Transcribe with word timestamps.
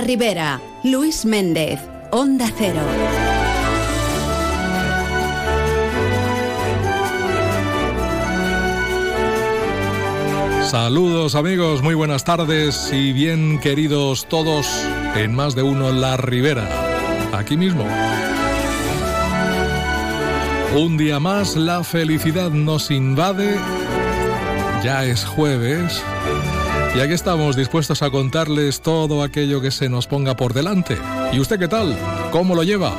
La 0.00 0.06
Ribera, 0.06 0.62
Luis 0.82 1.26
Méndez, 1.26 1.78
Onda 2.10 2.50
Cero. 2.56 2.80
Saludos 10.70 11.34
amigos, 11.34 11.82
muy 11.82 11.92
buenas 11.92 12.24
tardes 12.24 12.90
y 12.94 13.12
bien 13.12 13.58
queridos 13.60 14.24
todos 14.24 14.66
en 15.16 15.34
más 15.34 15.54
de 15.54 15.64
uno 15.64 15.92
La 15.92 16.16
Ribera, 16.16 16.66
aquí 17.34 17.58
mismo. 17.58 17.84
Un 20.78 20.96
día 20.96 21.20
más 21.20 21.56
la 21.56 21.84
felicidad 21.84 22.50
nos 22.50 22.90
invade, 22.90 23.54
ya 24.82 25.04
es 25.04 25.26
jueves 25.26 26.02
y 26.94 27.00
aquí 27.00 27.12
estamos 27.12 27.56
dispuestos 27.56 28.02
a 28.02 28.10
contarles 28.10 28.80
todo 28.80 29.22
aquello 29.22 29.60
que 29.60 29.70
se 29.70 29.88
nos 29.88 30.06
ponga 30.06 30.36
por 30.36 30.54
delante. 30.54 30.96
¿Y 31.32 31.38
usted 31.38 31.58
qué 31.58 31.68
tal? 31.68 31.96
¿Cómo 32.32 32.54
lo 32.54 32.64
lleva? 32.64 32.94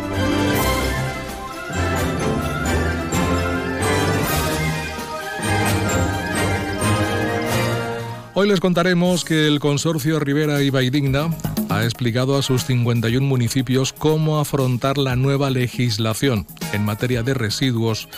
Hoy 8.34 8.48
les 8.48 8.62
contaremos 8.62 9.26
que 9.26 9.46
el 9.46 9.60
consorcio 9.60 10.20
Rivera 10.20 10.62
y 10.62 10.90
Digna 10.90 11.30
ha 11.72 11.86
explicado 11.86 12.38
a 12.38 12.42
sus 12.42 12.66
51 12.66 13.26
municipios 13.26 13.94
cómo 13.94 14.40
afrontar 14.40 14.98
la 14.98 15.16
nueva 15.16 15.50
legislación 15.50 16.46
en 16.74 16.84
materia 16.84 17.24
de 17.24 17.34
residuos 17.34 18.10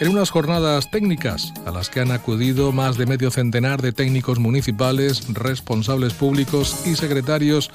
en 0.00 0.08
unas 0.08 0.30
jornadas 0.30 0.90
técnicas 0.90 1.52
a 1.66 1.70
las 1.70 1.90
que 1.90 2.00
han 2.00 2.10
acudido 2.10 2.72
más 2.72 2.96
de 2.96 3.06
medio 3.06 3.30
centenar 3.30 3.82
de 3.82 3.92
técnicos 3.92 4.38
municipales, 4.38 5.26
responsables 5.34 6.14
públicos 6.14 6.86
y 6.86 6.96
secretarios 6.96 7.70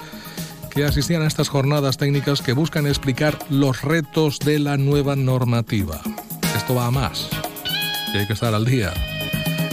que 0.70 0.84
asistían 0.84 1.22
a 1.22 1.26
estas 1.26 1.48
jornadas 1.48 1.98
técnicas 1.98 2.42
que 2.42 2.52
buscan 2.52 2.86
explicar 2.86 3.38
los 3.48 3.82
retos 3.82 4.40
de 4.40 4.58
la 4.58 4.76
nueva 4.76 5.14
normativa. 5.14 6.00
Esto 6.56 6.74
va 6.74 6.86
a 6.86 6.90
más 6.90 7.28
y 8.12 8.18
hay 8.18 8.26
que 8.26 8.32
estar 8.32 8.54
al 8.54 8.64
día 8.64 8.92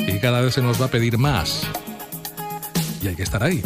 y 0.08 0.20
cada 0.20 0.42
vez 0.42 0.54
se 0.54 0.62
nos 0.62 0.80
va 0.80 0.86
a 0.86 0.92
pedir 0.92 1.18
más 1.18 1.64
y 3.02 3.08
hay 3.08 3.16
que 3.16 3.24
estar 3.24 3.44
ahí. 3.44 3.64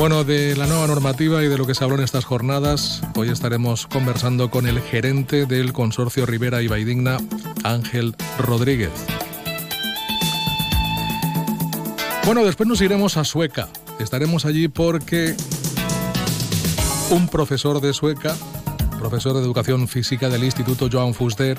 Bueno, 0.00 0.24
de 0.24 0.56
la 0.56 0.66
nueva 0.66 0.86
normativa 0.86 1.44
y 1.44 1.48
de 1.48 1.58
lo 1.58 1.66
que 1.66 1.74
se 1.74 1.84
habló 1.84 1.96
en 1.96 2.04
estas 2.04 2.24
jornadas, 2.24 3.02
hoy 3.16 3.28
estaremos 3.28 3.86
conversando 3.86 4.50
con 4.50 4.66
el 4.66 4.80
gerente 4.80 5.44
del 5.44 5.74
consorcio 5.74 6.24
Rivera 6.24 6.62
y 6.62 6.68
Baidigna, 6.68 7.18
Ángel 7.64 8.16
Rodríguez. 8.38 8.88
Bueno, 12.24 12.46
después 12.46 12.66
nos 12.66 12.80
iremos 12.80 13.18
a 13.18 13.24
Sueca. 13.24 13.68
Estaremos 13.98 14.46
allí 14.46 14.68
porque 14.68 15.36
un 17.10 17.28
profesor 17.28 17.82
de 17.82 17.92
Sueca, 17.92 18.34
profesor 18.98 19.34
de 19.34 19.40
educación 19.40 19.86
física 19.86 20.30
del 20.30 20.44
Instituto 20.44 20.88
Joan 20.90 21.12
Fuster, 21.12 21.58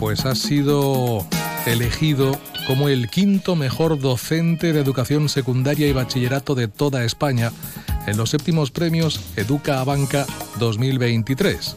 pues 0.00 0.26
ha 0.26 0.34
sido 0.34 1.24
elegido 1.64 2.36
como 2.68 2.90
el 2.90 3.08
quinto 3.08 3.56
mejor 3.56 3.98
docente 3.98 4.74
de 4.74 4.80
educación 4.80 5.30
secundaria 5.30 5.88
y 5.88 5.92
bachillerato 5.92 6.54
de 6.54 6.68
toda 6.68 7.02
España 7.02 7.50
en 8.06 8.18
los 8.18 8.28
séptimos 8.28 8.70
premios 8.70 9.22
Educa 9.36 9.80
a 9.80 9.84
Banca 9.84 10.26
2023. 10.58 11.76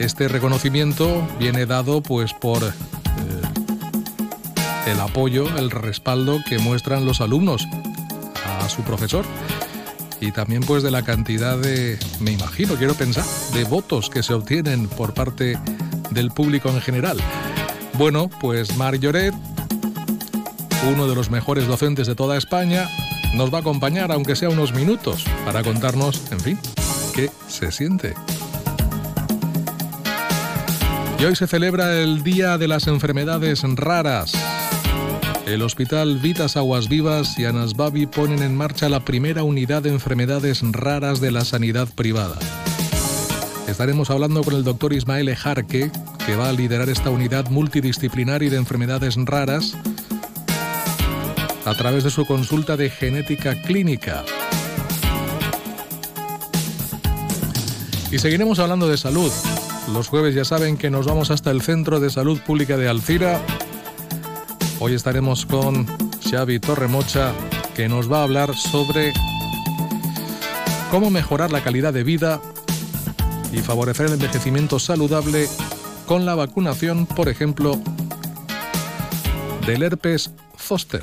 Este 0.00 0.26
reconocimiento 0.26 1.24
viene 1.38 1.64
dado 1.64 2.02
pues 2.02 2.34
por 2.34 2.64
eh, 2.64 2.70
el 4.90 4.98
apoyo, 4.98 5.46
el 5.56 5.70
respaldo 5.70 6.40
que 6.48 6.58
muestran 6.58 7.04
los 7.04 7.20
alumnos 7.20 7.64
a 8.44 8.68
su 8.68 8.82
profesor 8.82 9.24
y 10.20 10.32
también 10.32 10.64
pues 10.64 10.82
de 10.82 10.90
la 10.90 11.02
cantidad 11.02 11.56
de, 11.56 12.00
me 12.18 12.32
imagino, 12.32 12.74
quiero 12.74 12.94
pensar, 12.94 13.24
de 13.54 13.62
votos 13.62 14.10
que 14.10 14.24
se 14.24 14.34
obtienen 14.34 14.88
por 14.88 15.14
parte 15.14 15.56
del 16.10 16.32
público 16.32 16.68
en 16.68 16.80
general. 16.80 17.18
Bueno, 17.94 18.28
pues 18.40 18.76
Mar 18.76 18.96
Lloret 18.98 19.34
uno 20.86 21.06
de 21.06 21.14
los 21.14 21.30
mejores 21.30 21.66
docentes 21.66 22.06
de 22.06 22.14
toda 22.14 22.36
España, 22.36 22.88
nos 23.34 23.52
va 23.52 23.58
a 23.58 23.60
acompañar, 23.60 24.12
aunque 24.12 24.36
sea 24.36 24.48
unos 24.48 24.72
minutos, 24.72 25.24
para 25.44 25.62
contarnos, 25.62 26.22
en 26.30 26.40
fin, 26.40 26.58
qué 27.14 27.30
se 27.48 27.72
siente. 27.72 28.14
Y 31.18 31.24
hoy 31.24 31.34
se 31.34 31.48
celebra 31.48 32.00
el 32.00 32.22
Día 32.22 32.58
de 32.58 32.68
las 32.68 32.86
Enfermedades 32.86 33.62
Raras. 33.64 34.32
El 35.46 35.62
Hospital 35.62 36.18
Vitas 36.18 36.56
Aguas 36.56 36.88
Vivas 36.88 37.38
y 37.38 37.44
Anasbabi 37.44 38.06
ponen 38.06 38.42
en 38.42 38.54
marcha 38.54 38.88
la 38.88 39.00
primera 39.00 39.42
unidad 39.42 39.82
de 39.82 39.90
enfermedades 39.90 40.60
raras 40.62 41.20
de 41.20 41.32
la 41.32 41.44
sanidad 41.44 41.88
privada. 41.94 42.38
Estaremos 43.66 44.10
hablando 44.10 44.44
con 44.44 44.54
el 44.54 44.62
doctor 44.62 44.92
Ismael 44.92 45.28
Ejarque, 45.28 45.90
que 46.24 46.36
va 46.36 46.50
a 46.50 46.52
liderar 46.52 46.88
esta 46.88 47.10
unidad 47.10 47.48
multidisciplinaria 47.50 48.50
de 48.50 48.56
enfermedades 48.56 49.16
raras 49.16 49.76
a 51.68 51.74
través 51.74 52.02
de 52.02 52.10
su 52.10 52.24
consulta 52.24 52.78
de 52.78 52.88
genética 52.88 53.54
clínica. 53.60 54.24
Y 58.10 58.18
seguiremos 58.18 58.58
hablando 58.58 58.88
de 58.88 58.96
salud. 58.96 59.30
Los 59.92 60.08
jueves 60.08 60.34
ya 60.34 60.46
saben 60.46 60.78
que 60.78 60.88
nos 60.88 61.06
vamos 61.06 61.30
hasta 61.30 61.50
el 61.50 61.60
Centro 61.60 62.00
de 62.00 62.08
Salud 62.08 62.40
Pública 62.40 62.78
de 62.78 62.88
Alcira. 62.88 63.42
Hoy 64.80 64.94
estaremos 64.94 65.44
con 65.44 65.86
Xavi 66.30 66.58
Torremocha, 66.58 67.34
que 67.76 67.86
nos 67.86 68.10
va 68.10 68.20
a 68.20 68.22
hablar 68.22 68.56
sobre 68.56 69.12
cómo 70.90 71.10
mejorar 71.10 71.52
la 71.52 71.62
calidad 71.62 71.92
de 71.92 72.02
vida 72.02 72.40
y 73.52 73.58
favorecer 73.58 74.06
el 74.06 74.14
envejecimiento 74.14 74.78
saludable 74.78 75.46
con 76.06 76.24
la 76.24 76.34
vacunación, 76.34 77.04
por 77.04 77.28
ejemplo, 77.28 77.78
del 79.66 79.82
herpes 79.82 80.30
Foster. 80.68 81.00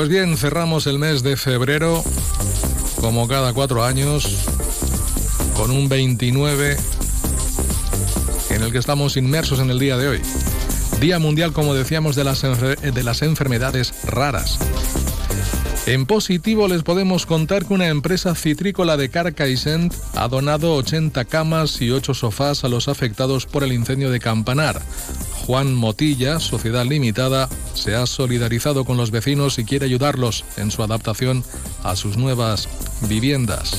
Pues 0.00 0.08
bien, 0.08 0.38
cerramos 0.38 0.86
el 0.86 0.98
mes 0.98 1.22
de 1.22 1.36
febrero, 1.36 2.02
como 3.02 3.28
cada 3.28 3.52
cuatro 3.52 3.84
años, 3.84 4.46
con 5.54 5.70
un 5.70 5.90
29 5.90 6.78
en 8.48 8.62
el 8.62 8.72
que 8.72 8.78
estamos 8.78 9.18
inmersos 9.18 9.60
en 9.60 9.68
el 9.68 9.78
día 9.78 9.98
de 9.98 10.08
hoy. 10.08 10.20
Día 11.00 11.18
Mundial, 11.18 11.52
como 11.52 11.74
decíamos, 11.74 12.16
de 12.16 12.24
las, 12.24 12.40
de 12.40 13.02
las 13.02 13.20
enfermedades 13.20 13.92
raras. 14.06 14.58
En 15.84 16.06
positivo 16.06 16.66
les 16.66 16.82
podemos 16.82 17.26
contar 17.26 17.66
que 17.66 17.74
una 17.74 17.88
empresa 17.88 18.34
citrícola 18.34 18.96
de 18.96 19.10
Carcaixent 19.10 19.92
ha 20.14 20.28
donado 20.28 20.76
80 20.76 21.26
camas 21.26 21.82
y 21.82 21.90
8 21.90 22.14
sofás 22.14 22.64
a 22.64 22.70
los 22.70 22.88
afectados 22.88 23.44
por 23.44 23.64
el 23.64 23.72
incendio 23.74 24.10
de 24.10 24.18
Campanar. 24.18 24.80
Juan 25.46 25.74
Motilla, 25.74 26.40
Sociedad 26.40 26.84
Limitada, 26.84 27.48
se 27.74 27.94
ha 27.94 28.06
solidarizado 28.06 28.84
con 28.84 28.96
los 28.96 29.10
vecinos 29.10 29.58
y 29.58 29.64
quiere 29.64 29.86
ayudarlos 29.86 30.44
en 30.56 30.70
su 30.70 30.82
adaptación 30.82 31.44
a 31.82 31.96
sus 31.96 32.16
nuevas 32.16 32.68
viviendas. 33.08 33.72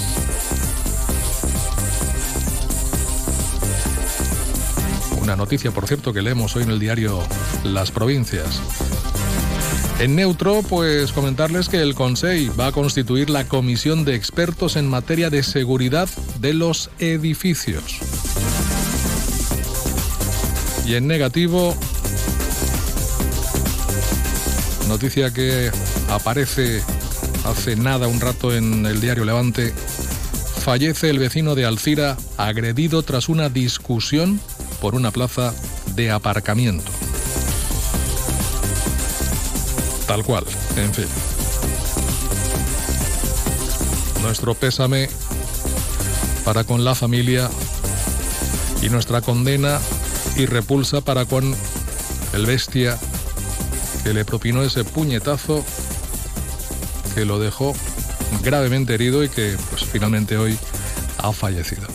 Una 5.22 5.36
noticia, 5.36 5.72
por 5.72 5.88
cierto, 5.88 6.14
que 6.14 6.22
leemos 6.22 6.56
hoy 6.56 6.64
en 6.64 6.72
el 6.72 6.80
diario 6.80 7.20
Las 7.64 7.92
Provincias. 7.92 8.60
En 10.00 10.16
neutro, 10.16 10.64
pues 10.68 11.12
comentarles 11.12 11.70
que 11.70 11.80
el 11.80 11.94
Consejo 11.94 12.56
va 12.60 12.68
a 12.68 12.72
constituir 12.72 13.30
la 13.30 13.48
comisión 13.48 14.04
de 14.04 14.16
expertos 14.16 14.76
en 14.76 14.88
materia 14.88 15.30
de 15.30 15.44
seguridad 15.44 16.10
de 16.40 16.56
los 16.56 16.90
edificios. 16.98 18.00
Y 20.92 20.96
en 20.96 21.08
negativo, 21.08 21.74
noticia 24.90 25.32
que 25.32 25.72
aparece 26.10 26.84
hace 27.46 27.78
nada 27.78 28.10
un 28.10 28.20
rato 28.20 28.54
en 28.54 28.86
el 28.86 29.00
diario 29.00 29.24
Levante, 29.24 29.74
fallece 30.66 31.10
el 31.10 31.18
vecino 31.18 31.56
de 31.56 31.64
Alcira 31.64 32.18
agredido 32.36 33.04
tras 33.04 33.30
una 33.30 33.48
discusión 33.48 34.42
por 34.82 34.94
una 34.96 35.12
plaza 35.12 35.54
de 35.96 36.12
aparcamiento. 36.12 36.92
tal 40.08 40.26
cual, 40.26 40.44
en 40.76 40.94
fin. 40.94 41.08
Nuestro 44.24 44.56
pésame 44.56 45.10
para 46.44 46.66
con 46.66 46.84
la 46.84 46.96
familia 46.96 47.50
y 48.82 48.90
nuestra 48.90 49.22
condena 49.22 49.80
y 50.38 50.46
repulsa 50.46 51.02
para 51.02 51.26
con 51.26 51.56
el 52.34 52.46
bestia 52.46 52.98
que 54.04 54.14
le 54.14 54.26
propinó 54.26 54.64
ese 54.64 54.84
puñetazo 54.84 55.64
que 57.14 57.26
lo 57.26 57.40
dejó 57.40 57.74
gravemente 58.44 58.94
herido 58.94 59.24
y 59.24 59.30
que 59.30 59.56
pues 59.70 59.84
finalmente 59.86 60.38
hoy 60.38 60.58
ha 61.18 61.32
fallecido. 61.34 61.88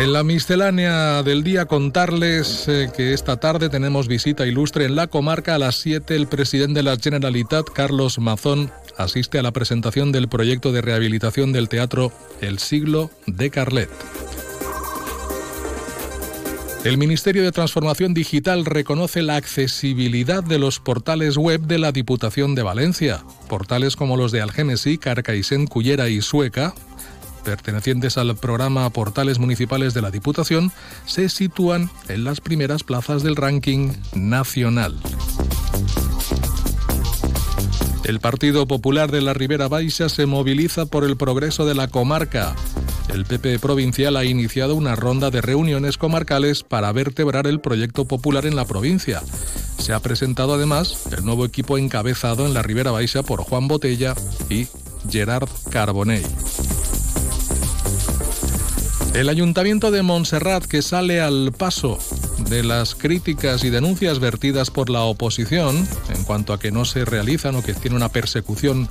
En 0.00 0.14
la 0.14 0.24
miscelánea 0.24 1.22
del 1.22 1.44
día 1.44 1.66
contarles 1.66 2.66
eh, 2.68 2.90
que 2.96 3.12
esta 3.12 3.38
tarde 3.38 3.68
tenemos 3.68 4.08
visita 4.08 4.46
ilustre 4.46 4.86
en 4.86 4.96
la 4.96 5.08
comarca 5.08 5.54
a 5.54 5.58
las 5.58 5.76
7. 5.76 6.16
El 6.16 6.26
presidente 6.26 6.78
de 6.78 6.84
la 6.84 6.96
Generalitat, 6.96 7.66
Carlos 7.68 8.18
Mazón, 8.18 8.72
asiste 8.96 9.38
a 9.38 9.42
la 9.42 9.52
presentación 9.52 10.10
del 10.10 10.28
proyecto 10.28 10.72
de 10.72 10.80
rehabilitación 10.80 11.52
del 11.52 11.68
teatro 11.68 12.12
El 12.40 12.60
siglo 12.60 13.10
de 13.26 13.50
Carlet. 13.50 13.90
El 16.82 16.96
Ministerio 16.96 17.42
de 17.42 17.52
Transformación 17.52 18.14
Digital 18.14 18.64
reconoce 18.64 19.20
la 19.20 19.36
accesibilidad 19.36 20.42
de 20.42 20.58
los 20.58 20.80
portales 20.80 21.36
web 21.36 21.60
de 21.60 21.78
la 21.78 21.92
Diputación 21.92 22.54
de 22.54 22.62
Valencia. 22.62 23.22
Portales 23.50 23.96
como 23.96 24.16
los 24.16 24.32
de 24.32 24.40
Algénesi, 24.40 24.96
Carcaixent, 24.96 25.68
Cullera 25.68 26.08
y 26.08 26.22
Sueca, 26.22 26.74
pertenecientes 27.44 28.16
al 28.16 28.34
programa 28.34 28.88
Portales 28.88 29.38
Municipales 29.38 29.92
de 29.92 30.00
la 30.00 30.10
Diputación, 30.10 30.72
se 31.04 31.28
sitúan 31.28 31.90
en 32.08 32.24
las 32.24 32.40
primeras 32.40 32.82
plazas 32.82 33.22
del 33.22 33.36
ranking 33.36 33.92
nacional. 34.14 34.98
El 38.04 38.20
Partido 38.20 38.66
Popular 38.66 39.10
de 39.10 39.20
la 39.20 39.34
Ribera 39.34 39.68
Baixa 39.68 40.08
se 40.08 40.24
moviliza 40.24 40.86
por 40.86 41.04
el 41.04 41.18
progreso 41.18 41.66
de 41.66 41.74
la 41.74 41.88
comarca. 41.88 42.56
El 43.12 43.24
PP 43.24 43.58
provincial 43.58 44.16
ha 44.16 44.24
iniciado 44.24 44.76
una 44.76 44.94
ronda 44.94 45.30
de 45.30 45.40
reuniones 45.40 45.98
comarcales 45.98 46.62
para 46.62 46.92
vertebrar 46.92 47.48
el 47.48 47.60
proyecto 47.60 48.04
popular 48.04 48.46
en 48.46 48.54
la 48.54 48.64
provincia. 48.64 49.20
Se 49.78 49.92
ha 49.92 50.00
presentado 50.00 50.54
además 50.54 51.06
el 51.10 51.24
nuevo 51.24 51.44
equipo 51.44 51.76
encabezado 51.76 52.46
en 52.46 52.54
la 52.54 52.62
Ribera 52.62 52.92
Baixa 52.92 53.24
por 53.24 53.42
Juan 53.42 53.66
Botella 53.66 54.14
y 54.48 54.68
Gerard 55.10 55.48
Carbonell. 55.70 56.24
El 59.14 59.28
ayuntamiento 59.28 59.90
de 59.90 60.02
Montserrat, 60.02 60.64
que 60.66 60.80
sale 60.80 61.20
al 61.20 61.50
paso 61.50 61.98
de 62.48 62.62
las 62.62 62.94
críticas 62.94 63.64
y 63.64 63.70
denuncias 63.70 64.20
vertidas 64.20 64.70
por 64.70 64.88
la 64.88 65.02
oposición 65.02 65.86
en 66.14 66.24
cuanto 66.24 66.52
a 66.52 66.60
que 66.60 66.70
no 66.70 66.84
se 66.84 67.04
realizan 67.04 67.56
o 67.56 67.62
que 67.62 67.74
tiene 67.74 67.96
una 67.96 68.08
persecución 68.08 68.88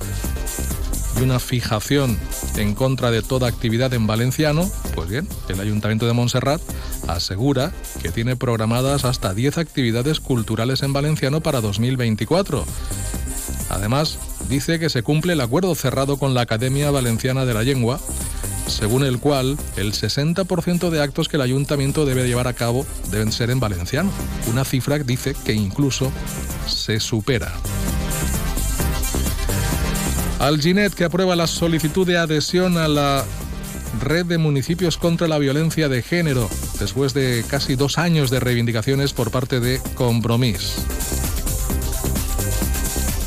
y 1.20 1.24
una 1.24 1.38
fijación 1.38 2.18
en 2.56 2.74
contra 2.74 3.10
de 3.10 3.22
toda 3.22 3.48
actividad 3.48 3.92
en 3.94 4.06
valenciano, 4.06 4.70
pues 4.94 5.08
bien, 5.08 5.28
el 5.48 5.60
Ayuntamiento 5.60 6.06
de 6.06 6.12
Montserrat 6.12 6.60
asegura 7.08 7.72
que 8.02 8.10
tiene 8.10 8.36
programadas 8.36 9.04
hasta 9.04 9.34
10 9.34 9.58
actividades 9.58 10.20
culturales 10.20 10.82
en 10.82 10.92
valenciano 10.92 11.40
para 11.40 11.60
2024. 11.60 12.64
Además, 13.68 14.18
dice 14.48 14.78
que 14.78 14.88
se 14.88 15.02
cumple 15.02 15.34
el 15.34 15.40
acuerdo 15.40 15.74
cerrado 15.74 16.16
con 16.16 16.34
la 16.34 16.42
Academia 16.42 16.90
Valenciana 16.90 17.44
de 17.44 17.54
la 17.54 17.62
Lengua 17.62 18.00
según 18.66 19.04
el 19.04 19.18
cual 19.18 19.58
el 19.76 19.92
60% 19.92 20.90
de 20.90 21.02
actos 21.02 21.28
que 21.28 21.36
el 21.36 21.42
ayuntamiento 21.42 22.06
debe 22.06 22.26
llevar 22.28 22.46
a 22.46 22.52
cabo 22.52 22.86
deben 23.10 23.32
ser 23.32 23.50
en 23.50 23.58
valenciano, 23.58 24.10
una 24.50 24.64
cifra 24.64 24.96
que 24.98 25.04
dice 25.04 25.34
que 25.44 25.52
incluso 25.52 26.12
se 26.68 27.00
supera. 27.00 27.52
Alginet, 30.40 30.94
que 30.94 31.04
aprueba 31.04 31.36
la 31.36 31.46
solicitud 31.46 32.06
de 32.06 32.16
adhesión 32.16 32.78
a 32.78 32.88
la 32.88 33.26
red 34.00 34.24
de 34.24 34.38
municipios 34.38 34.96
contra 34.96 35.28
la 35.28 35.38
violencia 35.38 35.90
de 35.90 36.02
género, 36.02 36.48
después 36.78 37.12
de 37.12 37.44
casi 37.46 37.76
dos 37.76 37.98
años 37.98 38.30
de 38.30 38.40
reivindicaciones 38.40 39.12
por 39.12 39.30
parte 39.30 39.60
de 39.60 39.82
Compromís. 39.94 40.76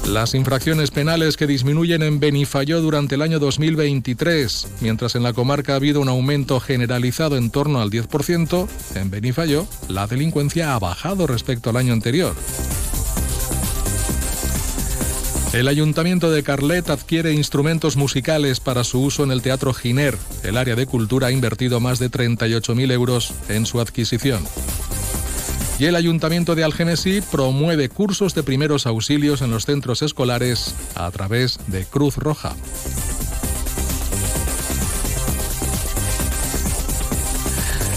Las 0.07 0.33
infracciones 0.33 0.89
penales 0.89 1.38
que 1.38 1.45
disminuyen 1.45 2.01
en 2.01 2.19
Benifayó 2.19 2.81
durante 2.81 3.13
el 3.13 3.21
año 3.21 3.38
2023, 3.38 4.68
mientras 4.81 5.13
en 5.13 5.21
la 5.21 5.33
comarca 5.33 5.74
ha 5.74 5.75
habido 5.75 6.01
un 6.01 6.10
aumento 6.10 6.60
generalizado 6.60 7.38
en 7.38 7.51
torno 7.51 7.80
al 7.80 7.92
10%, 7.92 8.68
en 8.95 9.12
Benifayó 9.12 9.68
la 9.88 10.07
delincuencia 10.07 10.74
ha 10.74 10.80
bajado 10.80 11.27
respecto 11.27 11.69
al 11.69 11.77
año 11.77 11.94
anterior. 11.94 12.36
El 15.53 15.67
Ayuntamiento 15.67 16.31
de 16.31 16.41
Carlet 16.41 16.89
adquiere 16.89 17.31
instrumentos 17.31 17.95
musicales 17.95 18.59
para 18.59 18.83
su 18.83 19.01
uso 19.01 19.23
en 19.23 19.29
el 19.29 19.44
Teatro 19.44 19.71
Giner. 19.71 20.17
El 20.44 20.57
área 20.57 20.75
de 20.75 20.88
cultura 20.88 21.27
ha 21.27 21.31
invertido 21.31 21.79
más 21.79 22.00
de 22.00 22.09
38.000 22.09 22.91
euros 22.91 23.35
en 23.50 23.67
su 23.67 23.79
adquisición. 23.79 24.44
Y 25.77 25.85
el 25.85 25.95
Ayuntamiento 25.95 26.55
de 26.55 26.63
Algenesí 26.63 27.21
promueve 27.21 27.88
cursos 27.88 28.33
de 28.33 28.41
primeros 28.41 28.88
auxilios 28.88 29.44
en 29.44 29.51
los 29.51 29.65
centros 29.67 30.01
escolares 30.01 30.73
a 30.95 31.11
través 31.11 31.59
de 31.67 31.85
Cruz 31.85 32.17
Roja. 32.17 32.55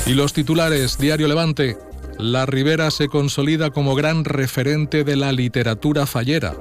Y 0.05 0.13
los 0.13 0.35
titulares, 0.35 0.99
Diario 0.99 1.27
Levante. 1.27 1.79
La 2.19 2.45
Ribera 2.45 2.91
se 2.91 3.09
consolida 3.09 3.71
como 3.71 3.95
gran 3.95 4.27
referente 4.27 5.05
de 5.05 5.17
la 5.17 5.33
literatura 5.33 6.05
fallera. 6.05 6.55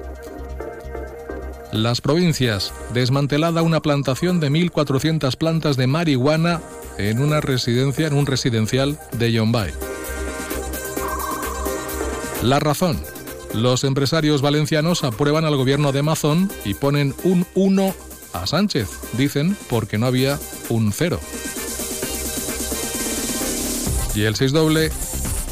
Las 1.75 1.99
provincias, 1.99 2.73
desmantelada 2.93 3.61
una 3.61 3.81
plantación 3.81 4.39
de 4.39 4.49
1.400 4.49 5.35
plantas 5.35 5.75
de 5.75 5.87
marihuana 5.87 6.61
en 6.97 7.19
una 7.19 7.41
residencia, 7.41 8.07
en 8.07 8.13
un 8.13 8.25
residencial 8.25 8.97
de 9.11 9.33
Yombay. 9.33 9.73
La 12.43 12.61
razón. 12.61 12.97
Los 13.53 13.83
empresarios 13.83 14.41
valencianos 14.41 15.03
aprueban 15.03 15.43
al 15.43 15.57
gobierno 15.57 15.91
de 15.91 16.01
Mazón 16.01 16.49
y 16.63 16.75
ponen 16.75 17.13
un 17.25 17.45
1 17.55 17.93
a 18.31 18.47
Sánchez, 18.47 18.87
dicen 19.17 19.57
porque 19.69 19.97
no 19.97 20.05
había 20.05 20.39
un 20.69 20.93
0. 20.93 21.19
Y 24.15 24.23
el 24.23 24.37
6 24.37 24.53
doble, 24.53 24.91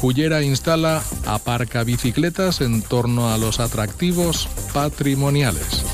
Cullera 0.00 0.42
instala 0.42 1.02
aparcabicicletas 1.26 2.62
en 2.62 2.80
torno 2.80 3.30
a 3.30 3.36
los 3.36 3.60
atractivos 3.60 4.48
patrimoniales. 4.72 5.93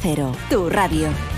Cero, 0.00 0.30
tu 0.48 0.68
radio. 0.68 1.37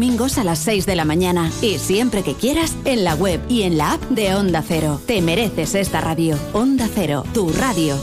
a 0.01 0.43
las 0.43 0.57
6 0.59 0.87
de 0.87 0.95
la 0.95 1.05
mañana. 1.05 1.51
Y 1.61 1.77
siempre 1.77 2.23
que 2.23 2.33
quieras, 2.33 2.75
en 2.85 3.03
la 3.03 3.13
web 3.13 3.39
y 3.47 3.61
en 3.61 3.77
la 3.77 3.93
app 3.93 4.01
de 4.09 4.33
Onda 4.33 4.63
Cero. 4.67 4.99
Te 5.05 5.21
mereces 5.21 5.75
esta 5.75 6.01
radio. 6.01 6.35
Onda 6.53 6.89
Cero, 6.91 7.23
tu 7.35 7.53
radio. 7.53 7.95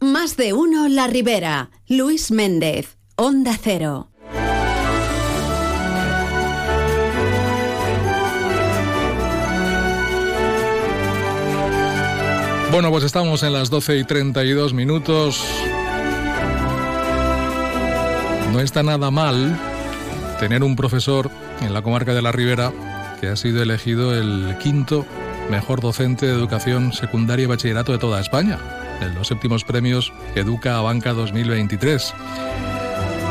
Más 0.00 0.38
de 0.38 0.54
uno 0.54 0.88
La 0.88 1.06
Ribera. 1.06 1.68
Luis 1.86 2.30
Méndez. 2.30 2.96
Onda 3.16 3.58
Cero. 3.62 4.08
Bueno, 12.72 12.90
pues 12.90 13.04
estamos 13.04 13.42
en 13.42 13.52
las 13.52 13.68
12 13.68 13.98
y 13.98 14.04
32 14.04 14.72
minutos. 14.72 15.44
No 18.50 18.60
está 18.60 18.82
nada 18.82 19.10
mal 19.10 19.75
tener 20.38 20.62
un 20.62 20.76
profesor 20.76 21.30
en 21.60 21.72
la 21.72 21.82
comarca 21.82 22.14
de 22.14 22.22
la 22.22 22.32
Ribera 22.32 22.72
que 23.20 23.28
ha 23.28 23.36
sido 23.36 23.62
elegido 23.62 24.14
el 24.14 24.56
quinto 24.58 25.06
mejor 25.50 25.80
docente 25.80 26.26
de 26.26 26.32
educación 26.32 26.92
secundaria 26.92 27.44
y 27.44 27.46
bachillerato 27.46 27.92
de 27.92 27.98
toda 27.98 28.20
España, 28.20 28.58
en 29.00 29.14
los 29.14 29.28
séptimos 29.28 29.64
premios 29.64 30.12
Educa 30.34 30.76
a 30.76 30.82
Banca 30.82 31.12
2023. 31.12 32.14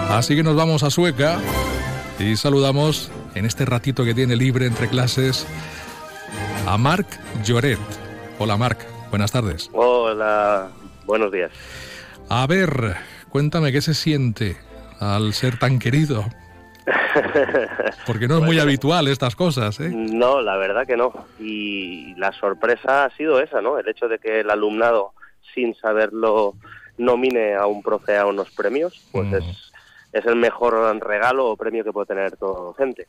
Así 0.10 0.36
que 0.36 0.44
nos 0.44 0.56
vamos 0.56 0.84
a 0.84 0.90
Sueca 0.90 1.40
y 2.20 2.36
saludamos 2.36 3.12
en 3.36 3.46
este 3.46 3.66
ratito 3.66 4.04
que 4.04 4.14
tiene 4.14 4.36
libre 4.36 4.66
entre 4.66 4.88
clases 4.88 5.46
a 6.66 6.78
Marc 6.78 7.08
Lloret. 7.44 7.80
Hola 8.40 8.58
Marc, 8.58 8.80
buenas 9.10 9.32
tardes. 9.32 9.70
Hola, 9.74 10.70
buenos 11.06 11.32
días. 11.32 11.52
A 12.30 12.48
ver, 12.48 12.96
cuéntame 13.30 13.72
qué 13.72 13.82
se 13.82 13.94
siente 13.94 14.58
al 15.00 15.34
ser 15.34 15.60
tan 15.60 15.78
querido. 15.78 16.26
Porque 18.06 18.28
no 18.28 18.38
es 18.38 18.44
muy 18.44 18.60
habitual 18.60 19.08
estas 19.08 19.36
cosas, 19.36 19.80
¿eh? 19.80 19.90
No, 19.94 20.42
la 20.42 20.58
verdad 20.58 20.86
que 20.86 20.98
no. 20.98 21.14
Y 21.40 22.14
la 22.16 22.32
sorpresa 22.34 23.06
ha 23.06 23.10
sido 23.16 23.40
esa, 23.40 23.62
¿no? 23.62 23.78
El 23.80 23.88
hecho 23.88 24.08
de 24.08 24.20
que 24.20 24.42
el 24.42 24.50
alumnado, 24.50 25.14
sin 25.54 25.76
saberlo, 25.76 26.54
nomine 26.98 27.56
a 27.56 27.66
un 27.66 27.82
profe 27.82 28.18
a 28.18 28.26
unos 28.26 28.50
premios, 28.52 29.02
pues 29.12 29.28
Mm. 29.28 29.36
es, 29.36 29.72
es 30.14 30.26
el 30.26 30.36
mejor 30.36 30.74
regalo 31.06 31.48
o 31.48 31.58
premio 31.58 31.84
que 31.84 31.92
puede 31.92 32.08
tener 32.08 32.38
todo 32.38 32.66
docente. 32.66 33.08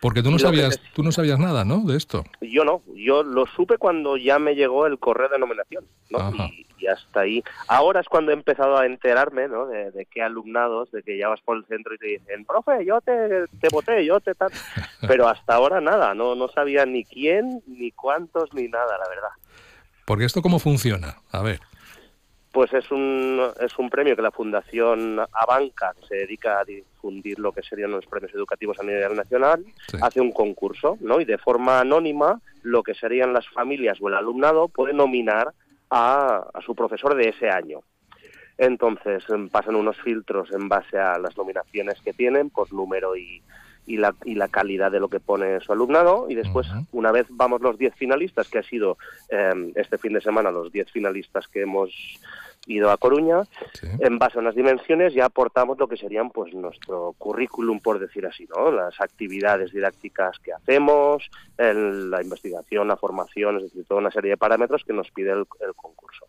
Porque 0.00 0.22
tú 0.22 0.30
no 0.30 0.38
sabías, 0.38 0.74
es- 0.76 0.80
tú 0.94 1.02
no 1.02 1.12
sabías 1.12 1.38
nada, 1.38 1.64
¿no? 1.64 1.80
De 1.84 1.96
esto. 1.96 2.24
Yo 2.40 2.64
no, 2.64 2.82
yo 2.94 3.22
lo 3.22 3.44
supe 3.46 3.76
cuando 3.76 4.16
ya 4.16 4.38
me 4.38 4.54
llegó 4.54 4.86
el 4.86 4.98
correo 4.98 5.28
de 5.28 5.38
nominación, 5.38 5.84
¿no? 6.08 6.32
Y, 6.36 6.66
y 6.80 6.86
hasta 6.86 7.20
ahí. 7.20 7.42
Ahora 7.68 8.00
es 8.00 8.08
cuando 8.08 8.30
he 8.30 8.34
empezado 8.34 8.76
a 8.78 8.86
enterarme, 8.86 9.48
¿no? 9.48 9.66
De, 9.66 9.90
de 9.90 10.06
qué 10.06 10.22
alumnados, 10.22 10.90
de 10.92 11.02
que 11.02 11.18
ya 11.18 11.28
vas 11.28 11.40
por 11.42 11.56
el 11.56 11.64
centro 11.66 11.94
y 11.94 11.98
te 11.98 12.06
dicen, 12.06 12.44
profe, 12.44 12.84
yo 12.84 13.00
te, 13.00 13.46
te 13.60 13.68
voté, 13.70 14.04
yo 14.04 14.20
te 14.20 14.34
tal. 14.34 14.50
Pero 15.06 15.28
hasta 15.28 15.54
ahora 15.54 15.80
nada, 15.80 16.14
no, 16.14 16.34
no 16.34 16.48
sabía 16.48 16.86
ni 16.86 17.04
quién, 17.04 17.62
ni 17.66 17.90
cuántos, 17.92 18.52
ni 18.54 18.68
nada, 18.68 18.96
la 18.98 19.08
verdad. 19.08 19.30
Porque 20.06 20.24
esto 20.24 20.42
cómo 20.42 20.58
funciona. 20.58 21.16
A 21.30 21.42
ver. 21.42 21.60
Pues 22.52 22.72
es 22.72 22.90
un, 22.90 23.40
es 23.60 23.78
un 23.78 23.88
premio 23.90 24.16
que 24.16 24.22
la 24.22 24.32
Fundación 24.32 25.20
Abanca, 25.32 25.92
que 26.00 26.06
se 26.08 26.14
dedica 26.16 26.58
a 26.58 26.64
difundir 26.64 27.38
lo 27.38 27.52
que 27.52 27.62
serían 27.62 27.92
los 27.92 28.04
premios 28.06 28.34
educativos 28.34 28.76
a 28.80 28.82
nivel 28.82 29.14
nacional, 29.14 29.64
Sí. 29.86 29.98
hace 30.02 30.20
un 30.20 30.32
concurso, 30.32 30.98
¿no? 31.00 31.20
Y 31.20 31.24
de 31.24 31.38
forma 31.38 31.78
anónima, 31.78 32.40
lo 32.62 32.82
que 32.82 32.94
serían 32.94 33.32
las 33.32 33.48
familias 33.50 33.98
o 34.00 34.08
el 34.08 34.14
alumnado 34.16 34.66
puede 34.66 34.92
nominar 34.94 35.52
a, 35.90 36.46
a 36.54 36.60
su 36.62 36.74
profesor 36.74 37.14
de 37.14 37.28
ese 37.28 37.50
año. 37.50 37.80
Entonces 38.56 39.24
em, 39.30 39.48
pasan 39.48 39.74
unos 39.74 39.96
filtros 40.00 40.52
en 40.52 40.68
base 40.68 40.98
a 40.98 41.18
las 41.18 41.36
nominaciones 41.36 42.00
que 42.02 42.12
tienen 42.12 42.50
por 42.50 42.72
número 42.72 43.16
y, 43.16 43.42
y, 43.86 43.96
la, 43.96 44.14
y 44.24 44.34
la 44.34 44.48
calidad 44.48 44.92
de 44.92 45.00
lo 45.00 45.08
que 45.08 45.18
pone 45.18 45.60
su 45.60 45.72
alumnado 45.72 46.26
y 46.28 46.34
después 46.34 46.68
una 46.92 47.10
vez 47.10 47.26
vamos 47.30 47.62
los 47.62 47.78
10 47.78 47.94
finalistas, 47.94 48.48
que 48.48 48.58
ha 48.58 48.62
sido 48.62 48.98
em, 49.30 49.72
este 49.74 49.98
fin 49.98 50.12
de 50.12 50.20
semana 50.20 50.50
los 50.50 50.70
10 50.70 50.90
finalistas 50.90 51.48
que 51.48 51.62
hemos 51.62 51.90
ido 52.66 52.90
a 52.90 52.96
Coruña, 52.98 53.44
Sí. 53.72 53.86
en 54.00 54.18
base 54.18 54.36
a 54.38 54.42
unas 54.42 54.54
dimensiones 54.54 55.14
ya 55.14 55.24
aportamos 55.24 55.78
lo 55.78 55.88
que 55.88 55.96
serían 55.96 56.30
pues 56.30 56.52
nuestro 56.54 57.14
currículum, 57.18 57.80
por 57.80 57.98
decir 57.98 58.26
así, 58.26 58.46
¿no? 58.54 58.70
Las 58.70 59.00
actividades 59.00 59.72
didácticas 59.72 60.38
que 60.38 60.52
hacemos, 60.52 61.28
el- 61.58 62.10
la 62.10 62.22
investigación, 62.22 62.86
la 62.88 62.96
formación, 62.96 63.56
es 63.56 63.62
decir, 63.64 63.84
toda 63.86 64.00
una 64.00 64.10
serie 64.10 64.30
de 64.32 64.36
parámetros 64.36 64.84
que 64.84 64.92
nos 64.92 65.10
pide 65.10 65.30
el, 65.32 65.44
el 65.60 65.74
concurso. 65.74 66.26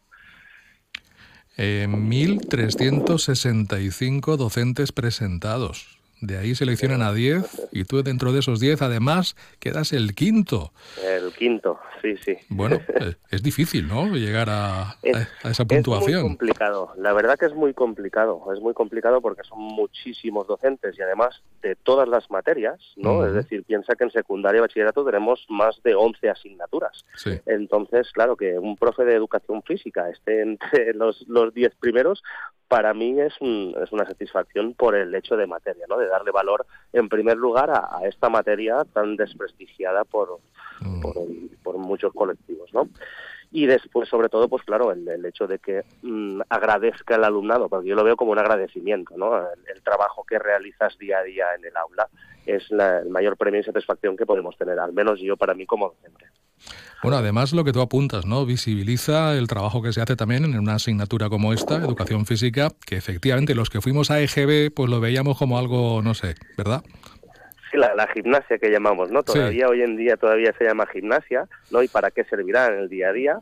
Eh, 1.58 1.86
1.365 1.90 4.38
docentes 4.38 4.92
presentados. 4.92 6.00
De 6.22 6.38
ahí 6.38 6.54
seleccionan 6.56 7.02
a 7.02 7.12
10 7.14 7.70
y 7.72 7.84
tú 7.84 8.04
dentro 8.04 8.32
de 8.32 8.40
esos 8.40 8.60
10 8.60 8.82
además 8.84 9.36
quedas 9.60 9.92
el 9.92 10.14
quinto. 10.14 10.72
El 11.04 11.32
quinto, 11.34 11.80
sí, 12.02 12.16
sí. 12.24 12.38
Bueno, 12.50 12.76
eh, 13.00 13.16
es 13.32 13.42
difícil, 13.42 13.88
¿no? 13.88 14.06
Llegar 14.16 14.48
a, 14.50 14.98
Es- 15.02 15.16
a- 15.18 15.48
a 15.48 15.52
esa 15.52 15.64
Es 15.64 15.70
muy 15.70 15.78
puntuación. 15.78 16.22
complicado, 16.24 16.94
la 16.98 17.14
verdad 17.14 17.38
que 17.40 17.48
es 17.48 17.54
muy 17.56 17.74
complicado, 17.74 18.44
es 18.54 18.60
muy 18.62 18.74
complicado 18.76 19.20
porque 19.20 19.42
son 19.44 19.60
muchísimos 19.60 20.46
docentes 20.48 20.96
y 20.98 21.02
además 21.02 21.42
de 21.64 21.76
todas 21.76 22.08
las 22.08 22.30
materias, 22.30 22.80
¿no? 22.98 23.26
Es 23.26 23.34
decir, 23.34 23.64
piensa 23.64 23.96
que 23.96 24.04
en 24.04 24.12
secundaria 24.12 24.60
y 24.60 24.62
bachillerato 24.62 25.04
tenemos 25.04 25.46
más 25.50 25.82
de 25.84 25.96
11 25.96 26.30
asignaturas. 26.30 27.04
Sí. 27.16 27.32
Entonces, 27.48 28.12
claro, 28.12 28.36
que 28.36 28.60
un 28.60 28.76
profe 28.78 29.06
de 29.06 29.16
educación 29.16 29.64
física 29.64 30.10
esté 30.10 30.42
entre 30.42 30.94
los, 30.94 31.26
los 31.28 31.54
10 31.54 31.74
primeros, 31.80 32.22
para 32.72 32.94
mí 32.94 33.20
es, 33.20 33.34
es 33.34 33.92
una 33.92 34.06
satisfacción 34.06 34.74
por 34.76 34.96
el 34.96 35.14
hecho 35.14 35.36
de 35.36 35.46
materia, 35.46 35.84
¿no? 35.90 35.98
de 35.98 36.08
darle 36.08 36.32
valor 36.32 36.66
en 36.94 37.10
primer 37.10 37.36
lugar 37.36 37.70
a, 37.70 38.00
esta 38.08 38.30
materia 38.30 38.86
tan 38.94 39.18
desprestigiada 39.18 40.06
por, 40.06 40.40
mm. 40.80 41.02
por, 41.64 41.78
muchos 41.78 42.14
colectivos. 42.14 42.74
¿no? 42.74 42.88
Y 43.52 43.66
después 43.66 44.08
sobre 44.08 44.30
todo 44.30 44.48
pues 44.48 44.64
claro 44.64 44.92
el, 44.92 45.26
hecho 45.26 45.46
de 45.46 45.60
que 45.60 45.84
mm, 46.02 46.42
agradezca 46.50 47.16
el 47.16 47.24
alumnado 47.24 47.68
porque 47.68 47.90
yo 47.90 47.96
lo 47.96 48.04
veo 48.04 48.16
como 48.16 48.32
un 48.32 48.40
agradecimiento 48.40 49.16
no 49.18 49.38
el, 49.38 49.82
trabajo 49.84 50.24
que 50.24 50.40
realizas 50.40 50.98
día 50.98 51.20
a 51.20 51.24
día 51.24 51.46
en 51.58 51.66
el 51.66 51.76
aula 51.76 52.08
es 52.46 52.64
el 52.72 53.10
mayor 53.10 53.38
premio 53.38 53.60
y 53.60 53.64
satisfacción 53.64 54.16
que 54.16 54.26
podemos 54.26 54.58
tener 54.58 54.80
al 54.80 54.94
menos 54.94 55.20
yo 55.20 55.36
para 55.36 55.54
mí 55.54 55.66
como 55.66 55.90
docente 55.90 56.26
bueno, 57.04 57.18
además 57.18 57.52
lo 57.52 57.64
que 57.64 57.74
tú 57.74 57.82
apuntas, 57.82 58.28
¿no? 58.28 58.46
Visibiliza 58.46 59.36
el 59.36 59.48
trabajo 59.48 59.82
que 59.82 59.92
se 59.92 60.02
hace 60.02 60.16
también 60.16 60.46
en 60.46 60.60
una 60.60 60.76
asignatura 60.76 61.30
como 61.30 61.52
esta, 61.52 61.78
educación 61.78 62.28
física, 62.28 62.70
que 62.86 62.96
efectivamente 62.96 63.56
los 63.56 63.72
que 63.72 63.82
fuimos 63.82 64.12
a 64.12 64.22
EGB 64.22 64.72
pues 64.72 64.88
lo 64.88 65.00
veíamos 65.00 65.36
como 65.36 65.58
algo, 65.58 66.04
no 66.04 66.14
sé, 66.14 66.36
¿verdad? 66.60 66.84
Sí, 67.72 67.78
la, 67.78 68.08
gimnasia 68.14 68.58
que 68.58 68.70
llamamos, 68.70 69.12
¿no? 69.12 69.24
Todavía 69.24 69.70
hoy 69.70 69.82
en 69.82 69.96
día 69.96 70.18
todavía 70.18 70.54
se 70.58 70.66
llama 70.66 70.86
gimnasia, 70.88 71.48
¿no? 71.72 71.82
¿Y 71.82 71.88
para 71.88 72.12
qué 72.12 72.26
servirá 72.26 72.68
en 72.68 72.80
el 72.80 72.90
día 72.90 73.10
a 73.10 73.14
día? 73.14 73.40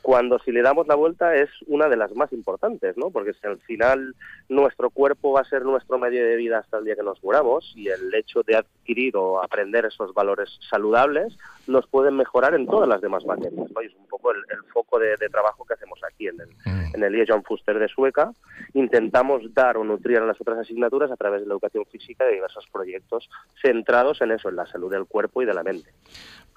Cuando 0.00 0.38
si 0.40 0.52
le 0.52 0.62
damos 0.62 0.86
la 0.86 0.94
vuelta 0.94 1.34
es 1.34 1.50
una 1.66 1.88
de 1.88 1.96
las 1.96 2.14
más 2.14 2.32
importantes, 2.32 2.96
¿no? 2.96 3.10
Porque 3.10 3.34
si 3.34 3.46
al 3.46 3.58
final 3.58 4.14
nuestro 4.48 4.90
cuerpo 4.90 5.32
va 5.32 5.40
a 5.40 5.44
ser 5.48 5.64
nuestro 5.64 5.98
medio 5.98 6.24
de 6.24 6.36
vida 6.36 6.58
hasta 6.58 6.78
el 6.78 6.84
día 6.84 6.96
que 6.96 7.02
nos 7.02 7.22
muramos 7.22 7.72
y 7.76 7.88
el 7.88 8.12
hecho 8.14 8.42
de 8.42 8.56
adquirir 8.56 9.16
o 9.16 9.42
aprender 9.42 9.84
esos 9.84 10.14
valores 10.14 10.58
saludables 10.70 11.36
nos 11.66 11.86
pueden 11.86 12.16
mejorar 12.16 12.54
en 12.54 12.66
todas 12.66 12.88
las 12.88 13.00
demás 13.00 13.24
materias, 13.24 13.52
¿no? 13.52 13.80
es 13.80 13.94
un 13.94 14.06
poco 14.08 14.32
el, 14.32 14.42
foco 14.72 14.98
de, 14.98 15.16
trabajo 15.30 15.64
que 15.64 15.74
hacemos 15.74 16.00
aquí 16.08 16.28
en 16.28 16.40
el, 16.40 16.48
mm. 16.48 16.94
en 16.94 17.02
el 17.02 17.24
John 17.26 17.42
Fuster 17.44 17.78
de 17.78 17.88
Sueca. 17.88 18.32
Intentamos 18.74 19.42
dar 19.54 19.76
o 19.76 19.84
nutrir 19.84 20.18
a 20.18 20.26
las 20.26 20.40
otras 20.40 20.58
asignaturas 20.58 21.10
a 21.10 21.16
través 21.16 21.40
de 21.40 21.46
la 21.46 21.54
educación 21.54 21.84
física 21.86 22.24
de 22.24 22.34
diversos 22.34 22.66
proyectos 22.72 23.28
centrados 23.60 24.20
en 24.20 24.32
eso, 24.32 24.48
en 24.48 24.56
la 24.56 24.66
salud 24.66 24.90
del 24.90 25.06
cuerpo 25.06 25.42
y 25.42 25.46
de 25.46 25.54
la 25.54 25.62
mente. 25.62 25.90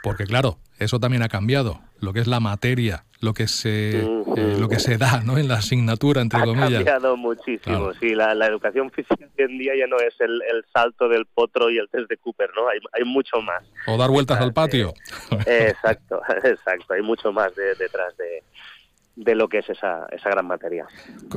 Porque 0.06 0.26
claro, 0.26 0.60
eso 0.78 1.00
también 1.00 1.24
ha 1.24 1.30
cambiado, 1.30 1.80
lo 2.00 2.14
que 2.14 2.20
es 2.20 2.28
la 2.28 2.40
materia, 2.40 3.06
lo 3.22 3.34
que 3.34 3.48
se 3.48 4.02
eh, 4.02 4.58
lo 4.60 4.70
que 4.70 4.80
se 4.80 5.00
da 5.00 5.22
¿no? 5.22 5.40
en 5.40 5.48
la 5.48 5.56
asignatura, 5.56 6.22
entre 6.22 6.42
comillas. 6.42 6.74
Ha 6.74 6.86
cambiado 6.86 7.18
muchísimo, 7.18 7.92
sí, 7.94 8.14
la, 8.14 8.34
educación 8.46 8.92
física 8.92 9.16
hoy 9.20 9.46
en 9.46 9.58
día 9.58 9.74
ya 9.76 9.88
no 9.88 9.98
es 9.98 10.14
el, 10.20 10.44
salto 10.72 11.10
del 11.10 11.26
potro 11.26 11.72
y 11.72 11.80
el 11.80 11.90
test 11.90 12.08
de 12.08 12.18
Cooper, 12.18 12.52
¿no? 12.56 12.70
Hay, 12.70 12.78
hay 12.94 13.04
mucho 13.04 13.42
más. 13.42 13.64
O 13.88 13.98
dar 13.98 14.12
vueltas 14.12 14.40
al 14.40 14.54
patio. 14.54 14.94
exacto, 15.48 16.22
exacto, 16.44 16.94
hay 16.94 17.02
mucho 17.02 17.34
más 17.34 17.56
detrás 17.56 18.16
de, 18.18 18.44
de 19.16 19.34
lo 19.34 19.50
que 19.50 19.58
es 19.58 19.70
esa, 19.72 20.06
esa 20.12 20.30
gran 20.30 20.46
materia. 20.46 20.86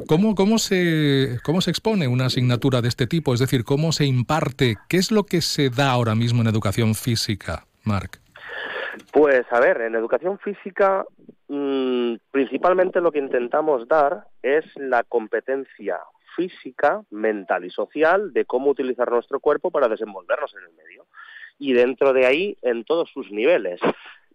¿Cómo, 0.06 0.34
cómo, 0.34 0.58
se, 0.58 1.38
¿Cómo 1.42 1.62
se 1.62 1.70
expone 1.70 2.06
una 2.06 2.26
asignatura 2.26 2.82
de 2.82 2.88
este 2.88 3.06
tipo? 3.06 3.32
Es 3.32 3.40
decir, 3.40 3.64
¿cómo 3.64 3.92
se 3.92 4.04
imparte? 4.04 4.76
¿Qué 4.90 4.98
es 4.98 5.10
lo 5.10 5.25
que 5.25 5.40
se 5.40 5.70
da 5.70 5.90
ahora 5.90 6.14
mismo 6.14 6.42
en 6.42 6.48
educación 6.48 6.94
física, 6.94 7.66
Marc? 7.82 8.20
Pues 9.12 9.47
a 9.50 9.61
ver, 9.61 9.81
en 9.83 9.95
educación 9.95 10.38
física 10.38 11.05
mm, 11.49 12.14
principalmente 12.31 13.00
lo 13.00 13.12
que 13.12 13.19
intentamos 13.19 13.88
dar 13.88 14.26
es 14.43 14.64
la 14.76 15.02
competencia 15.05 15.99
física, 16.37 17.02
mental 17.11 17.64
y 17.64 17.71
social 17.71 18.33
de 18.33 18.45
cómo 18.45 18.71
utilizar 18.71 19.11
nuestro 19.11 19.40
cuerpo 19.40 19.71
para 19.71 19.88
desenvolvernos 19.88 20.55
en 20.55 20.64
el 20.64 20.76
medio. 20.76 21.07
Y 21.59 21.73
dentro 21.73 22.12
de 22.12 22.26
ahí, 22.26 22.57
en 22.62 22.85
todos 22.85 23.11
sus 23.11 23.33
niveles. 23.33 23.81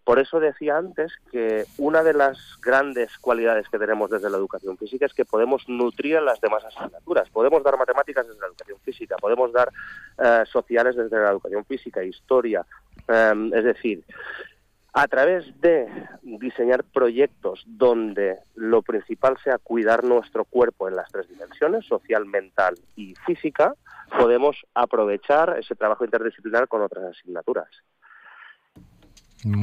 Por 0.04 0.18
eso 0.18 0.38
decía 0.38 0.76
antes 0.76 1.14
que 1.32 1.64
una 1.78 2.02
de 2.02 2.12
las 2.12 2.60
grandes 2.60 3.16
cualidades 3.16 3.70
que 3.70 3.78
tenemos 3.78 4.10
desde 4.10 4.28
la 4.28 4.36
educación 4.36 4.76
física 4.76 5.06
es 5.06 5.14
que 5.14 5.24
podemos 5.24 5.66
nutrir 5.66 6.18
a 6.18 6.20
las 6.20 6.38
demás 6.42 6.62
asignaturas. 6.62 7.30
Podemos 7.30 7.62
dar 7.62 7.78
matemáticas 7.78 8.28
desde 8.28 8.40
la 8.40 8.48
educación 8.48 8.78
física, 8.80 9.16
podemos 9.16 9.50
dar 9.50 9.70
eh, 10.22 10.44
sociales 10.52 10.94
desde 10.94 11.18
la 11.18 11.30
educación 11.30 11.64
física, 11.64 12.04
historia. 12.04 12.66
Eh, 13.08 13.50
es 13.54 13.64
decir, 13.64 14.04
a 14.94 15.08
través 15.08 15.44
de 15.60 15.88
diseñar 16.22 16.84
proyectos 16.84 17.64
donde 17.66 18.38
lo 18.54 18.80
principal 18.82 19.36
sea 19.42 19.58
cuidar 19.58 20.04
nuestro 20.04 20.44
cuerpo 20.44 20.88
en 20.88 20.94
las 20.94 21.10
tres 21.10 21.28
dimensiones, 21.28 21.84
social, 21.84 22.24
mental 22.26 22.76
y 22.94 23.14
física, 23.26 23.74
podemos 24.16 24.56
aprovechar 24.72 25.58
ese 25.58 25.74
trabajo 25.74 26.04
interdisciplinar 26.04 26.68
con 26.68 26.80
otras 26.82 27.04
asignaturas 27.06 27.68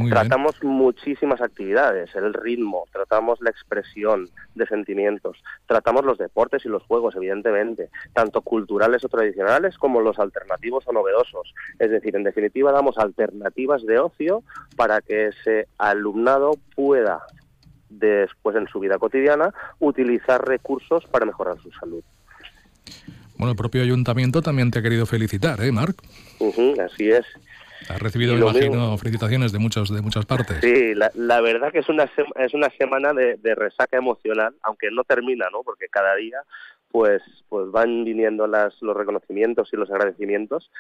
tratamos 0.09 0.55
muchísimas 0.63 1.41
actividades, 1.41 2.13
el 2.15 2.33
ritmo, 2.33 2.85
tratamos 2.91 3.39
la 3.41 3.49
expresión 3.49 4.29
de 4.55 4.67
sentimientos, 4.67 5.43
tratamos 5.67 6.05
los 6.05 6.17
deportes 6.17 6.65
y 6.65 6.69
los 6.69 6.83
juegos, 6.83 7.15
evidentemente, 7.15 7.89
tanto 8.13 8.41
culturales 8.41 9.03
o 9.03 9.09
tradicionales 9.09 9.77
como 9.77 10.01
los 10.01 10.19
alternativos 10.19 10.83
o 10.87 10.93
novedosos. 10.93 11.53
Es 11.79 11.89
decir, 11.89 12.15
en 12.15 12.23
definitiva, 12.23 12.71
damos 12.71 12.97
alternativas 12.97 13.83
de 13.85 13.99
ocio 13.99 14.43
para 14.75 15.01
que 15.01 15.27
ese 15.27 15.67
alumnado 15.77 16.53
pueda, 16.75 17.21
después 17.89 18.55
en 18.55 18.67
su 18.67 18.79
vida 18.79 18.97
cotidiana, 18.97 19.53
utilizar 19.79 20.47
recursos 20.47 21.05
para 21.07 21.25
mejorar 21.25 21.57
su 21.61 21.71
salud. 21.71 22.03
Bueno, 23.37 23.51
el 23.51 23.57
propio 23.57 23.81
ayuntamiento 23.81 24.43
también 24.43 24.69
te 24.69 24.79
ha 24.79 24.81
querido 24.83 25.07
felicitar, 25.07 25.63
¿eh, 25.63 25.71
Marc? 25.71 25.97
así 26.79 27.09
es. 27.09 27.25
Has 27.89 27.99
recibido, 27.99 28.35
me 28.35 28.41
imagino, 28.41 28.97
felicitaciones 28.97 29.51
de 29.51 29.59
muchos 29.59 29.93
de 29.93 30.01
muchas 30.01 30.25
partes. 30.25 30.57
Sí, 30.61 30.93
la, 30.93 31.41
verdad 31.41 31.71
que 31.71 31.79
es 31.79 31.89
una 31.89 32.09
es 32.35 32.53
una 32.53 32.69
semana 32.77 33.13
de, 33.13 33.55
resaca 33.55 33.97
emocional, 33.97 34.55
aunque 34.63 34.89
no 34.91 35.03
termina, 35.03 35.47
¿no? 35.51 35.63
Porque 35.63 35.87
cada 35.89 36.15
día 36.15 36.41
pues 36.91 37.21
pues 37.49 37.71
van 37.71 38.03
viniendo 38.03 38.47
las, 38.47 38.81
los 38.81 38.95
reconocimientos 38.95 39.69
y 39.71 39.77
los 39.77 39.89
agradecimientos 39.89 40.71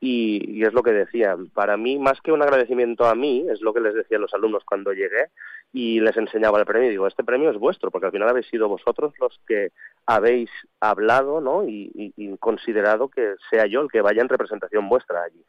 y, 0.00 0.62
es 0.62 0.72
lo 0.72 0.82
que 0.82 0.92
decía, 0.92 1.36
para 1.54 1.76
mí, 1.76 1.98
más 1.98 2.20
que 2.20 2.32
un 2.32 2.42
agradecimiento 2.42 3.06
a 3.06 3.14
mí, 3.14 3.46
es 3.50 3.60
lo 3.60 3.72
que 3.72 3.80
les 3.80 3.94
decía 3.94 4.18
a 4.18 4.20
los 4.20 4.34
alumnos 4.34 4.62
cuando 4.64 4.92
llegué 4.92 5.30
y 5.72 6.00
les 6.00 6.16
enseñaba 6.16 6.58
el 6.58 6.66
premio. 6.66 6.90
Digo, 6.90 7.06
este 7.06 7.24
premio 7.24 7.50
es 7.50 7.58
vuestro, 7.58 7.90
porque 7.90 8.06
al 8.06 8.12
final 8.12 8.28
habéis 8.28 8.46
sido 8.48 8.68
vosotros 8.68 9.14
los 9.20 9.40
que 9.46 9.72
habéis 10.06 10.50
hablado 10.80 11.40
¿no? 11.40 11.66
y, 11.66 12.36
considerado 12.40 13.08
que 13.08 13.34
sea 13.50 13.66
yo 13.66 13.80
el 13.80 13.90
que 13.90 14.02
vaya 14.02 14.22
en 14.22 14.28
representación 14.28 14.88
vuestra 14.88 15.22
allí. 15.22 15.44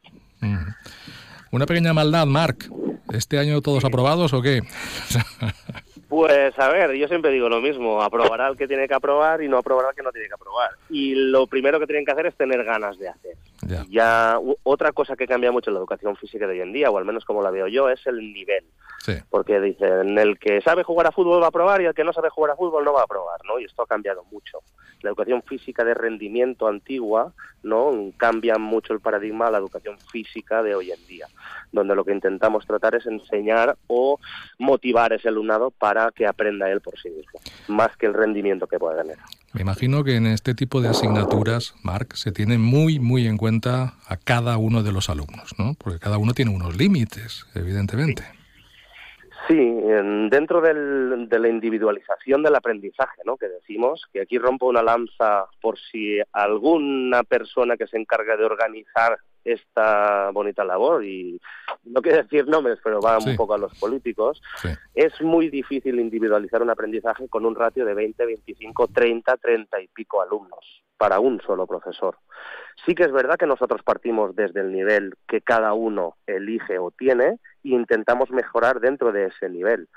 Una 1.52 1.66
pequeña 1.66 1.94
maldad, 1.94 2.26
Marc. 2.26 2.70
¿Este 3.14 3.40
año 3.40 3.62
todos 3.62 3.86
aprobados 3.86 4.34
o 4.34 4.42
qué? 4.42 4.62
Pues 6.08 6.58
a 6.58 6.70
ver, 6.70 6.94
yo 6.94 7.08
siempre 7.08 7.32
digo 7.32 7.50
lo 7.50 7.60
mismo, 7.60 8.02
aprobará 8.02 8.48
el 8.48 8.56
que 8.56 8.68
tiene 8.68 8.88
que 8.88 8.94
aprobar 8.94 9.42
y 9.44 9.50
no 9.50 9.58
aprobará 9.58 9.90
el 9.90 9.96
que 9.96 10.04
no 10.04 10.12
tiene 10.12 10.28
que 10.28 10.36
aprobar. 10.36 10.72
Y 10.90 11.16
lo 11.16 11.48
primero 11.48 11.80
que 11.80 11.86
tienen 11.86 12.06
que 12.06 12.12
hacer 12.12 12.28
es 12.28 12.36
tener 12.36 12.64
ganas 12.64 12.98
de 12.98 13.10
hacer. 13.10 13.36
Ya. 13.90 14.40
otra 14.64 14.94
cosa 14.94 15.18
que 15.18 15.28
cambia 15.28 15.52
mucho 15.52 15.70
en 15.70 15.74
la 15.74 15.80
educación 15.80 16.16
física 16.16 16.48
de 16.48 16.54
hoy 16.54 16.62
en 16.62 16.72
día, 16.72 16.90
o 16.90 16.98
al 16.98 17.04
menos 17.04 17.26
como 17.26 17.42
la 17.42 17.52
veo 17.52 17.68
yo, 17.68 17.90
es 17.90 18.06
el 18.08 18.18
nivel. 18.34 18.64
Porque 19.30 19.60
dicen, 19.60 20.18
el 20.18 20.38
que 20.38 20.62
sabe 20.62 20.84
jugar 20.84 21.08
a 21.08 21.12
fútbol 21.12 21.42
va 21.42 21.46
a 21.46 21.50
aprobar 21.50 21.82
y 21.82 21.86
el 21.86 21.94
que 21.94 22.04
no 22.04 22.14
sabe 22.14 22.30
jugar 22.30 22.52
a 22.52 22.56
fútbol 22.56 22.84
no 22.84 22.94
va 22.94 23.02
a 23.02 23.04
aprobar, 23.04 23.40
¿no? 23.46 23.60
Y 23.60 23.66
esto 23.66 23.84
ha 23.84 23.88
cambiado 23.88 24.24
mucho. 24.32 24.60
La 25.02 25.10
educación 25.10 25.44
física 25.44 25.84
de 25.84 25.94
rendimiento 25.94 26.68
antigua, 26.68 27.34
¿no? 27.64 28.12
Cambia 28.18 28.58
mucho 28.58 28.94
el 28.94 29.00
paradigma 29.00 29.48
a 29.48 29.52
la 29.52 29.60
educación 29.60 29.98
física 30.12 30.64
de 30.64 30.76
hoy 30.76 30.92
en 30.92 31.08
día, 31.08 31.28
donde 31.72 31.96
lo 31.96 32.04
que 32.04 32.12
intentamos 32.12 32.66
tratar 32.66 32.96
es 32.96 33.06
enseñar 33.06 33.78
o 33.88 34.20
motivar 34.58 35.14
a 35.14 35.16
ese 35.16 35.30
alumnado 35.30 35.72
para 35.72 36.12
que 36.12 36.26
aprenda 36.26 36.70
él 36.70 36.82
por 36.82 37.00
sí 37.00 37.10
mismo, 37.10 37.40
más 37.68 37.96
que 37.98 38.08
el 38.08 38.14
rendimiento 38.14 38.68
que 38.68 38.80
pueda 38.80 39.02
tener. 39.02 39.18
Me 39.54 39.62
imagino 39.62 40.04
que 40.04 40.16
en 40.16 40.28
este 40.28 40.54
tipo 40.54 40.82
de 40.82 40.90
asignaturas, 40.90 41.74
Marc, 41.82 42.14
se 42.16 42.32
tiene 42.32 42.58
muy, 42.58 43.00
muy 43.00 43.28
en 43.28 43.38
cuenta 43.38 43.96
a 44.08 44.18
cada 44.18 44.58
uno 44.58 44.84
de 44.84 44.92
los 44.92 45.10
alumnos, 45.10 45.56
¿no? 45.58 45.76
Porque 45.76 46.00
cada 46.00 46.18
uno 46.18 46.34
tiene 46.34 46.52
unos 46.54 46.76
límites, 46.76 47.46
evidentemente. 47.56 48.24
Sí, 48.24 48.37
dentro 49.56 50.62
de 50.62 51.40
la 51.40 51.48
individualización 51.48 52.44
del 52.44 52.56
aprendizaje, 52.56 53.22
¿no? 53.26 53.38
Que 53.38 53.48
decimos 53.48 54.06
que 54.12 54.22
aquí 54.22 54.38
rompo 54.38 54.68
una 54.68 54.84
lanza 54.84 55.46
por 55.62 55.78
si 55.80 56.20
alguna 56.32 57.24
persona 57.24 57.78
que 57.78 57.88
se 57.88 57.98
encarga 57.98 58.36
de 58.36 58.46
organizar 58.46 59.18
esta 59.46 60.30
bonita 60.32 60.66
labor 60.66 61.06
y 61.06 61.40
no 61.86 62.02
quiero 62.02 62.22
decir 62.22 62.48
nombres, 62.48 62.80
pero 62.84 63.00
va 63.00 63.18
un 63.18 63.38
poco 63.38 63.54
a 63.54 63.58
los 63.58 63.74
políticos, 63.80 64.42
es 64.94 65.22
muy 65.22 65.50
difícil 65.50 66.00
individualizar 66.02 66.62
un 66.62 66.70
aprendizaje 66.70 67.30
con 67.30 67.46
un 67.46 67.56
ratio 67.56 67.86
de 67.86 67.94
20, 67.94 68.26
25, 68.26 68.88
30, 68.90 69.38
30 69.38 69.82
y 69.82 69.88
pico 69.88 70.22
alumnos 70.22 70.84
para 70.98 71.20
un 71.20 71.40
solo 71.42 71.66
profesor. 71.66 72.18
Sí 72.86 72.94
que 72.94 73.04
es 73.04 73.12
verdad 73.12 73.38
que 73.38 73.46
nosotros 73.46 73.84
partimos 73.84 74.36
desde 74.36 74.60
el 74.60 74.74
nivel 74.74 75.14
que 75.28 75.40
cada 75.40 75.74
uno 75.74 76.18
elige 76.26 76.78
o 76.80 76.92
tiene 76.92 77.40
e 77.64 77.70
intentamos 77.70 78.32
mejorar 78.32 78.80
dentro 78.80 79.12
de 79.12 79.26
ese 79.26 79.50
nivel 79.50 79.88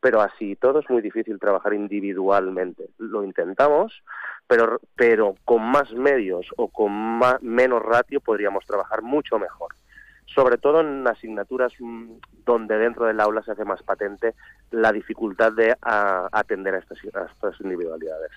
pero 0.00 0.22
así 0.22 0.56
todo 0.56 0.80
es 0.80 0.88
muy 0.88 1.02
difícil 1.02 1.38
trabajar 1.38 1.74
individualmente. 1.74 2.88
Lo 2.98 3.22
intentamos, 3.22 4.02
pero, 4.46 4.80
pero 4.96 5.36
con 5.44 5.62
más 5.62 5.92
medios 5.92 6.46
o 6.56 6.68
con 6.68 7.20
menos 7.42 7.82
ratio 7.82 8.20
podríamos 8.20 8.64
trabajar 8.66 9.02
mucho 9.02 9.38
mejor. 9.38 9.74
Sobre 10.34 10.58
todo 10.58 10.80
en 10.80 11.06
asignaturas 11.06 11.72
mm, 11.78 12.12
donde 12.46 12.78
dentro 12.78 13.06
del 13.06 13.20
aula 13.20 13.42
se 13.42 13.52
hace 13.52 13.64
más 13.64 13.82
patente 13.82 14.34
la 14.70 14.92
dificultad 14.92 15.52
de 15.52 15.76
atender 15.82 16.74
a 16.74 16.78
estas, 16.78 17.60
individualidades. 17.60 18.30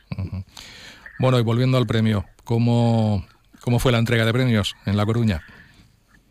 Bueno, 1.20 1.40
y 1.40 1.44
volviendo 1.44 1.78
al 1.78 1.86
premio, 1.86 2.26
¿cómo, 2.44 3.24
cómo 3.62 3.80
fue 3.80 3.92
la 3.92 4.00
entrega 4.00 4.26
de 4.26 4.34
premios 4.34 4.76
en 4.86 4.98
La 4.98 5.06
Coruña? 5.06 5.44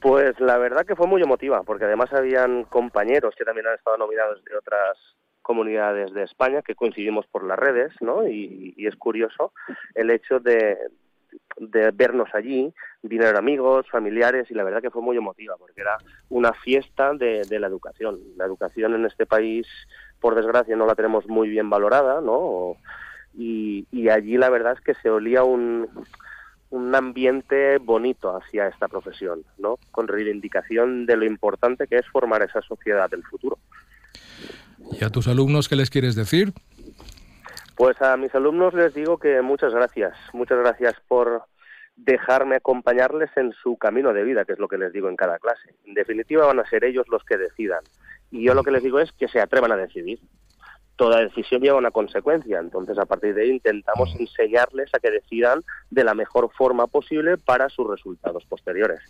Pues 0.03 0.38
la 0.41 0.59
verdad 0.59 0.85
que 0.85 0.97
fue 0.97 1.07
muy 1.07 1.23
emotiva, 1.23 1.62
porque 1.62 1.85
además 1.85 2.12
habían 2.12 2.65
compañeros 2.65 3.37
que 3.38 3.45
también 3.45 3.69
han 3.69 3.77
estado 3.77 3.97
nominados 3.97 4.45
de 4.45 4.57
otras 4.57 4.99
comunidades 5.43 6.12
de 6.12 6.25
España 6.25 6.61
que 6.61 6.75
coincidimos 6.75 7.25
por 7.29 7.45
las 7.45 7.57
redes, 7.57 7.93
¿no? 8.01 8.27
Y, 8.27 8.75
es 8.77 8.97
curioso 8.97 9.53
el 9.95 10.11
hecho 10.11 10.41
de, 10.41 10.77
de 11.57 11.93
vernos 11.93 12.29
allí, 12.35 12.75
vinieron 13.03 13.37
amigos, 13.37 13.88
familiares 13.88 14.51
y 14.51 14.55
la 14.55 14.65
verdad 14.65 14.83
que 14.83 14.91
fue 14.91 15.03
muy 15.03 15.17
emotiva 15.17 15.55
porque 15.57 15.83
era 15.83 15.97
una 16.31 16.53
fiesta 16.53 17.15
de, 17.15 17.43
de, 17.49 17.61
la 17.61 17.69
educación. 17.69 18.19
La 18.37 18.45
educación 18.45 18.95
en 18.95 19.07
este 19.07 19.25
país, 19.25 19.69
por 20.21 20.35
desgracia, 20.35 20.75
no 20.75 20.87
la 20.87 20.97
tenemos 20.97 21.29
muy 21.29 21.49
bien 21.49 21.71
valorada, 21.71 22.21
¿no? 22.21 22.75
Y, 23.35 23.87
y 23.93 24.09
allí 24.09 24.37
la 24.37 24.51
verdad 24.51 24.73
es 24.73 24.81
que 24.81 24.95
se 24.95 25.11
olía 25.11 25.45
un, 25.45 25.88
un 26.73 26.95
ambiente 26.95 27.77
bonito 27.79 28.35
hacia 28.35 28.67
esta 28.67 28.89
profesión, 28.89 29.45
¿no? 29.59 29.79
Con 29.91 30.09
reivindicación 30.09 31.05
de 31.05 31.17
lo 31.17 31.27
importante 31.27 31.87
que 31.87 31.97
es 31.97 32.09
formar 32.09 32.43
esa 32.43 32.63
sociedad 32.63 33.11
del 33.11 33.23
futuro. 33.23 33.59
¿Y 34.99 35.05
a 35.05 35.11
tus 35.11 35.29
alumnos 35.29 35.69
qué 35.69 35.77
les 35.77 35.91
quieres 35.91 36.15
decir? 36.15 36.55
Pues 37.77 38.01
a 38.01 38.17
mis 38.17 38.35
alumnos 38.35 38.73
les 38.73 38.95
digo 38.95 39.19
que 39.19 39.43
muchas 39.43 39.75
gracias, 39.75 40.15
muchas 40.33 40.59
gracias 40.59 40.95
por 41.09 41.45
dejarme 41.95 42.57
acompañarles 42.57 43.31
en 43.37 43.53
su 43.53 43.77
camino 43.77 44.15
de 44.15 44.25
vida, 44.25 44.47
que 44.47 44.55
es 44.55 44.59
lo 44.59 44.69
que 44.69 44.79
les 44.79 44.95
digo 44.95 45.11
en 45.11 45.17
cada 45.17 45.39
clase. 45.39 45.75
En 45.85 45.93
definitiva 45.93 46.47
van 46.47 46.59
a 46.59 46.69
ser 46.69 46.85
ellos 46.85 47.07
los 47.11 47.23
que 47.25 47.37
decidan. 47.37 47.85
Y 48.31 48.45
yo 48.45 48.55
lo 48.55 48.65
que 48.65 48.71
les 48.71 48.83
digo 48.83 48.99
es 48.99 49.13
que 49.13 49.29
se 49.29 49.41
atrevan 49.41 49.73
a 49.73 49.77
decidir. 49.77 50.21
Toda 51.03 51.19
decisión 51.19 51.61
lleva 51.61 51.79
una 51.79 51.91
consecuencia, 51.91 52.61
entonces 52.61 52.97
a 52.97 53.07
partir 53.07 53.35
de 53.35 53.43
ahí 53.43 53.51
intentamos 53.51 54.15
enseñarles 54.21 54.88
a 54.95 55.01
que 55.01 55.11
decidan 55.11 55.65
de 55.91 56.05
la 56.05 56.15
mejor 56.15 56.49
forma 56.57 56.87
posible 56.87 57.38
para 57.38 57.69
sus 57.71 57.91
resultados 57.91 58.45
posteriores. 58.45 59.01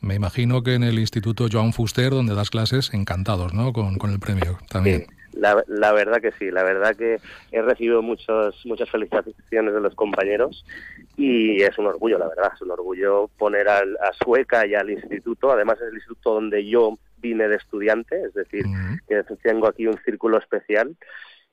Me 0.00 0.14
imagino 0.14 0.62
que 0.62 0.74
en 0.74 0.84
el 0.84 1.00
Instituto 1.00 1.48
Joan 1.50 1.72
Fuster, 1.72 2.10
donde 2.10 2.36
das 2.36 2.50
clases, 2.50 2.94
encantados, 2.94 3.52
¿no? 3.52 3.72
Con, 3.72 3.98
con 3.98 4.12
el 4.12 4.20
premio 4.20 4.58
también. 4.68 5.06
La, 5.32 5.60
la, 5.66 5.90
verdad 5.92 6.20
que 6.20 6.30
sí, 6.38 6.52
la 6.52 6.62
verdad 6.62 6.94
que 6.94 7.18
he 7.50 7.62
recibido 7.62 8.00
muchos, 8.00 8.54
muchas 8.64 8.88
felicitaciones 8.90 9.74
de 9.74 9.80
los 9.80 9.96
compañeros 9.96 10.64
y 11.16 11.62
es 11.62 11.76
un 11.78 11.86
orgullo, 11.86 12.16
la 12.16 12.28
verdad, 12.28 12.52
es 12.54 12.62
un 12.62 12.70
orgullo 12.70 13.28
poner 13.38 13.68
al, 13.68 13.96
a 13.96 14.12
Sueca 14.24 14.64
y 14.68 14.76
al 14.76 14.88
instituto, 14.88 15.50
además 15.50 15.78
es 15.80 15.88
el 15.88 15.94
instituto 15.94 16.34
donde 16.34 16.64
yo 16.64 16.96
vine 17.20 17.48
de 17.48 17.56
estudiante, 17.56 18.22
es 18.22 18.34
decir, 18.34 18.64
que 19.08 19.22
tengo 19.42 19.66
aquí 19.66 19.86
un 19.86 19.98
círculo 20.04 20.38
especial 20.38 20.96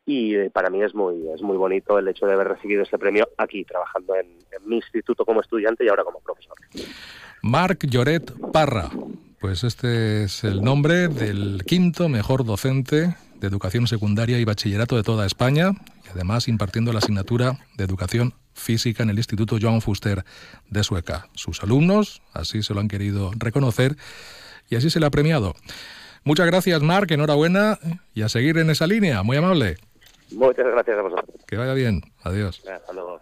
y 0.06 0.47
para 0.49 0.69
mí 0.69 0.82
es 0.82 0.95
muy 0.95 1.27
es 1.36 1.41
muy 1.41 1.58
bonito 1.58 1.99
el 1.99 2.08
hecho 2.08 2.25
de 2.25 2.34
haber 2.34 2.47
recibido 2.47 2.82
este 2.82 2.97
premio 2.97 3.27
aquí 3.38 3.65
trabajando 3.65 4.15
en, 4.15 4.27
en 4.27 4.69
mi 4.69 4.77
instituto 4.77 5.25
como 5.25 5.41
estudiante 5.41 5.84
y 5.84 5.89
ahora 5.89 6.06
como 6.06 6.21
profesor. 6.21 6.56
Marc 7.41 7.86
Lloret 7.86 8.32
Parra, 8.53 8.89
pues 9.39 9.63
este 9.63 10.23
es 10.23 10.43
el 10.43 10.62
nombre 10.62 11.10
del 11.10 11.63
quinto 11.65 12.08
mejor 12.10 12.45
docente 12.45 13.15
de 13.39 13.47
educación 13.47 13.86
secundaria 13.86 14.39
y 14.39 14.45
bachillerato 14.45 14.95
de 14.95 15.03
toda 15.03 15.25
España 15.25 15.71
y 16.06 16.10
además 16.10 16.47
impartiendo 16.47 16.93
la 16.93 16.99
asignatura 16.99 17.60
de 17.75 17.84
educación 17.84 18.34
física 18.53 19.03
en 19.03 19.10
el 19.10 19.17
Instituto 19.17 19.58
Joan 19.62 19.82
Fuster 19.82 20.23
de 20.69 20.84
Sueca. 20.84 21.27
Sus 21.34 21.62
alumnos 21.63 22.21
así 22.34 22.63
se 22.63 22.73
lo 22.73 22.80
han 22.80 22.88
querido 22.88 23.32
reconocer 23.38 23.95
y 24.69 24.75
así 24.75 24.89
se 24.89 24.99
le 24.99 25.06
ha 25.06 25.10
premiado. 25.10 25.53
Muchas 26.23 26.45
gracias, 26.47 26.82
Marc, 26.82 27.12
enhorabuena 27.12 27.80
y 28.13 28.21
a 28.21 28.30
seguir 28.30 28.58
en 28.58 28.69
esa 28.69 28.88
línea. 28.88 29.23
Muy 29.23 29.38
amable. 29.38 29.77
Muchas 30.32 30.65
gracias 30.65 30.97
a 30.97 31.01
vosotros. 31.01 31.36
Que 31.47 31.56
vaya 31.56 31.73
bien. 31.73 32.01
Adiós. 32.23 32.62
Hasta 32.67 32.93
luego. 32.93 33.21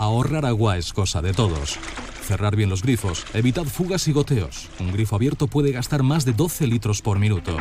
Ahorrar 0.00 0.46
agua 0.46 0.78
es 0.78 0.94
cosa 0.94 1.20
de 1.20 1.34
todos. 1.34 1.78
Cerrar 2.22 2.56
bien 2.56 2.70
los 2.70 2.82
grifos, 2.82 3.26
evitad 3.34 3.66
fugas 3.66 4.08
y 4.08 4.12
goteos. 4.12 4.70
Un 4.78 4.92
grifo 4.92 5.14
abierto 5.14 5.46
puede 5.46 5.72
gastar 5.72 6.02
más 6.02 6.24
de 6.24 6.32
12 6.32 6.66
litros 6.68 7.02
por 7.02 7.18
minuto. 7.18 7.54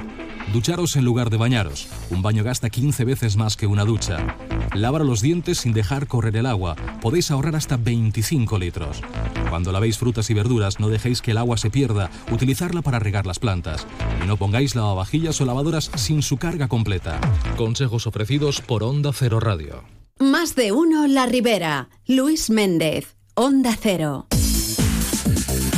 Ducharos 0.54 0.96
en 0.96 1.04
lugar 1.04 1.32
de 1.32 1.36
bañaros. 1.36 1.90
Un 2.10 2.22
baño 2.22 2.46
gasta 2.46 2.70
15 2.70 3.04
veces 3.04 3.36
más 3.36 3.58
que 3.58 3.68
una 3.68 3.84
ducha. 3.84 4.38
Lavar 4.74 5.04
los 5.04 5.20
dientes 5.20 5.58
sin 5.58 5.74
dejar 5.74 6.08
correr 6.08 6.38
el 6.38 6.46
agua. 6.46 6.78
Podéis 7.02 7.30
ahorrar 7.30 7.58
hasta 7.58 7.76
25 7.76 8.58
litros. 8.58 9.02
Cuando 9.50 9.74
lavéis 9.74 9.98
frutas 9.98 10.30
y 10.30 10.34
verduras, 10.34 10.80
no 10.80 10.88
dejéis 10.88 11.22
que 11.22 11.32
el 11.32 11.40
agua 11.40 11.58
se 11.58 11.70
pierda. 11.70 12.10
Utilizarla 12.32 12.82
para 12.82 13.00
regar 13.00 13.26
las 13.26 13.40
plantas. 13.40 13.86
Y 14.24 14.28
no 14.28 14.38
pongáis 14.38 14.76
lavavajillas 14.76 15.42
o 15.42 15.46
lavadoras 15.46 15.92
sin 15.96 16.22
su 16.22 16.38
carga 16.38 16.70
completa. 16.70 17.20
Consejos 17.58 18.08
ofrecidos 18.08 18.62
por 18.62 18.84
Onda 18.84 19.12
Cero 19.12 19.42
Radio. 19.42 19.99
Más 20.20 20.54
de 20.54 20.74
uno 20.74 21.08
La 21.08 21.28
Ribera. 21.28 21.88
Luis 22.06 22.50
Méndez. 22.50 23.16
Onda 23.36 23.78
Cero. 23.82 24.28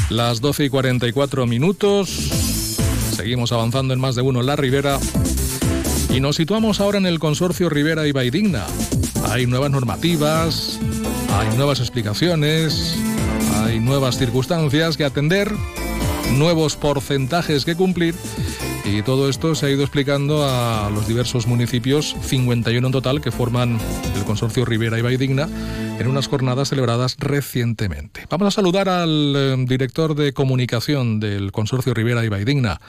Las 0.09 0.41
12 0.41 0.65
y 0.65 0.69
44 0.69 1.45
minutos. 1.45 2.09
Seguimos 3.15 3.51
avanzando 3.51 3.93
en 3.93 3.99
más 3.99 4.15
de 4.15 4.23
uno 4.23 4.41
La 4.41 4.55
Ribera. 4.55 4.99
Y 6.09 6.21
nos 6.21 6.37
situamos 6.37 6.79
ahora 6.79 6.97
en 6.97 7.05
el 7.05 7.19
consorcio 7.19 7.69
Rivera 7.69 8.07
y 8.07 8.13
Baidigna. 8.13 8.65
Hay 9.29 9.45
nuevas 9.45 9.69
normativas, 9.69 10.79
hay 11.37 11.55
nuevas 11.55 11.79
explicaciones, 11.79 12.95
hay 13.57 13.79
nuevas 13.79 14.17
circunstancias 14.17 14.97
que 14.97 15.05
atender, 15.05 15.51
nuevos 16.33 16.77
porcentajes 16.77 17.63
que 17.63 17.75
cumplir 17.75 18.15
Y 18.83 19.03
todo 19.03 19.29
esto 19.29 19.53
se 19.53 19.67
ha 19.67 19.69
ido 19.69 19.83
explicando 19.83 20.43
a 20.43 20.89
los 20.89 21.07
diversos 21.07 21.45
municipios, 21.45 22.15
51 22.21 22.87
en 22.87 22.91
total, 22.91 23.21
que 23.21 23.31
forman 23.31 23.77
el 24.15 24.23
consorcio 24.25 24.65
Rivera 24.65 24.97
y 24.97 25.17
Digna, 25.17 25.47
en 25.99 26.07
unas 26.07 26.27
jornadas 26.27 26.69
celebradas 26.69 27.15
recientemente. 27.19 28.25
Vamos 28.29 28.47
a 28.47 28.51
saludar 28.51 28.89
al 28.89 29.33
eh, 29.35 29.55
director 29.67 30.15
de 30.15 30.33
comunicación 30.33 31.19
del 31.19 31.51
consorcio 31.51 31.93
Rivera 31.93 32.25
y 32.25 32.43
Digna, 32.43 32.81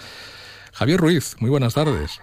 Javier 0.72 0.98
Ruiz. 0.98 1.36
Muy 1.40 1.50
buenas 1.50 1.74
tardes. 1.74 2.20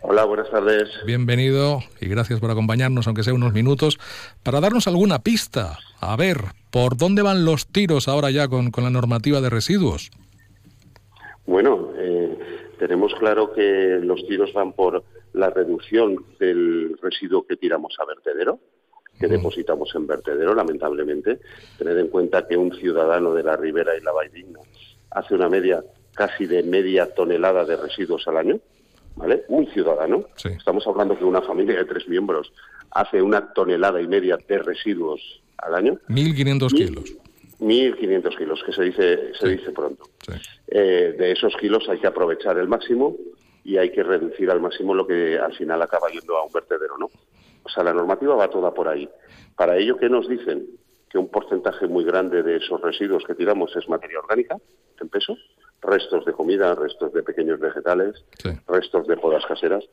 Hola, 0.00 0.24
buenas 0.24 0.50
tardes. 0.50 0.88
Bienvenido 1.06 1.80
y 2.00 2.08
gracias 2.08 2.40
por 2.40 2.50
acompañarnos, 2.50 3.06
aunque 3.06 3.22
sea 3.22 3.34
unos 3.34 3.52
minutos, 3.52 4.00
para 4.42 4.60
darnos 4.60 4.88
alguna 4.88 5.18
pista. 5.18 5.78
A 6.00 6.16
ver, 6.16 6.38
¿por 6.70 6.96
dónde 6.96 7.20
van 7.20 7.44
los 7.44 7.66
tiros 7.66 8.08
ahora 8.08 8.30
ya 8.30 8.48
con, 8.48 8.70
con 8.70 8.84
la 8.84 8.90
normativa 8.90 9.40
de 9.42 9.50
residuos? 9.50 10.10
Bueno, 11.46 11.90
eh, 11.98 12.38
tenemos 12.82 13.14
claro 13.14 13.52
que 13.52 14.00
los 14.02 14.26
tiros 14.26 14.52
van 14.52 14.72
por 14.72 15.04
la 15.34 15.50
reducción 15.50 16.16
del 16.40 16.98
residuo 17.00 17.46
que 17.46 17.56
tiramos 17.56 17.94
a 18.00 18.04
vertedero, 18.04 18.58
que 19.20 19.28
depositamos 19.28 19.94
en 19.94 20.08
vertedero, 20.08 20.52
lamentablemente. 20.52 21.38
Tener 21.78 21.96
en 21.96 22.08
cuenta 22.08 22.48
que 22.48 22.56
un 22.56 22.74
ciudadano 22.74 23.34
de 23.34 23.44
la 23.44 23.56
Ribera 23.56 23.96
y 23.96 24.00
la 24.00 24.10
Vaidigna 24.10 24.58
hace 25.12 25.36
una 25.36 25.48
media 25.48 25.84
casi 26.12 26.46
de 26.46 26.64
media 26.64 27.06
tonelada 27.14 27.64
de 27.64 27.76
residuos 27.76 28.26
al 28.26 28.38
año 28.38 28.58
¿vale? 29.14 29.44
Un 29.46 29.68
ciudadano, 29.68 30.24
estamos 30.42 30.84
hablando 30.84 31.16
que 31.16 31.24
una 31.24 31.40
familia 31.42 31.76
de 31.76 31.84
tres 31.84 32.08
miembros 32.08 32.52
hace 32.90 33.22
una 33.22 33.52
tonelada 33.52 34.02
y 34.02 34.08
media 34.08 34.36
de 34.48 34.58
residuos 34.58 35.20
al 35.58 35.76
año. 35.76 36.00
1.500 36.08 36.68
kilos. 36.74 37.14
1.500 37.62 38.36
kilos, 38.36 38.62
que 38.64 38.72
se 38.72 38.82
dice, 38.82 39.34
se 39.34 39.48
dice 39.48 39.70
pronto. 39.70 40.04
Eh, 40.66 41.14
de 41.16 41.32
esos 41.32 41.54
kilos 41.56 41.88
hay 41.88 41.98
que 41.98 42.08
aprovechar 42.08 42.58
el 42.58 42.68
máximo 42.68 43.16
y 43.64 43.76
hay 43.76 43.92
que 43.92 44.02
reducir 44.02 44.50
al 44.50 44.60
máximo 44.60 44.94
lo 44.94 45.06
que 45.06 45.38
al 45.38 45.54
final 45.54 45.80
acaba 45.80 46.10
yendo 46.10 46.36
a 46.36 46.44
un 46.44 46.52
vertedero, 46.52 46.98
¿no? 46.98 47.08
O 47.62 47.68
sea, 47.68 47.84
la 47.84 47.94
normativa 47.94 48.34
va 48.34 48.50
toda 48.50 48.74
por 48.74 48.88
ahí. 48.88 49.08
Para 49.56 49.76
ello, 49.76 49.96
¿qué 49.96 50.08
nos 50.08 50.28
dicen? 50.28 50.66
Que 51.08 51.18
un 51.18 51.28
porcentaje 51.28 51.86
muy 51.86 52.04
grande 52.04 52.42
de 52.42 52.56
esos 52.56 52.80
residuos 52.80 53.22
que 53.24 53.36
tiramos 53.36 53.74
es 53.76 53.88
materia 53.88 54.18
orgánica, 54.18 54.56
en 55.00 55.08
peso, 55.08 55.36
restos 55.80 56.24
de 56.24 56.32
comida, 56.32 56.74
restos 56.74 57.12
de 57.12 57.22
pequeños 57.22 57.60
vegetales, 57.60 58.24
restos 58.66 59.06
de 59.06 59.16
podas 59.16 59.46
caseras. 59.46 59.84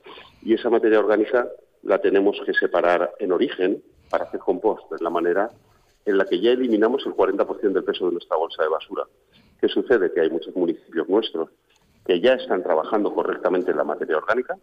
Y 0.41 0.55
esa 0.55 0.69
materia 0.71 0.99
orgánica 0.99 1.47
la 1.83 1.99
tenemos 1.99 2.37
que 2.45 2.53
separar 2.53 3.11
en 3.19 3.31
origen 3.31 3.83
para 4.09 4.25
hacer 4.25 4.39
compost. 4.39 4.91
Es 4.93 5.01
la 5.01 5.11
manera 5.11 5.49
en 6.09 6.17
la 6.17 6.25
que 6.25 6.39
ya 6.39 6.51
eliminamos 6.51 7.05
el 7.05 7.13
40% 7.13 7.71
del 7.71 7.83
peso 7.83 8.07
de 8.07 8.13
nuestra 8.13 8.35
bolsa 8.35 8.63
de 8.63 8.69
basura. 8.69 9.03
¿Qué 9.61 9.67
sucede? 9.67 10.11
Que 10.13 10.21
hay 10.21 10.29
muchos 10.29 10.55
municipios 10.55 11.07
nuestros 11.07 11.49
que 12.05 12.19
ya 12.19 12.33
están 12.33 12.63
trabajando 12.63 13.13
correctamente 13.13 13.71
en 13.71 13.77
la 13.77 13.83
materia 13.83 14.17
orgánica, 14.17 14.57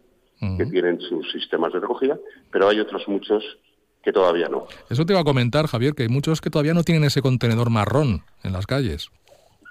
que 0.57 0.65
tienen 0.65 0.99
sus 0.99 1.31
sistemas 1.31 1.73
de 1.73 1.79
recogida, 1.79 2.19
pero 2.51 2.67
hay 2.67 2.79
otros 2.79 3.07
muchos 3.07 3.43
que 4.03 4.11
todavía 4.11 4.47
no. 4.49 4.67
Eso 4.89 5.05
te 5.05 5.13
iba 5.13 5.21
a 5.21 5.23
comentar, 5.23 5.65
Javier, 5.67 5.93
que 5.93 6.03
hay 6.03 6.09
muchos 6.09 6.41
que 6.41 6.49
todavía 6.49 6.73
no 6.73 6.83
tienen 6.83 7.05
ese 7.05 7.21
contenedor 7.21 7.69
marrón 7.69 8.23
en 8.43 8.53
las 8.53 8.67
calles. 8.67 9.09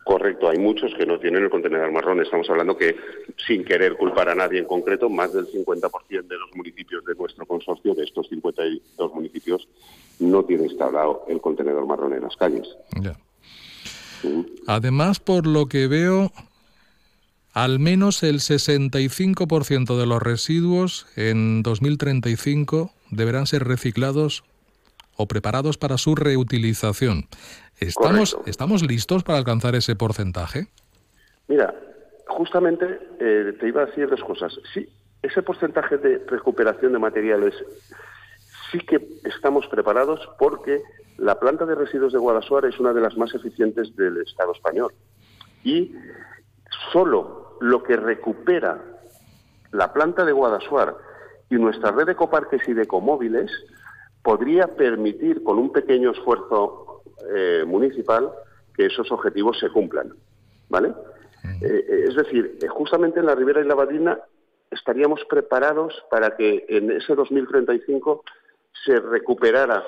Correcto, 0.07 0.49
hay 0.49 0.59
muchos 0.59 0.95
que 0.95 1.05
no 1.05 1.19
tienen 1.19 1.43
el 1.43 1.51
contenedor 1.51 1.91
marrón. 1.91 2.23
Estamos 2.23 2.49
hablando 2.49 2.77
que, 2.77 2.95
sin 3.45 3.65
querer 3.65 3.97
culpar 3.97 4.29
a 4.29 4.37
nadie 4.37 4.61
en 4.61 4.65
concreto, 4.65 5.11
más 5.11 5.33
del 5.33 5.49
50% 5.49 6.29
de 6.29 6.39
los 6.39 6.55
municipios 6.55 7.05
de 7.05 7.17
nuestro 7.17 7.45
consorcio, 7.45 7.93
de 7.93 8.05
estos 8.05 8.29
52 8.29 9.15
municipios, 9.15 9.67
no 10.21 10.45
tiene 10.45 10.67
instalado 10.67 11.25
el 11.27 11.41
contenedor 11.41 11.85
marrón 11.89 12.13
en 12.13 12.23
las 12.23 12.37
calles. 12.37 12.69
Además, 14.69 15.19
por 15.19 15.45
lo 15.45 15.67
que 15.67 15.89
veo, 15.89 16.31
al 17.53 17.81
menos 17.81 18.23
el 18.23 18.37
65% 18.37 19.99
de 19.99 20.07
los 20.07 20.23
residuos 20.23 21.09
en 21.17 21.65
2035 21.65 22.93
deberán 23.11 23.49
ser 23.49 23.65
reciclados 23.65 24.45
o 25.17 25.27
preparados 25.27 25.79
para 25.79 25.99
su 25.99 26.15
reutilización. 26.15 27.27
¿Estamos, 27.79 28.39
¿Estamos 28.47 28.83
listos 28.83 29.23
para 29.23 29.39
alcanzar 29.39 29.75
ese 29.75 29.97
porcentaje? 29.97 30.69
Mira, 31.49 31.75
justamente 32.27 32.99
eh, 33.21 33.53
te 33.59 33.69
iba 33.69 33.83
a 33.83 33.87
decir 33.87 34.09
dos 34.09 34.23
cosas. 34.23 34.59
Sí, 34.73 34.89
ese 35.23 35.43
porcentaje 35.43 35.99
de 35.99 36.19
recuperación 36.27 36.93
de 36.93 36.99
materiales 36.99 37.55
sí 38.71 38.79
que 38.79 39.07
estamos 39.25 39.67
preparados 39.69 40.21
porque 40.39 40.83
la 41.19 41.39
planta 41.39 41.65
de 41.67 41.75
residuos 41.75 42.13
de 42.13 42.19
Guadalajara 42.19 42.69
es 42.69 42.79
una 42.79 42.93
de 42.93 43.01
las 43.01 43.17
más 43.17 43.35
eficientes 43.35 43.95
del 43.97 44.19
Estado 44.19 44.53
español. 44.53 44.93
Y 45.65 45.95
solo 46.93 47.59
lo 47.61 47.83
que 47.83 47.97
recupera 47.97 48.81
la 49.73 49.93
planta 49.93 50.25
de 50.25 50.33
Guadalajara 50.33 50.97
y 51.51 51.57
nuestra 51.57 51.91
red 51.91 52.07
de 52.07 52.13
ecoparques 52.13 52.67
y 52.69 52.75
de 52.75 52.83
ecomóviles 52.83 53.51
podría 54.23 54.67
permitir, 54.75 55.43
con 55.43 55.59
un 55.59 55.73
pequeño 55.73 56.11
esfuerzo 56.11 56.86
eh, 57.35 57.65
municipal 57.67 58.31
que 58.75 58.87
esos 58.87 59.11
objetivos 59.11 59.59
se 59.59 59.71
cumplan. 59.71 60.13
¿Vale? 60.69 60.93
Eh, 61.63 61.85
eh, 61.89 62.05
es 62.09 62.17
decir, 62.17 62.59
justamente 62.69 63.21
en 63.21 63.27
la 63.27 63.35
Ribera 63.35 63.61
y 63.61 63.65
la 63.65 63.75
Badina 63.75 64.19
estaríamos 64.71 65.25
preparados 65.29 65.95
para 66.11 66.37
que 66.37 66.67
en 66.69 66.91
ese 66.91 67.15
2035 67.15 68.25
se 68.85 68.99
recuperara 69.01 69.85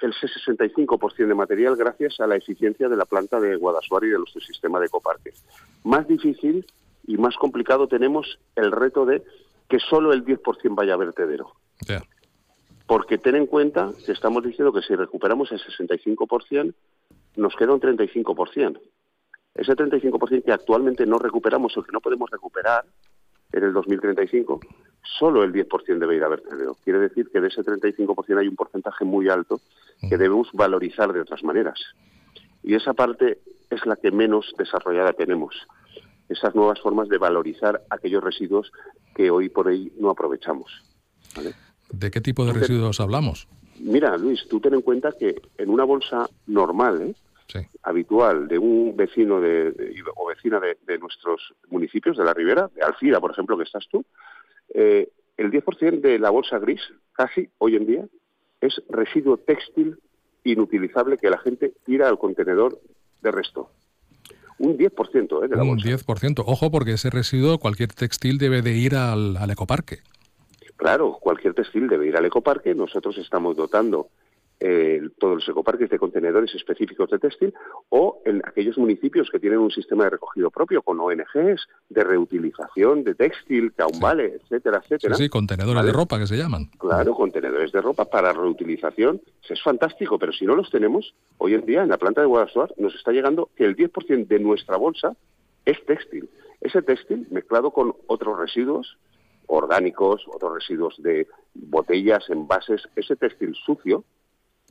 el 0.00 0.12
65% 0.12 1.26
de 1.26 1.34
material 1.34 1.76
gracias 1.76 2.20
a 2.20 2.26
la 2.26 2.36
eficiencia 2.36 2.88
de 2.88 2.96
la 2.96 3.04
planta 3.04 3.40
de 3.40 3.56
Guadasuari 3.56 4.08
y 4.08 4.10
de 4.10 4.18
nuestro 4.18 4.40
sistema 4.40 4.78
de 4.78 4.86
ecoparque. 4.86 5.32
Más 5.84 6.06
difícil 6.06 6.64
y 7.06 7.16
más 7.16 7.36
complicado 7.36 7.88
tenemos 7.88 8.38
el 8.54 8.70
reto 8.72 9.04
de 9.04 9.22
que 9.68 9.78
solo 9.78 10.12
el 10.12 10.24
10% 10.24 10.74
vaya 10.74 10.94
a 10.94 10.98
vertedero 10.98 11.52
porque 12.86 13.18
ten 13.18 13.36
en 13.36 13.46
cuenta 13.46 13.92
que 14.04 14.12
estamos 14.12 14.44
diciendo 14.44 14.72
que 14.72 14.82
si 14.82 14.94
recuperamos 14.94 15.50
el 15.52 15.60
65%, 15.60 16.74
nos 17.36 17.56
queda 17.56 17.72
un 17.72 17.80
35%. 17.80 18.80
Ese 19.54 19.72
35% 19.72 20.44
que 20.44 20.52
actualmente 20.52 21.06
no 21.06 21.18
recuperamos 21.18 21.76
o 21.76 21.82
que 21.82 21.92
no 21.92 22.00
podemos 22.00 22.30
recuperar 22.30 22.84
en 23.52 23.62
el 23.62 23.72
2035, 23.72 24.60
solo 25.18 25.44
el 25.44 25.52
10% 25.52 25.98
debe 25.98 26.16
ir 26.16 26.24
a 26.24 26.28
vertedero. 26.28 26.76
Quiere 26.82 26.98
decir 26.98 27.30
que 27.30 27.40
de 27.40 27.48
ese 27.48 27.62
35% 27.62 28.38
hay 28.38 28.48
un 28.48 28.56
porcentaje 28.56 29.04
muy 29.04 29.28
alto 29.28 29.60
que 30.00 30.18
debemos 30.18 30.48
valorizar 30.52 31.12
de 31.12 31.20
otras 31.20 31.44
maneras. 31.44 31.78
Y 32.62 32.74
esa 32.74 32.94
parte 32.94 33.38
es 33.70 33.86
la 33.86 33.96
que 33.96 34.10
menos 34.10 34.52
desarrollada 34.58 35.12
tenemos. 35.12 35.54
Esas 36.28 36.54
nuevas 36.54 36.80
formas 36.80 37.08
de 37.08 37.18
valorizar 37.18 37.82
aquellos 37.90 38.24
residuos 38.24 38.72
que 39.14 39.30
hoy 39.30 39.50
por 39.50 39.68
hoy 39.68 39.92
no 39.98 40.10
aprovechamos. 40.10 40.70
¿vale? 41.36 41.54
¿De 41.98 42.10
qué 42.10 42.20
tipo 42.20 42.44
de 42.44 42.52
residuos 42.52 43.00
hablamos? 43.00 43.48
Mira, 43.78 44.16
Luis, 44.16 44.46
tú 44.48 44.60
ten 44.60 44.74
en 44.74 44.82
cuenta 44.82 45.12
que 45.12 45.34
en 45.58 45.70
una 45.70 45.84
bolsa 45.84 46.28
normal, 46.46 47.02
¿eh? 47.02 47.14
habitual, 47.82 48.48
de 48.48 48.58
un 48.58 48.96
vecino 48.96 49.40
de, 49.40 49.72
o 50.16 50.26
vecina 50.26 50.60
de, 50.60 50.98
nuestros 50.98 51.54
municipios, 51.68 52.16
de 52.16 52.24
la 52.24 52.34
Ribera, 52.34 52.68
de 52.74 52.82
Alcira, 52.82 53.20
por 53.20 53.30
ejemplo, 53.30 53.56
que 53.56 53.64
estás 53.64 53.86
tú, 53.88 54.04
eh, 54.74 55.08
el 55.36 55.50
10% 55.50 56.00
de 56.00 56.18
la 56.18 56.30
bolsa 56.30 56.58
gris, 56.58 56.80
casi 57.12 57.48
hoy 57.58 57.76
en 57.76 57.86
día, 57.86 58.04
es 58.60 58.82
residuo 58.88 59.36
textil 59.36 59.98
inutilizable 60.44 61.18
que 61.18 61.30
la 61.30 61.38
gente 61.38 61.74
tira 61.84 62.08
al 62.08 62.18
contenedor 62.18 62.80
de 63.22 63.30
resto. 63.30 63.70
Un 64.58 64.78
10% 64.78 65.44
¿eh? 65.44 65.48
de 65.48 65.56
la 65.56 65.62
bolsa. 65.62 65.88
Un 65.88 65.96
10%. 65.96 66.44
Ojo, 66.46 66.70
porque 66.70 66.92
ese 66.92 67.10
residuo, 67.10 67.58
cualquier 67.58 67.92
textil 67.92 68.38
debe 68.38 68.62
de 68.62 68.72
ir 68.72 68.94
al 68.94 69.50
ecoparque. 69.50 70.00
Claro, 70.76 71.18
cualquier 71.20 71.54
textil 71.54 71.88
debe 71.88 72.06
ir 72.06 72.16
al 72.16 72.24
ecoparque. 72.24 72.74
Nosotros 72.74 73.16
estamos 73.18 73.56
dotando 73.56 74.08
eh, 74.60 75.00
todos 75.18 75.34
los 75.34 75.48
ecoparques 75.48 75.90
de 75.90 75.98
contenedores 75.98 76.54
específicos 76.54 77.10
de 77.10 77.18
textil 77.18 77.52
o 77.88 78.22
en 78.24 78.40
aquellos 78.46 78.78
municipios 78.78 79.28
que 79.30 79.40
tienen 79.40 79.58
un 79.58 79.70
sistema 79.70 80.04
de 80.04 80.10
recogido 80.10 80.50
propio 80.50 80.80
con 80.82 81.00
ONGs 81.00 81.66
de 81.88 82.04
reutilización 82.04 83.04
de 83.04 83.14
textil, 83.14 83.74
aún 83.78 84.00
vale, 84.00 84.40
etcétera, 84.40 84.80
etcétera. 84.82 85.16
Sí, 85.16 85.28
contenedores 85.28 85.84
de 85.84 85.92
ropa 85.92 86.18
que 86.18 86.26
se 86.26 86.36
llaman. 86.36 86.70
Claro, 86.78 87.14
contenedores 87.14 87.72
de 87.72 87.80
ropa 87.80 88.04
para 88.04 88.32
reutilización. 88.32 89.20
Es 89.48 89.62
fantástico, 89.62 90.18
pero 90.18 90.32
si 90.32 90.46
no 90.46 90.54
los 90.54 90.70
tenemos, 90.70 91.14
hoy 91.38 91.54
en 91.54 91.66
día 91.66 91.82
en 91.82 91.88
la 91.88 91.98
planta 91.98 92.20
de 92.20 92.26
Guadalajara 92.28 92.74
nos 92.78 92.94
está 92.94 93.12
llegando 93.12 93.50
que 93.56 93.64
el 93.64 93.76
10% 93.76 94.26
de 94.26 94.38
nuestra 94.38 94.76
bolsa 94.76 95.16
es 95.64 95.84
textil. 95.84 96.30
Ese 96.60 96.80
textil 96.80 97.26
mezclado 97.30 97.72
con 97.72 97.94
otros 98.06 98.38
residuos 98.38 98.96
orgánicos, 99.46 100.22
otros 100.32 100.54
residuos 100.54 100.94
de 101.02 101.26
botellas, 101.54 102.28
envases, 102.28 102.88
ese 102.96 103.16
textil 103.16 103.54
sucio 103.54 104.04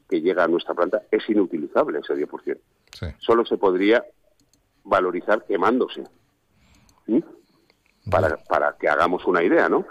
que 0.09 0.21
llega 0.21 0.43
a 0.43 0.47
nuestra 0.47 0.73
planta 0.73 1.03
es 1.11 1.27
inutilizable, 1.29 1.99
ese 1.99 2.13
10%. 2.13 2.59
Solo 3.19 3.45
se 3.45 3.57
podría 3.57 4.03
valorizar 4.83 5.43
quemándose. 5.45 6.03
Para, 8.09 8.37
para 8.37 8.75
que 8.77 8.89
hagamos 8.89 9.25
una 9.25 9.43
idea, 9.43 9.69
¿no? 9.69 9.85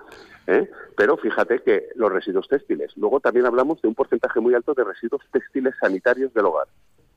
¿Eh? 0.46 0.68
Pero 0.96 1.16
fíjate 1.16 1.62
que 1.62 1.88
los 1.94 2.12
residuos 2.12 2.48
textiles. 2.48 2.92
Luego 2.96 3.20
también 3.20 3.46
hablamos 3.46 3.80
de 3.80 3.88
un 3.88 3.94
porcentaje 3.94 4.40
muy 4.40 4.54
alto 4.54 4.74
de 4.74 4.84
residuos 4.84 5.22
textiles 5.32 5.74
sanitarios 5.80 6.34
del 6.34 6.46
hogar. 6.46 6.66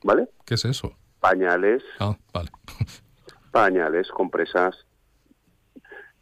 ¿Vale? 0.02 0.28
¿Qué 0.44 0.54
es 0.54 0.64
eso? 0.64 0.92
Pañales. 1.20 1.82
Ah, 1.98 2.16
vale. 2.32 2.50
pañales, 3.50 4.08
compresas, 4.10 4.85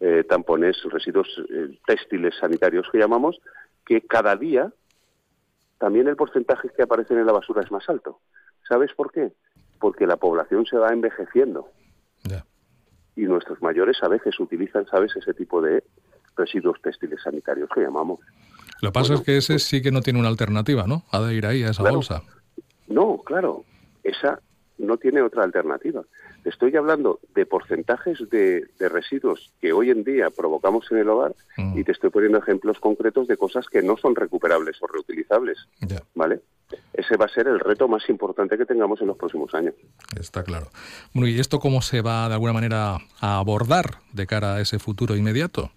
eh, 0.07 0.23
tampones, 0.23 0.77
residuos 0.91 1.27
eh, 1.49 1.79
textiles 1.87 2.35
sanitarios 2.39 2.87
que 2.93 2.99
llamamos, 2.99 3.41
que 3.87 4.03
cada 4.03 4.37
día 4.37 4.71
también 5.79 6.09
el 6.09 6.17
porcentaje 6.17 6.69
que 6.77 6.83
aparecen 6.83 7.19
en 7.19 7.25
la 7.25 7.33
basura 7.33 7.63
es 7.63 7.71
más 7.71 7.89
alto. 7.89 8.21
¿Sabes 8.69 8.93
por 8.95 9.11
qué? 9.11 9.33
Porque 9.81 10.07
la 10.07 10.17
población 10.17 10.67
se 10.67 10.77
va 10.77 10.93
envejeciendo. 10.93 11.71
Y 13.17 13.23
nuestros 13.23 13.63
mayores 13.63 13.97
a 14.03 14.09
veces 14.09 14.39
utilizan, 14.41 14.85
¿sabes?, 14.89 15.17
ese 15.17 15.33
tipo 15.33 15.63
de 15.63 15.85
residuos 16.37 16.83
textiles 16.83 17.23
sanitarios 17.23 17.71
que 17.75 17.81
llamamos. 17.81 18.21
Lo 18.83 18.91
que 18.91 18.93
pasa 18.93 19.15
es 19.15 19.23
que 19.23 19.39
ese 19.39 19.59
sí 19.59 19.81
que 19.81 19.91
no 19.91 20.03
tiene 20.03 20.19
una 20.19 20.29
alternativa, 20.29 20.85
¿no? 20.87 21.05
Ha 21.13 21.21
de 21.23 21.35
ir 21.35 21.47
ahí 21.47 21.63
a 21.63 21.71
esa 21.71 21.89
bolsa. 21.89 22.23
No, 22.89 23.23
claro, 23.25 23.65
esa 24.03 24.39
no 24.77 24.99
tiene 24.99 25.23
otra 25.23 25.45
alternativa. 25.45 26.03
Estoy 26.45 26.77
hablando 26.77 27.21
de 27.35 27.47
porcentajes 27.47 28.19
de, 28.31 28.67
residuos 28.79 29.51
que 29.61 29.73
hoy 29.73 29.91
en 29.91 30.05
día 30.05 30.29
provocamos 30.31 30.91
en 30.91 30.99
el 30.99 31.09
hogar 31.09 31.35
Mm. 31.57 31.79
y 31.79 31.85
te 31.85 31.93
estoy 31.93 32.11
poniendo 32.11 32.39
ejemplos 32.39 32.79
concretos 32.81 33.29
de 33.29 33.37
cosas 33.37 33.67
que 33.69 33.83
no 33.83 33.97
son 33.97 34.15
recuperables 34.15 34.77
o 34.83 34.87
reutilizables. 34.87 35.59
¿Vale? 36.15 36.41
Ese 36.93 37.17
va 37.17 37.27
a 37.27 37.29
ser 37.29 37.47
el 37.47 37.61
reto 37.61 37.87
más 37.89 38.09
importante 38.09 38.59
que 38.59 38.67
tengamos 38.67 39.01
en 39.01 39.09
los 39.09 39.17
próximos 39.17 39.55
años. 39.55 39.75
Está 40.19 40.43
claro. 40.43 40.67
Bueno, 41.13 41.29
¿y 41.29 41.39
esto 41.39 41.61
cómo 41.61 41.83
se 41.83 42.01
va 42.01 42.29
de 42.29 42.35
alguna 42.35 42.53
manera 42.53 42.99
a 43.21 43.39
abordar 43.39 43.99
de 44.13 44.27
cara 44.27 44.57
a 44.57 44.61
ese 44.61 44.79
futuro 44.79 45.17
inmediato? 45.17 45.71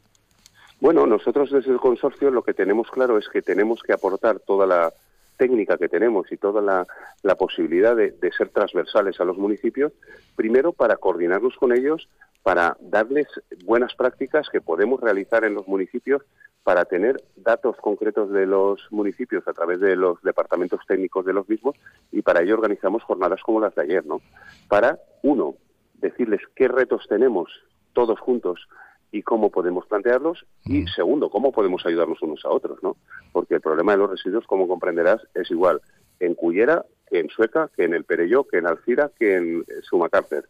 Bueno, 0.80 1.06
nosotros 1.08 1.52
desde 1.52 1.72
el 1.72 1.80
consorcio 1.80 2.30
lo 2.32 2.44
que 2.44 2.54
tenemos 2.54 2.90
claro 2.90 3.18
es 3.18 3.28
que 3.30 3.42
tenemos 3.42 3.82
que 3.82 3.94
aportar 3.94 4.40
toda 4.40 4.68
la 4.68 4.94
técnica 5.38 5.78
que 5.78 5.90
tenemos 5.90 6.32
y 6.32 6.38
toda 6.38 6.62
la, 6.62 7.36
posibilidad 7.36 7.96
de, 7.96 8.12
de 8.12 8.32
ser 8.32 8.50
transversales 8.50 9.20
a 9.20 9.26
los 9.26 9.38
municipios, 9.38 9.94
primero 10.36 10.74
para 10.74 10.98
coordinarnos 10.98 11.56
con 11.56 11.72
ellos, 11.72 12.10
para 12.44 12.78
darles 12.80 13.28
buenas 13.66 13.94
prácticas 13.96 14.50
que 14.50 14.62
podemos 14.62 15.02
realizar 15.02 15.44
en 15.44 15.54
los 15.54 15.68
municipios, 15.68 16.24
para 16.68 16.84
tener 16.84 17.24
datos 17.38 17.78
concretos 17.78 18.30
de 18.30 18.46
los 18.46 18.92
municipios 18.92 19.48
a 19.48 19.54
través 19.54 19.80
de 19.80 19.96
los 19.96 20.22
departamentos 20.22 20.82
técnicos 20.86 21.26
de 21.26 21.32
los 21.32 21.48
mismos 21.48 21.78
y 22.12 22.22
para 22.22 22.42
ello 22.42 22.56
organizamos 22.56 23.04
jornadas 23.04 23.42
como 23.42 23.62
las 23.62 23.74
de 23.74 23.84
ayer, 23.84 24.06
¿no? 24.06 24.20
Para, 24.68 25.00
uno, 25.24 25.56
decirles 25.94 26.42
qué 26.56 26.68
retos 26.68 27.06
tenemos 27.08 27.50
todos 27.94 28.20
juntos 28.20 28.68
y 29.12 29.24
cómo 29.24 29.50
podemos 29.50 29.86
plantearlos 29.86 30.46
y 30.66 30.86
segundo, 30.88 31.30
cómo 31.30 31.52
podemos 31.52 31.86
ayudarnos 31.86 32.22
unos 32.22 32.44
a 32.46 32.50
otros, 32.50 32.82
¿no? 32.84 32.98
Porque 33.32 33.56
el 33.56 33.62
problema 33.62 33.94
de 33.94 34.00
los 34.00 34.10
residuos, 34.10 34.46
como 34.46 34.68
comprenderás, 34.68 35.22
es 35.34 35.50
igual 35.52 35.82
en 36.20 36.36
Cullera 36.36 36.86
que 37.10 37.20
en 37.20 37.30
Sueca, 37.30 37.70
que 37.76 37.86
en 37.86 37.94
el 37.94 38.04
Perelló, 38.04 38.44
que 38.44 38.58
en 38.58 38.68
Alcira, 38.68 39.12
que 39.18 39.36
en 39.36 39.66
Sumacárcer, 39.84 40.50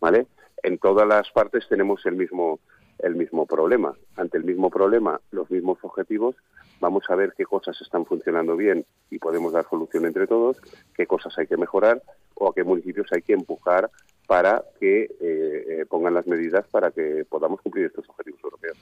¿vale? 0.00 0.26
En 0.62 0.78
todas 0.78 1.06
las 1.06 1.30
partes 1.30 1.66
tenemos 1.68 2.04
el 2.06 2.14
mismo 2.14 2.60
el 2.98 3.14
mismo 3.14 3.46
problema. 3.46 3.94
Ante 4.16 4.38
el 4.38 4.44
mismo 4.44 4.70
problema, 4.70 5.20
los 5.30 5.50
mismos 5.50 5.78
objetivos, 5.82 6.34
vamos 6.80 7.04
a 7.08 7.14
ver 7.14 7.34
qué 7.36 7.44
cosas 7.44 7.80
están 7.80 8.06
funcionando 8.06 8.56
bien 8.56 8.86
y 9.10 9.18
podemos 9.18 9.52
dar 9.52 9.68
solución 9.68 10.06
entre 10.06 10.26
todos, 10.26 10.56
qué 10.94 11.06
cosas 11.06 11.36
hay 11.38 11.46
que 11.46 11.56
mejorar 11.56 12.02
o 12.34 12.48
a 12.48 12.54
qué 12.54 12.64
municipios 12.64 13.08
hay 13.12 13.22
que 13.22 13.34
empujar 13.34 13.90
para 14.26 14.64
que 14.80 15.02
eh, 15.02 15.08
eh, 15.20 15.86
pongan 15.88 16.14
las 16.14 16.26
medidas 16.26 16.66
para 16.68 16.90
que 16.90 17.24
podamos 17.28 17.60
cumplir 17.60 17.86
estos 17.86 18.08
objetivos 18.08 18.40
europeos. 18.42 18.76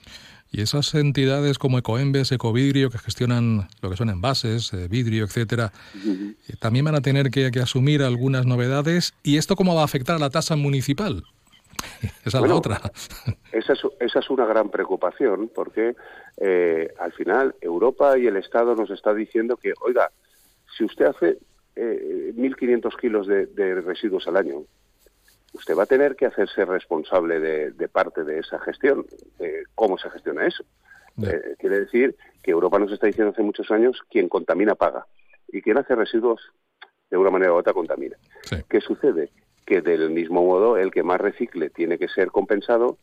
Y 0.51 0.61
esas 0.61 0.93
entidades 0.95 1.59
como 1.59 1.77
Ecoembes, 1.77 2.31
Ecovidrio, 2.31 2.89
que 2.89 2.97
gestionan 2.97 3.67
lo 3.81 3.89
que 3.89 3.97
son 3.97 4.09
envases, 4.09 4.73
eh, 4.73 4.87
vidrio, 4.87 5.25
etcétera, 5.25 5.71
eh, 5.95 6.53
también 6.59 6.85
van 6.85 6.95
a 6.95 7.01
tener 7.01 7.29
que, 7.29 7.51
que 7.51 7.59
asumir 7.59 8.01
algunas 8.03 8.45
novedades. 8.45 9.13
¿Y 9.21 9.37
esto 9.37 9.55
cómo 9.55 9.75
va 9.75 9.81
a 9.81 9.85
afectar 9.85 10.15
a 10.15 10.19
la 10.19 10.29
tasa 10.29 10.55
municipal? 10.55 11.23
Esa 12.25 12.39
es 12.39 12.47
la 12.47 12.55
otra. 12.55 12.81
Esa 13.51 13.73
es, 13.73 13.79
esa 13.99 14.19
es 14.19 14.29
una 14.29 14.45
gran 14.45 14.69
preocupación 14.69 15.49
porque 15.53 15.95
eh, 16.37 16.93
al 16.99 17.13
final 17.13 17.55
Europa 17.61 18.17
y 18.17 18.27
el 18.27 18.35
Estado 18.35 18.75
nos 18.75 18.89
está 18.89 19.13
diciendo 19.13 19.57
que, 19.57 19.73
oiga, 19.81 20.11
si 20.77 20.83
usted 20.83 21.05
hace 21.05 21.37
eh, 21.75 22.33
1.500 22.35 22.99
kilos 22.99 23.27
de, 23.27 23.45
de 23.47 23.81
residuos 23.81 24.27
al 24.27 24.37
año, 24.37 24.63
usted 25.55 25.75
va 25.75 25.83
a 25.83 25.87
tener 25.87 26.15
que 26.15 26.25
hacerse 26.25 26.65
responsable 26.65 27.39
de, 27.39 27.71
de 27.71 27.87
parte 27.87 28.23
de 28.23 28.39
esa 28.39 28.59
gestión. 28.59 29.05
de 29.39 29.63
¿Cómo 29.73 29.97
se 29.97 30.09
gestiona 30.09 30.45
eso? 30.45 30.63
Eh, 31.23 31.55
quiere 31.57 31.79
decir 31.79 32.15
que 32.43 32.51
Europa 32.51 32.77
nos 32.77 32.91
está 32.91 33.07
diciendo 33.07 33.31
hace 33.31 33.41
muchos 33.41 33.71
años 33.71 34.01
quien 34.09 34.27
contamina 34.27 34.75
paga 34.75 35.05
y 35.47 35.61
quien 35.61 35.77
hace 35.77 35.95
residuos 35.95 36.41
de 37.09 37.17
una 37.17 37.29
manera 37.29 37.53
u 37.53 37.55
otra 37.55 37.73
contamina. 37.73 38.17
¿Qué 38.69 38.81
sucede? 38.81 39.29
Que 39.65 39.81
del 39.81 40.09
mismo 40.09 40.43
modo 40.43 40.77
el 40.77 40.91
que 40.91 41.03
más 41.03 41.21
recicle 41.21 41.69
tiene 41.69 41.97
que 41.97 42.09
ser 42.09 42.31
compensado 42.31 42.97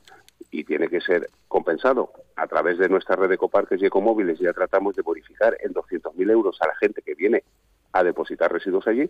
y 0.50 0.64
tiene 0.64 0.88
que 0.88 1.00
ser 1.00 1.30
compensado 1.48 2.12
a 2.36 2.46
través 2.46 2.76
de 2.78 2.88
nuestra 2.88 3.16
red 3.16 3.30
de 3.30 3.38
coparques 3.38 3.80
y 3.80 3.86
ecomóviles. 3.86 4.38
Ya 4.38 4.52
tratamos 4.52 4.94
de 4.94 5.02
bonificar 5.02 5.56
en 5.60 5.72
200.000 5.72 6.30
euros 6.30 6.58
a 6.60 6.66
la 6.66 6.76
gente 6.76 7.00
que 7.00 7.14
viene 7.14 7.44
a 7.92 8.04
depositar 8.04 8.52
residuos 8.52 8.86
allí, 8.86 9.08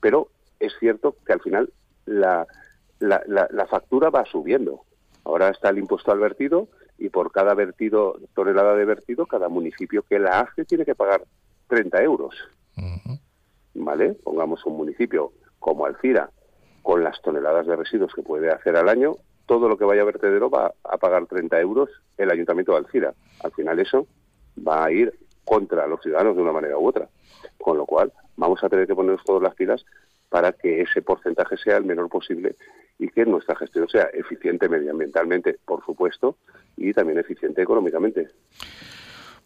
pero 0.00 0.28
es 0.60 0.72
cierto 0.78 1.16
que 1.26 1.32
al 1.32 1.40
final 1.40 1.72
la, 2.04 2.46
la, 2.98 3.22
la- 3.26 3.48
la 3.50 3.66
factura 3.66 4.10
va 4.10 4.24
subiendo. 4.24 4.82
Ahora 5.24 5.48
está 5.48 5.70
el 5.70 5.78
impuesto 5.78 6.12
al 6.12 6.18
vertido 6.20 6.68
y 6.98 7.08
por 7.10 7.32
cada 7.32 7.54
vertido, 7.54 8.18
tonelada 8.34 8.74
de 8.76 8.84
vertido, 8.84 9.26
cada 9.26 9.48
municipio 9.48 10.02
que 10.02 10.18
la 10.18 10.40
hace 10.40 10.64
tiene 10.64 10.84
que 10.84 10.94
pagar 10.94 11.24
30 11.68 12.02
euros. 12.02 12.34
¿Vale? 13.74 14.14
Pongamos 14.24 14.64
un 14.66 14.76
municipio 14.76 15.32
como 15.58 15.84
Alcira, 15.86 16.30
con 16.82 17.02
las 17.02 17.20
toneladas 17.22 17.66
de 17.66 17.76
residuos 17.76 18.14
que 18.14 18.22
puede 18.22 18.50
hacer 18.50 18.76
al 18.76 18.88
año, 18.88 19.16
todo 19.46 19.68
lo 19.68 19.76
que 19.76 19.84
vaya 19.84 20.02
a 20.02 20.06
vertedero 20.06 20.48
va 20.48 20.72
a 20.84 20.96
pagar 20.98 21.26
30 21.26 21.60
euros 21.60 21.90
el 22.16 22.30
Ayuntamiento 22.30 22.72
de 22.72 22.78
Alcira. 22.78 23.14
Al 23.42 23.52
final 23.52 23.78
eso 23.80 24.06
va 24.66 24.84
a 24.84 24.92
ir 24.92 25.12
contra 25.44 25.86
los 25.86 26.00
ciudadanos 26.00 26.36
de 26.36 26.42
una 26.42 26.52
manera 26.52 26.78
u 26.78 26.86
otra. 26.88 27.08
Con 27.58 27.76
lo 27.76 27.84
cual, 27.86 28.12
vamos 28.36 28.62
a 28.62 28.68
tener 28.68 28.86
que 28.86 28.94
ponernos 28.94 29.24
todas 29.24 29.42
las 29.42 29.54
pilas 29.54 29.84
para 30.28 30.52
que 30.52 30.82
ese 30.82 31.02
porcentaje 31.02 31.56
sea 31.56 31.76
el 31.76 31.84
menor 31.84 32.08
posible 32.08 32.56
y 32.98 33.08
que 33.08 33.24
nuestra 33.24 33.56
gestión 33.56 33.88
sea 33.88 34.08
eficiente 34.14 34.68
medioambientalmente, 34.68 35.58
por 35.64 35.84
supuesto, 35.84 36.36
y 36.76 36.92
también 36.92 37.18
eficiente 37.18 37.62
económicamente. 37.62 38.28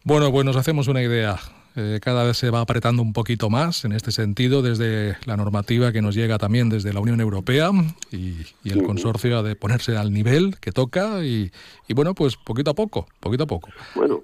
Bueno, 0.03 0.31
pues 0.31 0.45
nos 0.45 0.55
hacemos 0.55 0.87
una 0.87 1.01
idea. 1.01 1.37
Eh, 1.75 1.99
cada 2.01 2.25
vez 2.25 2.37
se 2.37 2.49
va 2.49 2.59
apretando 2.59 3.01
un 3.01 3.13
poquito 3.13 3.49
más 3.49 3.85
en 3.85 3.93
este 3.93 4.11
sentido 4.11 4.61
desde 4.61 5.15
la 5.25 5.37
normativa 5.37 5.93
que 5.93 6.01
nos 6.01 6.15
llega 6.15 6.37
también 6.37 6.69
desde 6.69 6.91
la 6.91 6.99
Unión 6.99 7.21
Europea 7.21 7.71
y, 8.11 8.35
y 8.63 8.71
el 8.71 8.83
consorcio 8.83 9.37
ha 9.37 9.43
de 9.43 9.55
ponerse 9.55 9.95
al 9.95 10.11
nivel 10.11 10.59
que 10.59 10.73
toca 10.73 11.23
y, 11.23 11.51
y 11.87 11.93
bueno, 11.93 12.13
pues 12.13 12.35
poquito 12.35 12.71
a 12.71 12.73
poco, 12.73 13.07
poquito 13.21 13.43
a 13.45 13.47
poco. 13.47 13.69
Bueno. 13.95 14.21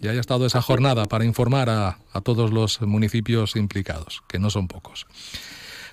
Ya 0.00 0.12
haya 0.12 0.20
estado 0.20 0.46
esa 0.46 0.62
jornada 0.62 1.04
para 1.04 1.24
informar 1.24 1.68
a, 1.68 1.98
a 2.12 2.20
todos 2.22 2.52
los 2.52 2.80
municipios 2.80 3.54
implicados, 3.54 4.22
que 4.28 4.38
no 4.38 4.48
son 4.50 4.66
pocos. 4.66 5.06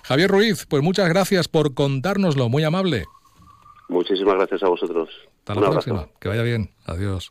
Javier 0.08 0.30
Ruiz, 0.30 0.64
pues 0.64 0.82
muchas 0.82 1.06
gracias 1.10 1.48
por 1.48 1.74
contárnoslo, 1.74 2.48
muy 2.48 2.64
amable. 2.64 3.04
Muchísimas 3.90 4.36
gracias 4.36 4.62
a 4.62 4.68
vosotros. 4.68 5.10
Hasta 5.40 5.52
Un 5.52 5.60
la 5.60 5.66
abrazo. 5.68 5.90
próxima, 5.90 6.08
que 6.18 6.28
vaya 6.28 6.42
bien, 6.42 6.70
adiós. 6.86 7.30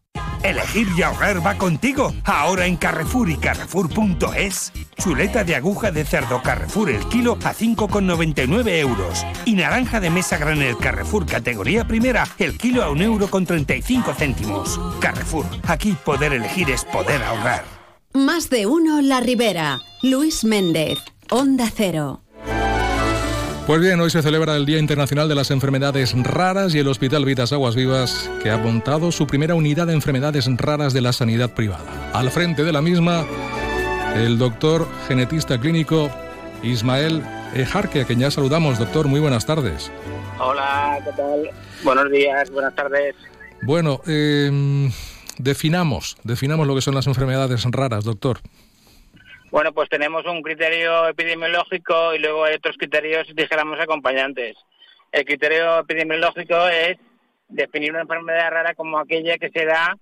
Elegir 0.43 0.87
y 0.97 1.01
ahorrar 1.01 1.45
va 1.45 1.57
contigo. 1.57 2.13
Ahora 2.23 2.65
en 2.65 2.77
Carrefour 2.77 3.29
y 3.29 3.37
Carrefour.es. 3.37 4.71
Chuleta 4.97 5.43
de 5.43 5.55
aguja 5.55 5.91
de 5.91 6.05
cerdo 6.05 6.41
Carrefour 6.41 6.89
el 6.89 7.07
kilo 7.09 7.37
a 7.43 7.53
5,99 7.53 8.79
euros. 8.79 9.25
Y 9.45 9.53
naranja 9.53 9.99
de 9.99 10.09
mesa 10.09 10.37
granel 10.37 10.77
Carrefour 10.77 11.25
categoría 11.25 11.87
primera 11.87 12.27
el 12.39 12.57
kilo 12.57 12.83
a 12.83 12.89
1 12.89 13.03
euro 13.03 13.29
con 13.29 13.45
35 13.45 14.13
céntimos. 14.13 14.79
Carrefour. 14.99 15.45
Aquí 15.67 15.95
poder 16.05 16.33
elegir 16.33 16.69
es 16.69 16.85
poder 16.85 17.21
ahorrar. 17.23 17.63
Más 18.13 18.49
de 18.49 18.65
uno 18.65 19.01
La 19.01 19.19
Ribera. 19.19 19.79
Luis 20.01 20.43
Méndez. 20.43 20.99
Onda 21.29 21.71
Cero. 21.73 22.21
Pues 23.67 23.79
bien, 23.79 23.99
hoy 24.01 24.09
se 24.09 24.23
celebra 24.23 24.55
el 24.57 24.65
Día 24.65 24.79
Internacional 24.79 25.29
de 25.29 25.35
las 25.35 25.51
Enfermedades 25.51 26.13
Raras 26.23 26.73
y 26.73 26.79
el 26.79 26.87
Hospital 26.87 27.23
Vitas 27.25 27.53
Aguas 27.53 27.75
Vivas, 27.75 28.29
que 28.41 28.49
ha 28.49 28.57
montado 28.57 29.11
su 29.11 29.27
primera 29.27 29.53
unidad 29.53 29.87
de 29.87 29.93
enfermedades 29.93 30.47
raras 30.57 30.93
de 30.93 31.01
la 31.01 31.13
sanidad 31.13 31.51
privada. 31.51 32.11
Al 32.11 32.31
frente 32.31 32.63
de 32.63 32.73
la 32.73 32.81
misma, 32.81 33.23
el 34.15 34.39
doctor 34.39 34.87
genetista 35.07 35.59
clínico 35.59 36.09
Ismael 36.63 37.23
Ejarque, 37.53 38.01
a 38.01 38.05
quien 38.05 38.19
ya 38.19 38.31
saludamos. 38.31 38.79
Doctor, 38.79 39.07
muy 39.07 39.19
buenas 39.19 39.45
tardes. 39.45 39.91
Hola, 40.39 40.99
¿qué 41.05 41.11
tal? 41.15 41.49
Buenos 41.83 42.11
días, 42.11 42.49
buenas 42.49 42.75
tardes. 42.75 43.15
Bueno, 43.61 44.01
eh, 44.07 44.89
definamos, 45.37 46.17
definamos 46.23 46.65
lo 46.65 46.73
que 46.73 46.81
son 46.81 46.95
las 46.95 47.05
enfermedades 47.05 47.63
raras, 47.69 48.03
doctor. 48.03 48.39
Bueno, 49.51 49.73
pues 49.73 49.89
tenemos 49.89 50.25
un 50.25 50.41
criterio 50.41 51.09
epidemiológico 51.09 52.15
y 52.15 52.19
luego 52.19 52.45
hay 52.45 52.55
otros 52.55 52.77
criterios, 52.77 53.27
dijéramos, 53.35 53.79
acompañantes. 53.81 54.55
El 55.11 55.25
criterio 55.25 55.79
epidemiológico 55.79 56.67
es 56.69 56.97
definir 57.49 57.91
una 57.91 58.01
enfermedad 58.01 58.49
rara 58.49 58.73
como 58.75 58.97
aquella 58.97 59.37
que 59.37 59.49
se 59.49 59.65
da 59.65 59.97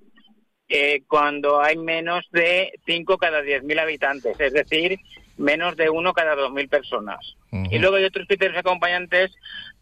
eh, 0.67 1.01
cuando 1.07 1.59
hay 1.59 1.77
menos 1.77 2.27
de 2.31 2.73
5 2.85 3.17
cada 3.17 3.41
10.000 3.41 3.79
habitantes, 3.79 4.39
es 4.39 4.53
decir, 4.53 4.99
menos 5.37 5.75
de 5.75 5.89
uno 5.89 6.13
cada 6.13 6.35
2.000 6.35 6.69
personas. 6.69 7.35
Y 7.51 7.79
luego 7.79 7.95
hay 7.95 8.03
otros 8.03 8.27
criterios 8.27 8.59
acompañantes, 8.59 9.31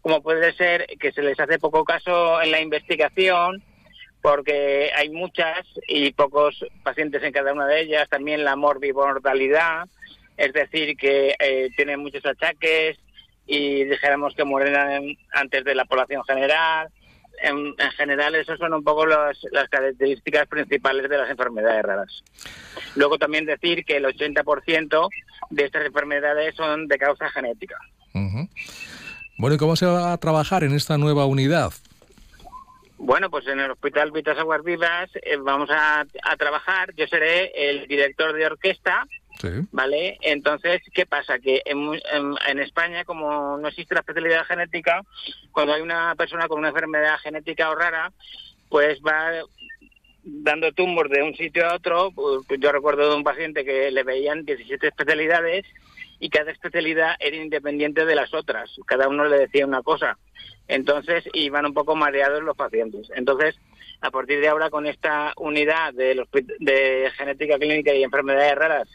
como 0.00 0.22
puede 0.22 0.54
ser 0.54 0.86
que 0.98 1.12
se 1.12 1.20
les 1.20 1.38
hace 1.38 1.58
poco 1.58 1.84
caso 1.84 2.40
en 2.40 2.52
la 2.52 2.62
investigación, 2.62 3.62
porque 4.22 4.90
hay 4.94 5.10
muchas 5.10 5.66
y 5.86 6.12
pocos 6.12 6.64
pacientes 6.82 7.22
en 7.22 7.32
cada 7.32 7.52
una 7.52 7.66
de 7.66 7.80
ellas, 7.80 8.08
también 8.08 8.44
la 8.44 8.56
morbimortalidad, 8.56 9.88
es 10.36 10.52
decir, 10.52 10.96
que 10.96 11.34
eh, 11.38 11.70
tienen 11.76 12.00
muchos 12.00 12.24
achaques 12.24 12.98
y 13.46 13.84
dijéramos 13.84 14.34
que 14.34 14.44
mueren 14.44 15.16
antes 15.32 15.64
de 15.64 15.74
la 15.74 15.84
población 15.84 16.22
general, 16.24 16.88
en, 17.40 17.74
general, 17.96 18.34
esas 18.34 18.58
son 18.58 18.74
un 18.74 18.82
poco 18.82 19.06
las 19.06 19.38
características 19.70 20.46
principales 20.48 21.08
de 21.08 21.18
las 21.18 21.30
enfermedades 21.30 21.82
raras. 21.82 22.24
Luego 22.96 23.18
también 23.18 23.46
decir 23.46 23.84
que 23.84 23.96
el 23.96 24.04
80% 24.04 25.08
de 25.50 25.64
estas 25.64 25.86
enfermedades 25.86 26.54
son 26.56 26.88
de 26.88 26.98
causa 26.98 27.30
genética. 27.30 27.76
Bueno, 29.36 29.54
¿y 29.54 29.58
cómo 29.58 29.76
se 29.76 29.86
va 29.86 30.12
a 30.12 30.18
trabajar 30.18 30.64
en 30.64 30.74
esta 30.74 30.98
nueva 30.98 31.26
unidad? 31.26 31.72
Bueno, 32.98 33.30
pues 33.30 33.46
en 33.46 33.60
el 33.60 33.70
Hospital 33.70 34.10
Vitas 34.10 34.38
Aguas 34.38 34.62
Vivas 34.62 35.08
eh, 35.14 35.36
vamos 35.36 35.70
a, 35.70 36.00
a 36.22 36.36
trabajar. 36.36 36.92
Yo 36.94 37.06
seré 37.06 37.52
el 37.54 37.86
director 37.86 38.32
de 38.34 38.46
orquesta 38.46 39.06
¿Vale? 39.70 40.18
Entonces, 40.22 40.80
¿qué 40.92 41.06
pasa? 41.06 41.38
Que 41.38 41.62
en, 41.64 42.58
España, 42.58 43.04
como 43.04 43.56
no 43.56 43.68
existe 43.68 43.94
la 43.94 44.00
especialidad 44.00 44.44
genética, 44.44 45.02
cuando 45.52 45.74
hay 45.74 45.82
una 45.82 46.14
persona 46.16 46.48
con 46.48 46.58
una 46.58 46.68
enfermedad 46.68 47.18
genética 47.18 47.70
o 47.70 47.74
rara, 47.74 48.12
pues 48.68 48.98
va 49.00 49.30
dando 50.24 50.72
tumor 50.72 51.08
de 51.08 51.22
un 51.22 51.36
sitio 51.36 51.68
a 51.68 51.76
otro. 51.76 52.10
Pues, 52.10 52.60
yo 52.60 52.72
recuerdo 52.72 53.08
de 53.08 53.16
un 53.16 53.24
paciente 53.24 53.64
que 53.64 53.90
le 53.90 54.02
veían 54.02 54.44
17 54.44 54.88
especialidades 54.88 55.64
y 56.18 56.30
cada 56.30 56.50
especialidad 56.50 57.14
era 57.20 57.36
independiente 57.36 58.04
de 58.04 58.16
las 58.16 58.34
otras. 58.34 58.70
Cada 58.86 59.08
uno 59.08 59.24
le 59.26 59.38
decía 59.38 59.66
una 59.66 59.82
cosa. 59.82 60.18
Entonces 60.68 61.24
iban 61.32 61.66
un 61.66 61.74
poco 61.74 61.96
mareados 61.96 62.42
los 62.42 62.56
pacientes. 62.56 63.10
Entonces, 63.14 63.56
a 64.00 64.10
partir 64.10 64.40
de 64.40 64.48
ahora, 64.48 64.70
con 64.70 64.86
esta 64.86 65.32
unidad 65.36 65.92
de, 65.94 66.22
de 66.60 67.10
genética 67.16 67.58
clínica 67.58 67.94
y 67.94 68.04
enfermedades 68.04 68.54
raras 68.54 68.88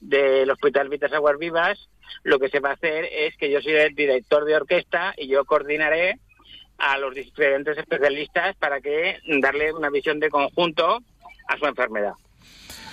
del 0.00 0.50
Hospital 0.50 0.88
Vitas 0.88 1.12
Aguas 1.12 1.38
Vivas, 1.38 1.88
lo 2.22 2.38
que 2.38 2.48
se 2.48 2.60
va 2.60 2.70
a 2.70 2.74
hacer 2.74 3.08
es 3.10 3.36
que 3.36 3.50
yo 3.50 3.60
soy 3.60 3.72
el 3.72 3.94
director 3.94 4.44
de 4.44 4.56
orquesta 4.56 5.14
y 5.16 5.28
yo 5.28 5.44
coordinaré 5.44 6.18
a 6.78 6.96
los 6.98 7.14
diferentes 7.14 7.76
especialistas 7.76 8.56
para 8.56 8.80
que 8.80 9.18
darle 9.40 9.72
una 9.72 9.90
visión 9.90 10.20
de 10.20 10.30
conjunto 10.30 11.00
a 11.48 11.58
su 11.58 11.66
enfermedad. 11.66 12.12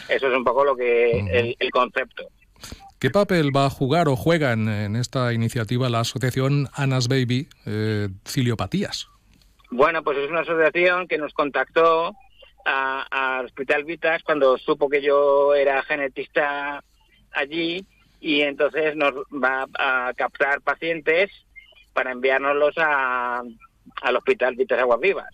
Eso 0.09 0.27
es 0.27 0.37
un 0.37 0.43
poco 0.43 0.65
lo 0.65 0.75
que 0.75 1.55
el, 1.59 1.71
concepto. 1.71 2.27
¿Qué 3.05 3.11
papel 3.11 3.55
va 3.55 3.67
a 3.67 3.69
jugar 3.69 4.07
o 4.07 4.15
juega 4.15 4.51
en, 4.53 4.95
esta 4.95 5.31
iniciativa 5.31 5.89
la 5.89 5.99
asociación 5.99 6.69
Anas 6.73 7.07
Baby 7.07 7.47
eh, 7.67 8.09
Ciliopatías? 8.27 9.07
Bueno, 9.69 10.03
pues 10.03 10.17
es 10.17 10.31
una 10.31 10.39
asociación 10.39 11.07
que 11.07 11.19
nos 11.19 11.31
contactó 11.35 12.15
al 12.65 13.45
Hospital 13.45 13.83
Vitas 13.83 14.23
cuando 14.23 14.57
supo 14.57 14.89
que 14.89 15.03
yo 15.03 15.53
era 15.53 15.83
genetista 15.83 16.83
allí 17.31 17.85
y 18.21 18.41
entonces 18.41 18.95
nos 18.95 19.13
va 19.31 19.67
a 19.77 20.11
captar 20.15 20.61
pacientes 20.61 21.29
para 21.93 22.11
enviárnoslos 22.11 22.73
a, 22.79 23.43
al 24.01 24.15
Hospital 24.15 24.55
Vitas 24.55 24.79
Aguas 24.79 24.99
Vivas. 24.99 25.29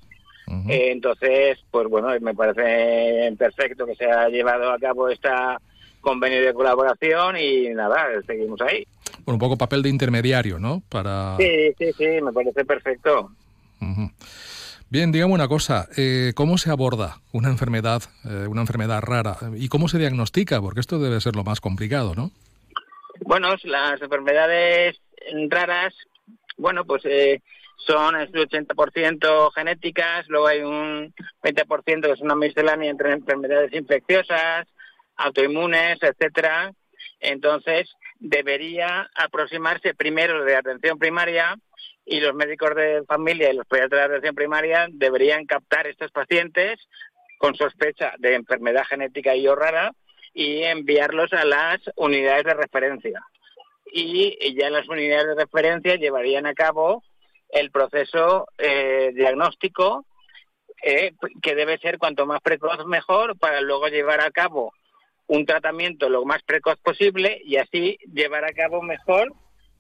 Eh, 0.68 0.92
entonces, 0.92 1.58
pues 1.72 1.88
bueno, 1.88 2.10
me 2.20 2.36
parece 2.36 3.34
perfecto 3.38 3.86
que 3.86 3.96
se 3.96 4.12
haya 4.12 4.28
llevado 4.28 4.74
a 4.74 4.78
cabo 4.78 5.08
este 5.08 5.30
convenio 6.02 6.42
de 6.42 6.54
colaboración 6.54 7.38
y 7.38 7.70
nada, 7.70 8.08
seguimos 8.26 8.60
ahí. 8.62 8.86
Bueno, 9.24 9.36
un 9.36 9.40
poco 9.40 9.58
papel 9.58 9.82
de 9.82 9.90
intermediario, 9.90 10.60
¿no? 10.60 10.82
Para... 10.90 11.38
Sí, 11.38 11.74
sí, 11.78 11.92
sí, 11.94 12.08
me 12.22 12.34
parece 12.34 12.66
perfecto. 12.66 13.32
Bien, 14.90 15.12
dígame 15.12 15.34
una 15.34 15.48
cosa, 15.48 15.88
eh, 15.96 16.34
¿cómo 16.36 16.58
se 16.58 16.70
aborda 16.70 17.22
una 17.32 17.48
enfermedad, 17.48 18.02
eh, 18.26 18.46
una 18.48 18.62
enfermedad 18.62 19.02
rara 19.02 19.38
y 19.56 19.70
cómo 19.70 19.88
se 19.88 19.98
diagnostica? 19.98 20.60
Porque 20.60 20.82
esto 20.82 21.00
debe 21.00 21.22
ser 21.22 21.36
lo 21.36 21.46
más 21.46 21.62
complicado, 21.62 22.14
¿no? 22.14 22.32
Bueno, 23.22 23.56
las 23.64 24.02
enfermedades 24.02 25.00
raras, 25.50 25.94
bueno, 26.58 26.84
pues 26.84 27.04
eh, 27.06 27.42
son 27.78 28.16
el 28.16 28.32
80% 28.32 29.54
genéticas, 29.54 30.28
luego 30.28 30.48
hay 30.48 30.60
un 30.60 31.14
20% 31.42 32.02
que 32.02 32.12
es 32.12 32.22
una 32.22 32.36
miscelánea 32.36 32.92
entre 32.92 33.14
enfermedades 33.14 33.74
infecciosas, 33.74 34.68
autoinmunes, 35.24 35.98
etcétera. 36.02 36.74
Entonces, 37.20 37.90
debería 38.20 39.10
aproximarse 39.16 39.94
primero 39.94 40.44
de 40.44 40.56
atención 40.56 41.00
primaria 41.00 41.56
y 42.06 42.20
los 42.20 42.34
médicos 42.34 42.76
de 42.76 43.04
familia 43.08 43.52
y 43.52 43.56
los 43.56 43.66
pediatras 43.68 44.02
de 44.02 44.06
atención 44.06 44.36
primaria 44.36 44.88
deberían 44.92 45.46
captar 45.46 45.88
estos 45.88 46.12
pacientes 46.12 46.80
con 47.38 47.56
sospecha 47.56 48.14
de 48.20 48.36
enfermedad 48.36 48.84
genética 48.88 49.36
y 49.36 49.48
o 49.48 49.56
rara 49.56 49.92
y 50.34 50.64
enviarlos 50.64 51.34
a 51.34 51.46
las 51.46 51.80
unidades 51.96 52.44
de 52.44 52.54
referencia. 52.54 53.22
Y 53.92 54.56
ya 54.56 54.70
las 54.70 54.88
unidades 54.88 55.28
de 55.28 55.44
referencia 55.44 55.96
llevarían 55.96 56.46
a 56.46 56.54
cabo 56.54 57.04
el 57.50 57.72
proceso 57.72 58.48
eh, 58.58 59.12
diagnóstico 59.14 60.06
eh, 60.84 61.12
que 61.42 61.56
debe 61.56 61.78
ser 61.80 61.98
cuanto 61.98 62.26
más 62.26 62.42
precoz 62.42 62.86
mejor 62.86 63.38
para 63.38 63.62
luego 63.62 63.88
llevar 63.88 64.22
a 64.22 64.32
cabo 64.32 64.74
un 65.32 65.46
tratamiento 65.46 66.10
lo 66.10 66.26
más 66.26 66.44
precoz 66.44 66.78
posible 66.84 67.42
y 67.46 67.56
así 67.56 67.98
llevar 68.14 68.44
a 68.44 68.52
cabo 68.52 68.82
mejor 68.82 69.34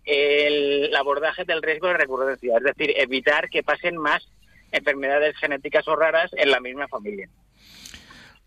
el 0.05 0.95
abordaje 0.95 1.43
del 1.43 1.61
riesgo 1.61 1.87
de 1.89 1.95
recurrencia, 1.95 2.55
es 2.55 2.63
decir, 2.63 2.93
evitar 2.95 3.49
que 3.49 3.61
pasen 3.61 3.97
más 3.97 4.25
enfermedades 4.71 5.35
genéticas 5.37 5.85
o 5.89 5.95
raras 5.97 6.31
en 6.37 6.51
la 6.51 6.61
misma 6.61 6.87
familia. 6.87 7.27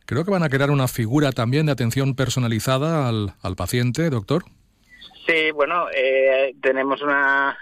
Creo 0.06 0.24
que 0.24 0.30
van 0.30 0.44
a 0.44 0.48
crear 0.48 0.70
una 0.70 0.88
figura 0.88 1.30
también 1.32 1.66
de 1.66 1.72
atención 1.72 2.16
personalizada 2.16 3.06
al, 3.10 3.54
paciente, 3.54 4.08
doctor. 4.08 4.44
Sí, 5.26 5.50
bueno, 5.50 5.88
eh, 5.94 6.54
tenemos 6.62 7.02
una 7.02 7.58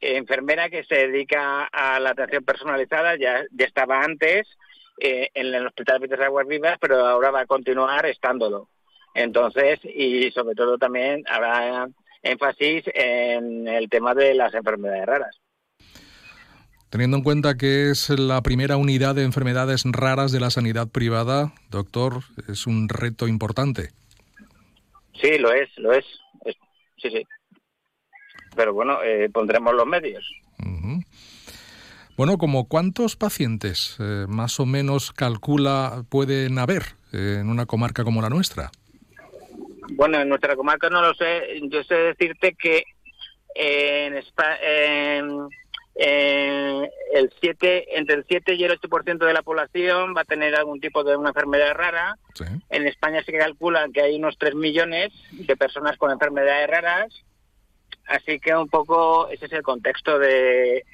enfermera 0.00 0.70
que 0.70 0.84
se 0.84 1.08
dedica 1.08 1.64
a 1.64 1.98
la 1.98 2.10
atención 2.10 2.44
personalizada, 2.44 3.16
ya, 3.16 3.42
ya 3.50 3.66
estaba 3.66 4.04
antes 4.04 4.46
eh, 5.00 5.30
en 5.34 5.54
el 5.54 5.66
Hospital 5.66 6.00
Vitas 6.00 6.20
Aguas 6.20 6.46
Vivas, 6.46 6.78
pero 6.80 7.06
ahora 7.06 7.30
va 7.30 7.40
a 7.40 7.46
continuar 7.46 8.06
estándolo. 8.06 8.68
Entonces, 9.14 9.80
y 9.84 10.30
sobre 10.30 10.54
todo 10.54 10.78
también 10.78 11.24
habrá 11.28 11.88
énfasis 12.22 12.84
en 12.94 13.66
el 13.66 13.88
tema 13.88 14.14
de 14.14 14.34
las 14.34 14.54
enfermedades 14.54 15.06
raras. 15.06 15.40
Teniendo 16.90 17.18
en 17.18 17.22
cuenta 17.22 17.56
que 17.56 17.90
es 17.90 18.08
la 18.10 18.40
primera 18.42 18.76
unidad 18.76 19.14
de 19.14 19.24
enfermedades 19.24 19.82
raras 19.84 20.32
de 20.32 20.40
la 20.40 20.50
sanidad 20.50 20.88
privada, 20.88 21.52
doctor, 21.70 22.22
es 22.48 22.66
un 22.66 22.88
reto 22.88 23.28
importante. 23.28 23.90
Sí, 25.20 25.36
lo 25.38 25.52
es, 25.52 25.68
lo 25.76 25.92
es. 25.92 26.06
sí, 26.96 27.10
sí. 27.10 27.26
Pero 28.56 28.72
bueno, 28.72 29.02
eh, 29.02 29.28
pondremos 29.30 29.74
los 29.74 29.86
medios. 29.86 30.24
Bueno, 32.18 32.36
como 32.36 32.66
cuántos 32.66 33.14
pacientes 33.14 33.96
eh, 34.00 34.26
más 34.28 34.58
o 34.58 34.66
menos 34.66 35.12
calcula 35.12 36.02
pueden 36.08 36.58
haber 36.58 36.82
eh, 37.12 37.36
en 37.40 37.48
una 37.48 37.64
comarca 37.64 38.02
como 38.02 38.20
la 38.20 38.28
nuestra? 38.28 38.72
Bueno, 39.92 40.20
en 40.20 40.28
nuestra 40.28 40.56
comarca 40.56 40.90
no 40.90 41.00
lo 41.00 41.14
sé. 41.14 41.60
Yo 41.70 41.84
sé 41.84 41.94
decirte 41.94 42.56
que 42.60 42.82
en, 43.54 44.14
el 44.14 44.24
7, 47.40 47.96
entre 47.96 48.16
el 48.16 48.24
7 48.26 48.54
y 48.56 48.64
el 48.64 48.80
8% 48.80 49.24
de 49.24 49.32
la 49.32 49.42
población 49.42 50.12
va 50.16 50.22
a 50.22 50.24
tener 50.24 50.56
algún 50.56 50.80
tipo 50.80 51.04
de 51.04 51.16
una 51.16 51.28
enfermedad 51.28 51.72
rara. 51.74 52.18
En 52.68 52.88
España 52.88 53.22
se 53.22 53.30
calcula 53.30 53.86
que 53.94 54.02
hay 54.02 54.16
unos 54.16 54.36
3 54.38 54.56
millones 54.56 55.12
de 55.30 55.56
personas 55.56 55.96
con 55.96 56.10
enfermedades 56.10 56.68
raras. 56.68 57.14
Así 58.08 58.40
que 58.40 58.56
un 58.56 58.68
poco 58.68 59.28
ese 59.28 59.46
es 59.46 59.52
el 59.52 59.62
contexto 59.62 60.18
de 60.18 60.84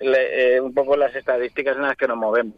eh, 0.00 0.60
un 0.60 0.74
poco 0.74 0.96
las 0.96 1.14
estadísticas 1.14 1.76
en 1.76 1.82
las 1.82 1.96
que 1.96 2.08
nos 2.08 2.16
movemos. 2.16 2.56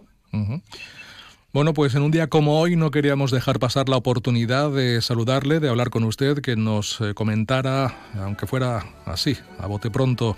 Bueno, 1.53 1.75
pues 1.75 1.95
en 1.95 2.03
un 2.03 2.11
día 2.11 2.29
como 2.29 2.59
hoy 2.59 2.77
no 2.77 2.91
queríamos 2.91 3.31
dejar 3.31 3.59
pasar 3.59 3.91
la 3.91 3.97
oportunidad 3.97 4.71
de 4.71 5.03
saludarle, 5.03 5.61
de 5.61 5.69
hablar 5.69 5.91
con 5.91 6.05
usted, 6.05 6.39
que 6.39 6.57
nos 6.57 6.99
eh, 7.03 7.13
comentara, 7.13 7.95
aunque 8.19 8.47
fuera 8.47 8.87
así, 9.05 9.37
a 9.59 9.67
bote 9.67 9.91
pronto, 9.91 10.35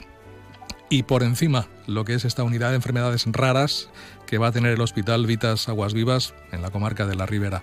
y 0.89 1.05
por 1.05 1.23
encima 1.23 1.67
lo 1.87 2.05
que 2.05 2.15
es 2.15 2.25
esta 2.25 2.43
unidad 2.43 2.71
de 2.71 2.77
enfermedades 2.77 3.27
raras 3.31 3.91
que 4.27 4.39
va 4.39 4.49
a 4.49 4.53
tener 4.53 4.73
el 4.73 4.81
Hospital 4.81 5.27
Vitas 5.27 5.69
Aguas 5.69 5.95
Vivas 5.95 6.35
en 6.51 6.63
la 6.63 6.71
comarca 6.71 7.07
de 7.07 7.15
la 7.15 7.27
Ribera. 7.27 7.63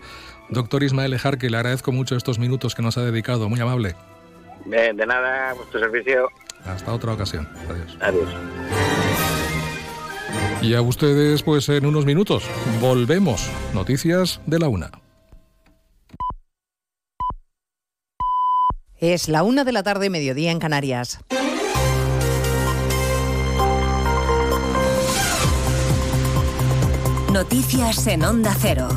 Doctor 0.49 0.83
Ismael 0.83 1.13
Ejar, 1.13 1.37
que 1.37 1.49
le 1.49 1.57
agradezco 1.57 1.91
mucho 1.91 2.15
estos 2.15 2.39
minutos 2.39 2.73
que 2.73 2.81
nos 2.81 2.97
ha 2.97 3.03
dedicado, 3.03 3.49
muy 3.49 3.59
amable. 3.59 3.95
Bien, 4.65 4.95
de 4.95 5.05
nada, 5.05 5.53
vuestro 5.53 5.79
servicio. 5.79 6.29
Hasta 6.65 6.93
otra 6.93 7.13
ocasión. 7.13 7.49
Adiós. 7.69 7.97
Adiós. 7.99 8.29
Y 10.61 10.75
a 10.75 10.81
ustedes, 10.81 11.43
pues 11.43 11.67
en 11.69 11.85
unos 11.85 12.05
minutos, 12.05 12.43
volvemos. 12.79 13.49
Noticias 13.73 14.41
de 14.45 14.59
la 14.59 14.67
una. 14.67 14.91
Es 18.97 19.27
la 19.29 19.41
una 19.41 19.63
de 19.63 19.71
la 19.71 19.81
tarde, 19.81 20.11
mediodía 20.11 20.51
en 20.51 20.59
Canarias. 20.59 21.19
Noticias 27.31 28.05
en 28.07 28.23
Onda 28.23 28.55
Cero. 28.59 28.89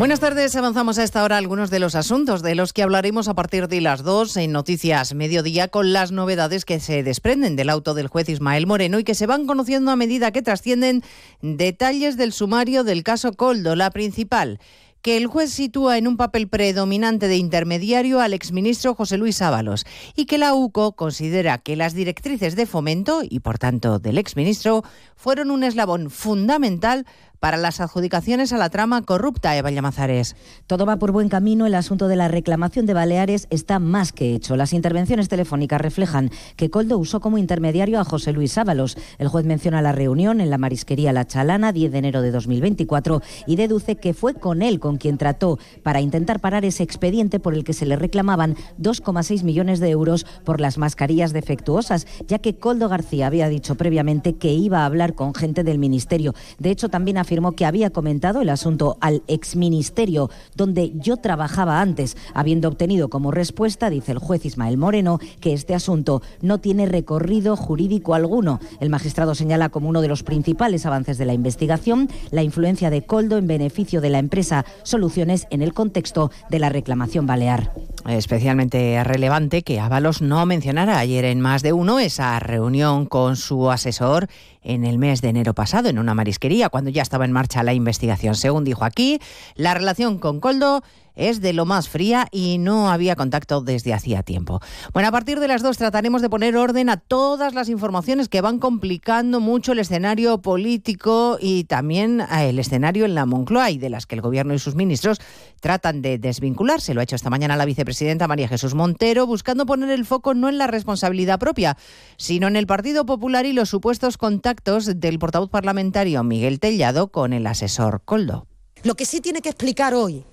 Buenas 0.00 0.20
tardes, 0.20 0.56
avanzamos 0.56 0.98
a 0.98 1.02
esta 1.02 1.22
hora 1.22 1.36
algunos 1.36 1.68
de 1.68 1.78
los 1.78 1.94
asuntos 1.94 2.40
de 2.40 2.54
los 2.54 2.72
que 2.72 2.82
hablaremos 2.82 3.28
a 3.28 3.34
partir 3.34 3.68
de 3.68 3.82
las 3.82 4.02
dos 4.02 4.34
en 4.38 4.50
Noticias 4.50 5.12
Mediodía 5.12 5.68
con 5.68 5.92
las 5.92 6.10
novedades 6.10 6.64
que 6.64 6.80
se 6.80 7.02
desprenden 7.02 7.54
del 7.54 7.68
auto 7.68 7.92
del 7.92 8.08
juez 8.08 8.30
Ismael 8.30 8.66
Moreno 8.66 8.98
y 8.98 9.04
que 9.04 9.14
se 9.14 9.26
van 9.26 9.46
conociendo 9.46 9.90
a 9.90 9.96
medida 9.96 10.32
que 10.32 10.40
trascienden 10.40 11.02
detalles 11.42 12.16
del 12.16 12.32
sumario 12.32 12.82
del 12.82 13.02
caso 13.02 13.34
Coldo, 13.34 13.76
la 13.76 13.90
principal 13.90 14.58
que 15.02 15.16
el 15.16 15.26
juez 15.26 15.50
sitúa 15.50 15.98
en 15.98 16.06
un 16.06 16.16
papel 16.16 16.48
predominante 16.48 17.28
de 17.28 17.36
intermediario 17.36 18.20
al 18.20 18.34
exministro 18.34 18.94
José 18.94 19.16
Luis 19.16 19.40
Ábalos 19.40 19.86
y 20.14 20.26
que 20.26 20.38
la 20.38 20.54
UCO 20.54 20.92
considera 20.92 21.58
que 21.58 21.76
las 21.76 21.94
directrices 21.94 22.56
de 22.56 22.66
fomento 22.66 23.22
y 23.28 23.40
por 23.40 23.58
tanto 23.58 23.98
del 23.98 24.18
exministro 24.18 24.82
fueron 25.16 25.50
un 25.50 25.64
eslabón 25.64 26.10
fundamental 26.10 27.06
para 27.40 27.56
las 27.56 27.80
adjudicaciones 27.80 28.52
a 28.52 28.58
la 28.58 28.68
trama 28.68 29.02
corrupta, 29.02 29.56
Eva 29.56 29.70
Llamazares. 29.70 30.36
Todo 30.66 30.84
va 30.84 30.98
por 30.98 31.10
buen 31.10 31.30
camino. 31.30 31.66
El 31.66 31.74
asunto 31.74 32.06
de 32.06 32.16
la 32.16 32.28
reclamación 32.28 32.84
de 32.84 32.94
Baleares 32.94 33.46
está 33.50 33.78
más 33.78 34.12
que 34.12 34.34
hecho. 34.34 34.56
Las 34.56 34.74
intervenciones 34.74 35.28
telefónicas 35.28 35.80
reflejan 35.80 36.30
que 36.56 36.68
Coldo 36.68 36.98
usó 36.98 37.20
como 37.20 37.38
intermediario 37.38 37.98
a 37.98 38.04
José 38.04 38.32
Luis 38.32 38.58
Ábalos. 38.58 38.98
El 39.18 39.28
juez 39.28 39.46
menciona 39.46 39.80
la 39.80 39.92
reunión 39.92 40.40
en 40.42 40.50
la 40.50 40.58
marisquería 40.58 41.14
La 41.14 41.26
Chalana, 41.26 41.72
10 41.72 41.92
de 41.92 41.98
enero 41.98 42.20
de 42.20 42.30
2024, 42.30 43.22
y 43.46 43.56
deduce 43.56 43.96
que 43.96 44.12
fue 44.12 44.34
con 44.34 44.60
él 44.60 44.78
con 44.78 44.98
quien 44.98 45.16
trató 45.16 45.58
para 45.82 46.02
intentar 46.02 46.40
parar 46.40 46.66
ese 46.66 46.82
expediente 46.82 47.40
por 47.40 47.54
el 47.54 47.64
que 47.64 47.72
se 47.72 47.86
le 47.86 47.96
reclamaban 47.96 48.54
2,6 48.78 49.44
millones 49.44 49.80
de 49.80 49.88
euros 49.88 50.26
por 50.44 50.60
las 50.60 50.76
mascarillas 50.76 51.32
defectuosas, 51.32 52.06
ya 52.28 52.38
que 52.38 52.56
Coldo 52.56 52.90
García 52.90 53.26
había 53.26 53.48
dicho 53.48 53.76
previamente 53.76 54.34
que 54.34 54.52
iba 54.52 54.80
a 54.80 54.86
hablar 54.86 55.14
con 55.14 55.34
gente 55.34 55.64
del 55.64 55.78
ministerio. 55.78 56.34
De 56.58 56.70
hecho, 56.70 56.90
también 56.90 57.16
que 57.56 57.64
había 57.64 57.90
comentado 57.90 58.40
el 58.40 58.48
asunto 58.48 58.96
al 59.00 59.22
exministerio 59.28 60.30
donde 60.56 60.92
yo 60.96 61.16
trabajaba 61.16 61.80
antes, 61.80 62.16
habiendo 62.34 62.66
obtenido 62.68 63.08
como 63.08 63.30
respuesta, 63.30 63.88
dice 63.88 64.12
el 64.12 64.18
juez 64.18 64.44
Ismael 64.44 64.76
Moreno, 64.76 65.20
que 65.40 65.52
este 65.52 65.74
asunto 65.74 66.22
no 66.42 66.58
tiene 66.58 66.86
recorrido 66.86 67.56
jurídico 67.56 68.14
alguno. 68.14 68.58
El 68.80 68.90
magistrado 68.90 69.36
señala 69.36 69.68
como 69.68 69.88
uno 69.88 70.00
de 70.00 70.08
los 70.08 70.24
principales 70.24 70.86
avances 70.86 71.18
de 71.18 71.26
la 71.26 71.32
investigación 71.32 72.08
la 72.32 72.42
influencia 72.42 72.90
de 72.90 73.02
Coldo 73.02 73.38
en 73.38 73.46
beneficio 73.46 74.00
de 74.00 74.10
la 74.10 74.18
empresa 74.18 74.64
Soluciones 74.82 75.46
en 75.50 75.62
el 75.62 75.72
contexto 75.72 76.32
de 76.50 76.58
la 76.58 76.68
reclamación 76.68 77.26
balear. 77.26 77.72
Especialmente 78.08 79.02
relevante 79.04 79.62
que 79.62 79.78
Ábalos 79.78 80.20
no 80.20 80.44
mencionara 80.46 80.98
ayer 80.98 81.24
en 81.26 81.40
más 81.40 81.62
de 81.62 81.72
uno 81.72 82.00
esa 82.00 82.38
reunión 82.40 83.06
con 83.06 83.36
su 83.36 83.70
asesor 83.70 84.28
en 84.62 84.84
el 84.84 84.98
mes 84.98 85.20
de 85.20 85.28
enero 85.28 85.54
pasado 85.54 85.88
en 85.88 85.98
una 85.98 86.14
marisquería, 86.14 86.68
cuando 86.68 86.90
ya 86.90 87.02
estaba 87.02 87.24
en 87.24 87.32
marcha 87.32 87.62
la 87.62 87.72
investigación. 87.74 88.34
Según 88.34 88.64
dijo 88.64 88.84
aquí, 88.84 89.20
la 89.54 89.74
relación 89.74 90.18
con 90.18 90.40
Coldo 90.40 90.82
es 91.14 91.40
de 91.40 91.52
lo 91.52 91.66
más 91.66 91.88
fría 91.88 92.26
y 92.30 92.58
no 92.58 92.90
había 92.90 93.16
contacto 93.16 93.60
desde 93.60 93.92
hacía 93.92 94.22
tiempo. 94.22 94.60
Bueno, 94.92 95.08
a 95.08 95.12
partir 95.12 95.40
de 95.40 95.48
las 95.48 95.62
dos 95.62 95.78
trataremos 95.78 96.22
de 96.22 96.30
poner 96.30 96.56
orden 96.56 96.88
a 96.88 96.96
todas 96.96 97.54
las 97.54 97.68
informaciones 97.68 98.28
que 98.28 98.40
van 98.40 98.58
complicando 98.58 99.40
mucho 99.40 99.72
el 99.72 99.78
escenario 99.78 100.42
político 100.42 101.38
y 101.40 101.64
también 101.64 102.20
eh, 102.20 102.50
el 102.50 102.58
escenario 102.58 103.04
en 103.04 103.14
la 103.14 103.26
Moncloa 103.26 103.70
y 103.70 103.78
de 103.78 103.90
las 103.90 104.06
que 104.06 104.14
el 104.14 104.20
Gobierno 104.20 104.54
y 104.54 104.58
sus 104.58 104.74
ministros 104.74 105.20
tratan 105.60 106.02
de 106.02 106.18
desvincularse. 106.18 106.94
Lo 106.94 107.00
ha 107.00 107.04
hecho 107.04 107.16
esta 107.16 107.30
mañana 107.30 107.56
la 107.56 107.64
vicepresidenta 107.64 108.28
María 108.28 108.48
Jesús 108.48 108.74
Montero, 108.74 109.26
buscando 109.26 109.66
poner 109.66 109.90
el 109.90 110.04
foco 110.04 110.34
no 110.34 110.48
en 110.48 110.58
la 110.58 110.66
responsabilidad 110.66 111.38
propia, 111.38 111.76
sino 112.16 112.48
en 112.48 112.56
el 112.56 112.66
Partido 112.66 113.06
Popular 113.06 113.46
y 113.46 113.52
los 113.52 113.68
supuestos 113.68 114.16
contactos 114.16 115.00
del 115.00 115.18
portavoz 115.18 115.50
parlamentario 115.50 116.22
Miguel 116.22 116.60
Tellado 116.60 117.08
con 117.08 117.32
el 117.32 117.46
asesor 117.46 118.02
Coldo. 118.04 118.46
Lo 118.82 118.94
que 118.94 119.04
sí 119.04 119.20
tiene 119.20 119.42
que 119.42 119.50
explicar 119.50 119.94
hoy 119.94 120.24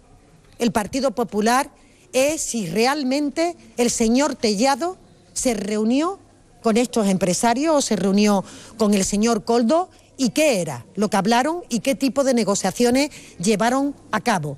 el 0.59 0.71
Partido 0.71 1.11
Popular 1.11 1.69
es 2.13 2.41
si 2.41 2.67
realmente 2.67 3.55
el 3.77 3.89
señor 3.89 4.35
Tellado 4.35 4.97
se 5.33 5.53
reunió 5.53 6.19
con 6.61 6.77
estos 6.77 7.07
empresarios 7.07 7.75
o 7.75 7.81
se 7.81 7.95
reunió 7.95 8.43
con 8.77 8.93
el 8.93 9.05
señor 9.05 9.43
Coldo 9.43 9.89
y 10.17 10.29
qué 10.29 10.61
era 10.61 10.85
lo 10.95 11.09
que 11.09 11.17
hablaron 11.17 11.61
y 11.69 11.79
qué 11.79 11.95
tipo 11.95 12.23
de 12.23 12.33
negociaciones 12.33 13.11
llevaron 13.39 13.95
a 14.11 14.19
cabo. 14.21 14.57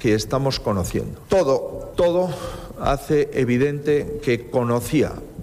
que 0.00 0.14
estamos 0.14 0.58
conociendo. 0.58 1.20
Todo, 1.28 1.92
todo 1.94 2.30
hace 2.80 3.30
evidente 3.34 4.18
que 4.24 4.50
conocía 4.50 5.12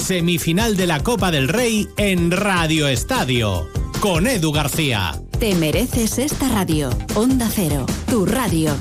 semifinal 0.00 0.76
de 0.76 0.86
la 0.86 1.02
Copa 1.02 1.30
del 1.30 1.48
Rey 1.48 1.88
en 1.96 2.30
Radio 2.30 2.88
Estadio. 2.88 3.68
Con 4.00 4.26
Edu 4.26 4.50
García. 4.50 5.20
Te 5.38 5.54
mereces 5.54 6.18
esta 6.18 6.48
radio. 6.48 6.90
Onda 7.14 7.48
Cero, 7.52 7.86
tu 8.08 8.26
radio. 8.26 8.74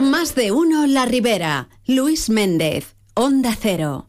Más 0.00 0.34
de 0.34 0.52
uno 0.52 0.86
La 0.86 1.06
Ribera. 1.06 1.68
Luis 1.86 2.30
Méndez. 2.30 2.96
Onda 3.14 3.56
Cero. 3.58 4.08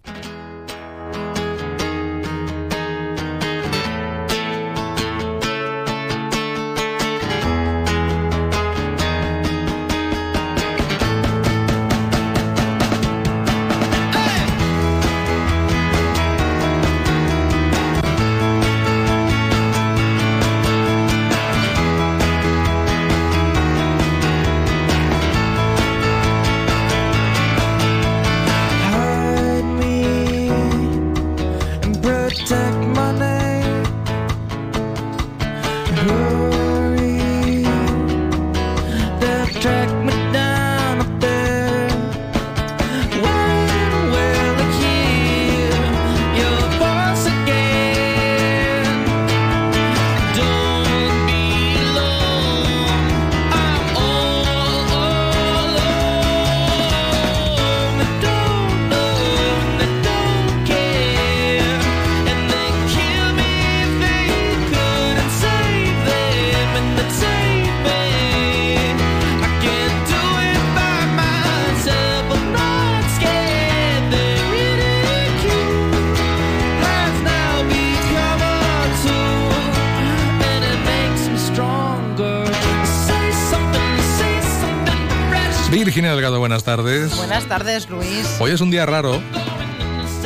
Tardes. 86.75 87.17
Buenas 87.17 87.45
tardes, 87.45 87.89
Luis. 87.89 88.37
Hoy 88.39 88.51
es 88.51 88.61
un 88.61 88.69
día 88.69 88.85
raro 88.85 89.19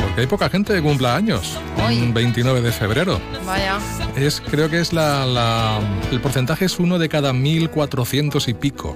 porque 0.02 0.22
hay 0.22 0.28
poca 0.28 0.50
gente 0.50 0.74
que 0.74 0.82
cumpla 0.82 1.16
años. 1.16 1.58
Hoy. 1.88 2.00
Un 2.00 2.14
29 2.14 2.60
de 2.62 2.72
febrero. 2.74 3.22
Vaya. 3.46 3.78
Es, 4.18 4.42
creo 4.42 4.70
que 4.70 4.82
es 4.82 4.92
la, 4.92 5.26
la- 5.26 5.80
el 6.12 6.20
porcentaje 6.20 6.66
es 6.66 6.80
uno 6.80 7.00
de 7.00 7.08
cada 7.08 7.32
1400 7.32 8.46
y 8.50 8.54
pico. 8.56 8.94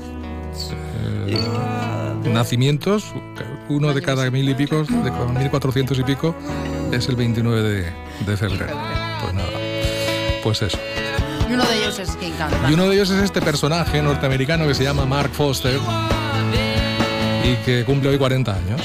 Eh, 1.27 1.39
nacimientos, 2.25 3.05
uno 3.69 3.93
de 3.93 4.01
cada 4.01 4.29
mil 4.29 4.49
y 4.49 4.53
pico, 4.53 4.83
de 4.83 5.09
cada 5.09 5.27
1400 5.27 5.99
y 5.99 6.03
pico, 6.03 6.35
es 6.91 7.07
el 7.07 7.15
29 7.15 7.61
de, 7.61 7.93
de 8.25 8.37
febrero. 8.37 8.77
Pues 9.21 9.33
nada, 9.33 9.47
pues 10.43 10.61
eso. 10.63 10.77
Y 11.49 11.53
uno 11.53 11.63
de 11.63 11.77
ellos 11.77 11.97
es 11.97 12.09
que 12.17 12.27
encanta. 12.27 12.69
Y 12.69 12.73
uno 12.73 12.89
de 12.89 12.95
ellos 12.95 13.09
es 13.09 13.23
este 13.23 13.41
personaje 13.41 14.01
norteamericano 14.01 14.67
que 14.67 14.75
se 14.75 14.83
llama 14.83 15.05
Mark 15.05 15.31
Foster 15.31 15.79
y 17.51 17.55
que 17.65 17.83
cumple 17.85 18.09
hoy 18.09 18.17
40 18.17 18.53
años. 18.55 18.81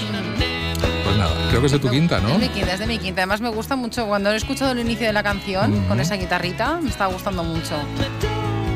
Pues 1.04 1.16
nada, 1.16 1.34
creo 1.48 1.60
que 1.60 1.66
es 1.66 1.72
de 1.72 1.78
tu 1.78 1.90
quinta, 1.90 2.20
¿no? 2.20 2.30
Es 2.30 2.38
mi 2.38 2.48
quinta, 2.48 2.72
es 2.74 2.80
de 2.80 2.86
mi 2.86 2.98
quinta. 2.98 3.22
Además 3.22 3.40
me 3.40 3.48
gusta 3.50 3.76
mucho 3.76 4.06
cuando 4.06 4.30
he 4.32 4.36
escuchado 4.36 4.72
el 4.72 4.78
inicio 4.80 5.06
de 5.06 5.12
la 5.12 5.22
canción 5.22 5.84
con 5.88 6.00
esa 6.00 6.16
guitarrita, 6.16 6.78
me 6.80 6.88
está 6.90 7.06
gustando 7.06 7.42
mucho. 7.44 7.74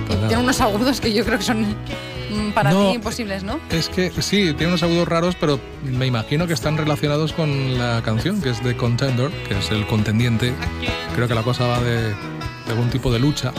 Pues 0.06 0.18
tiene 0.28 0.42
unos 0.42 0.60
agudos 0.60 1.00
que 1.00 1.12
yo 1.12 1.24
creo 1.24 1.38
que 1.38 1.44
son 1.44 1.62
mm, 1.62 2.50
para 2.54 2.70
No. 2.70 2.88
ti 2.90 2.94
imposibles, 2.96 3.42
¿no? 3.42 3.58
Es 3.70 3.88
que 3.88 4.10
sí, 4.22 4.52
tiene 4.54 4.68
unos 4.68 4.82
agudos 4.82 5.08
raros, 5.08 5.36
pero 5.38 5.58
me 5.84 6.06
imagino 6.06 6.46
que 6.46 6.52
están 6.52 6.76
relacionados 6.76 7.32
con 7.32 7.78
la 7.78 8.02
canción, 8.04 8.40
que 8.40 8.50
es 8.50 8.62
de 8.62 8.76
Contender, 8.76 9.30
que 9.48 9.58
es 9.58 9.70
el 9.70 9.86
contendiente. 9.86 10.52
Creo 11.14 11.28
que 11.28 11.34
la 11.34 11.42
cosa 11.42 11.66
va 11.66 11.80
de, 11.80 12.08
de 12.10 12.14
algún 12.70 12.90
tipo 12.90 13.12
de 13.12 13.18
lucha. 13.18 13.52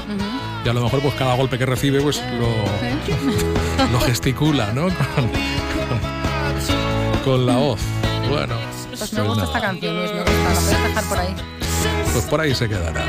Y 0.66 0.70
a 0.70 0.74
lo 0.74 0.82
mejor 0.84 1.02
pues 1.02 1.14
cada 1.16 1.36
golpe 1.36 1.58
que 1.58 1.66
recibe 1.66 2.02
pues 2.02 2.22
lo, 2.40 2.48
lo 3.92 4.00
gesticula, 4.02 4.72
¿no? 4.74 4.84
Con, 4.84 5.30
con 7.28 7.46
la 7.46 7.58
voz. 7.58 7.82
Bueno, 8.30 8.56
Pues 8.98 9.12
me 9.12 9.22
gusta 9.22 9.44
esta 9.44 9.60
canción, 9.60 9.98
Luis, 9.98 10.12
me 10.14 10.20
gusta. 10.22 10.34
La 10.34 10.60
puedes 10.62 10.84
dejar 10.84 11.04
por 11.04 11.20
ahí. 11.20 11.36
Pues 12.14 12.26
por 12.26 12.42
ahí 12.42 12.56
se 12.56 12.70
quedará. 12.70 13.04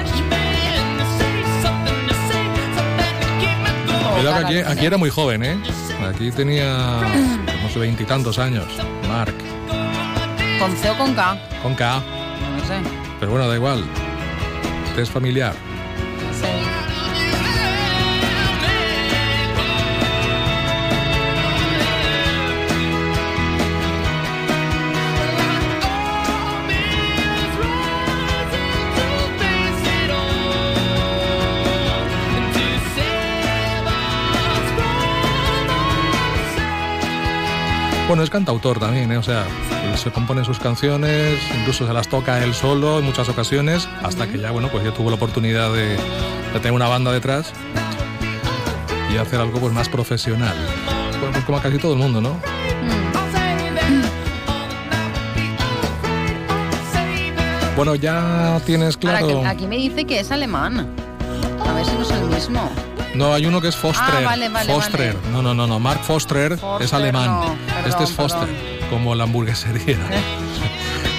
Cuidado 4.16 4.38
que 4.38 4.44
aquí, 4.44 4.58
aquí 4.72 4.86
era 4.86 4.96
muy 4.96 5.10
joven, 5.10 5.44
¿eh? 5.44 5.56
Aquí 6.08 6.32
tenía, 6.32 7.00
no 7.62 7.68
sé, 7.72 7.78
veintitantos 7.78 8.40
años. 8.40 8.66
Mark, 9.08 9.34
¿Con 10.58 10.76
C 10.76 10.90
o 10.90 10.98
con 10.98 11.14
K? 11.14 11.38
con 11.62 11.74
K. 11.76 12.02
No 12.58 12.66
sé. 12.66 12.80
Pero 13.20 13.30
bueno, 13.30 13.46
da 13.46 13.54
igual. 13.54 13.84
Te 14.96 15.02
es 15.02 15.10
familiar. 15.10 15.54
Bueno, 38.08 38.22
es 38.22 38.30
cantautor 38.30 38.78
también, 38.80 39.12
¿eh? 39.12 39.18
o 39.18 39.22
sea, 39.22 39.44
se 39.96 40.10
compone 40.10 40.42
sus 40.42 40.58
canciones, 40.58 41.38
incluso 41.60 41.86
se 41.86 41.92
las 41.92 42.08
toca 42.08 42.42
él 42.42 42.54
solo 42.54 43.00
en 43.00 43.04
muchas 43.04 43.28
ocasiones, 43.28 43.86
hasta 44.02 44.26
que 44.26 44.38
ya, 44.38 44.50
bueno, 44.50 44.68
pues 44.72 44.82
ya 44.82 44.94
tuvo 44.94 45.10
la 45.10 45.16
oportunidad 45.16 45.70
de, 45.74 45.88
de 45.88 46.54
tener 46.54 46.72
una 46.72 46.88
banda 46.88 47.12
detrás 47.12 47.52
y 49.12 49.18
hacer 49.18 49.38
algo 49.38 49.60
pues 49.60 49.74
más 49.74 49.90
profesional. 49.90 50.56
Bueno, 51.18 51.32
pues 51.32 51.44
como 51.44 51.58
a 51.58 51.60
casi 51.60 51.76
todo 51.76 51.92
el 51.92 51.98
mundo, 51.98 52.22
¿no? 52.22 52.40
Bueno, 57.76 57.94
ya 57.94 58.58
tienes 58.64 58.96
claro. 58.96 59.26
que 59.26 59.46
aquí 59.46 59.66
me 59.66 59.76
dice 59.76 60.06
que 60.06 60.20
es 60.20 60.32
alemán. 60.32 60.88
A 61.66 61.72
ver 61.74 61.84
si 61.84 61.92
no 61.92 62.02
es 62.02 62.10
el 62.10 62.24
mismo. 62.24 62.87
No, 63.14 63.32
hay 63.32 63.46
uno 63.46 63.60
que 63.60 63.68
es 63.68 63.76
Foster. 63.76 64.04
Ah, 64.06 64.20
vale, 64.24 64.48
vale, 64.48 64.72
Foster. 64.72 65.16
No, 65.32 65.42
no, 65.42 65.54
no, 65.54 65.66
no. 65.66 65.78
Mark 65.80 66.00
Foster, 66.04 66.58
es 66.80 66.92
alemán. 66.92 67.26
no, 67.26 67.56
perdón, 67.66 67.90
este 67.90 68.04
es 68.04 68.12
Foster, 68.12 68.48
perdón. 68.48 68.90
como 68.90 69.14
la 69.14 69.24
hamburguesería. 69.24 69.98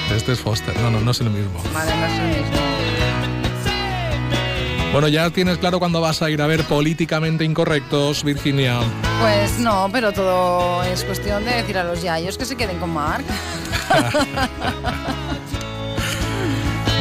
este 0.15 0.33
es 0.33 0.39
Foster. 0.39 0.77
No, 0.79 0.91
no, 0.91 1.01
no 1.01 1.11
es 1.11 1.21
el 1.21 1.29
mismo. 1.29 1.61
Vale, 1.73 1.95
no 1.95 2.05
es 2.05 2.13
el 2.19 2.27
mismo. 2.27 2.57
Bueno, 4.91 5.07
ya 5.07 5.29
tienes 5.29 5.59
claro 5.59 5.77
cuándo 5.77 6.01
vas 6.01 6.21
a 6.23 6.31
ir 6.31 6.41
a 6.41 6.47
ver 6.47 6.63
políticamente 6.63 7.43
incorrectos, 7.43 8.23
Virginia. 8.23 8.79
Pues 9.21 9.59
no, 9.59 9.87
pero 9.91 10.11
todo 10.11 10.81
es 10.83 11.03
cuestión 11.03 11.45
de 11.45 11.51
decir 11.51 11.77
a 11.77 11.83
los 11.83 12.01
yayos 12.01 12.37
que 12.39 12.45
se 12.45 12.55
queden 12.55 12.79
con 12.79 12.91
Mark. 12.91 13.23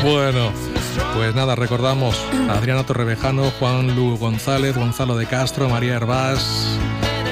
Bueno, 0.04 0.52
pues 1.14 1.34
nada, 1.34 1.54
recordamos 1.54 2.16
a 2.48 2.54
Adriana 2.54 2.84
Torrevejano, 2.84 3.50
Juan 3.58 3.94
Lu 3.96 4.16
González, 4.16 4.76
Gonzalo 4.76 5.16
de 5.16 5.26
Castro, 5.26 5.68
María 5.68 5.94
Hervás, 5.94 6.78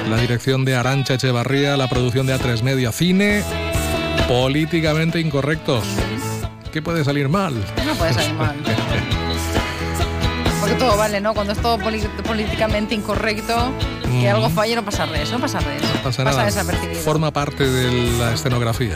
la 0.09 0.17
dirección 0.17 0.65
de 0.65 0.75
Arancha 0.75 1.15
Echevarría, 1.15 1.77
la 1.77 1.87
producción 1.87 2.27
de 2.27 2.35
A3 2.35 2.61
Media 2.63 2.91
Cine, 2.91 3.43
políticamente 4.27 5.19
incorrectos. 5.19 5.83
¿Qué 6.71 6.81
puede 6.81 7.03
salir 7.03 7.29
mal? 7.29 7.53
No 7.85 7.93
puede 7.95 8.13
salir 8.13 8.33
mal. 8.33 8.55
Porque 10.59 10.75
todo 10.75 10.97
vale, 10.97 11.21
¿no? 11.21 11.33
Cuando 11.33 11.53
es 11.53 11.59
todo 11.59 11.77
políticamente 11.77 12.93
incorrecto, 12.93 13.71
que 14.19 14.29
algo 14.29 14.49
falle, 14.49 14.75
no 14.75 14.83
pasa 14.83 15.05
res, 15.05 15.31
no 15.31 15.39
pasa 15.39 15.59
res. 15.59 15.81
No 15.81 16.01
pasa 16.03 16.23
nada. 16.23 16.45
desapercibido. 16.45 17.01
Forma 17.01 17.31
parte 17.31 17.69
de 17.69 18.17
la 18.17 18.33
escenografía. 18.33 18.95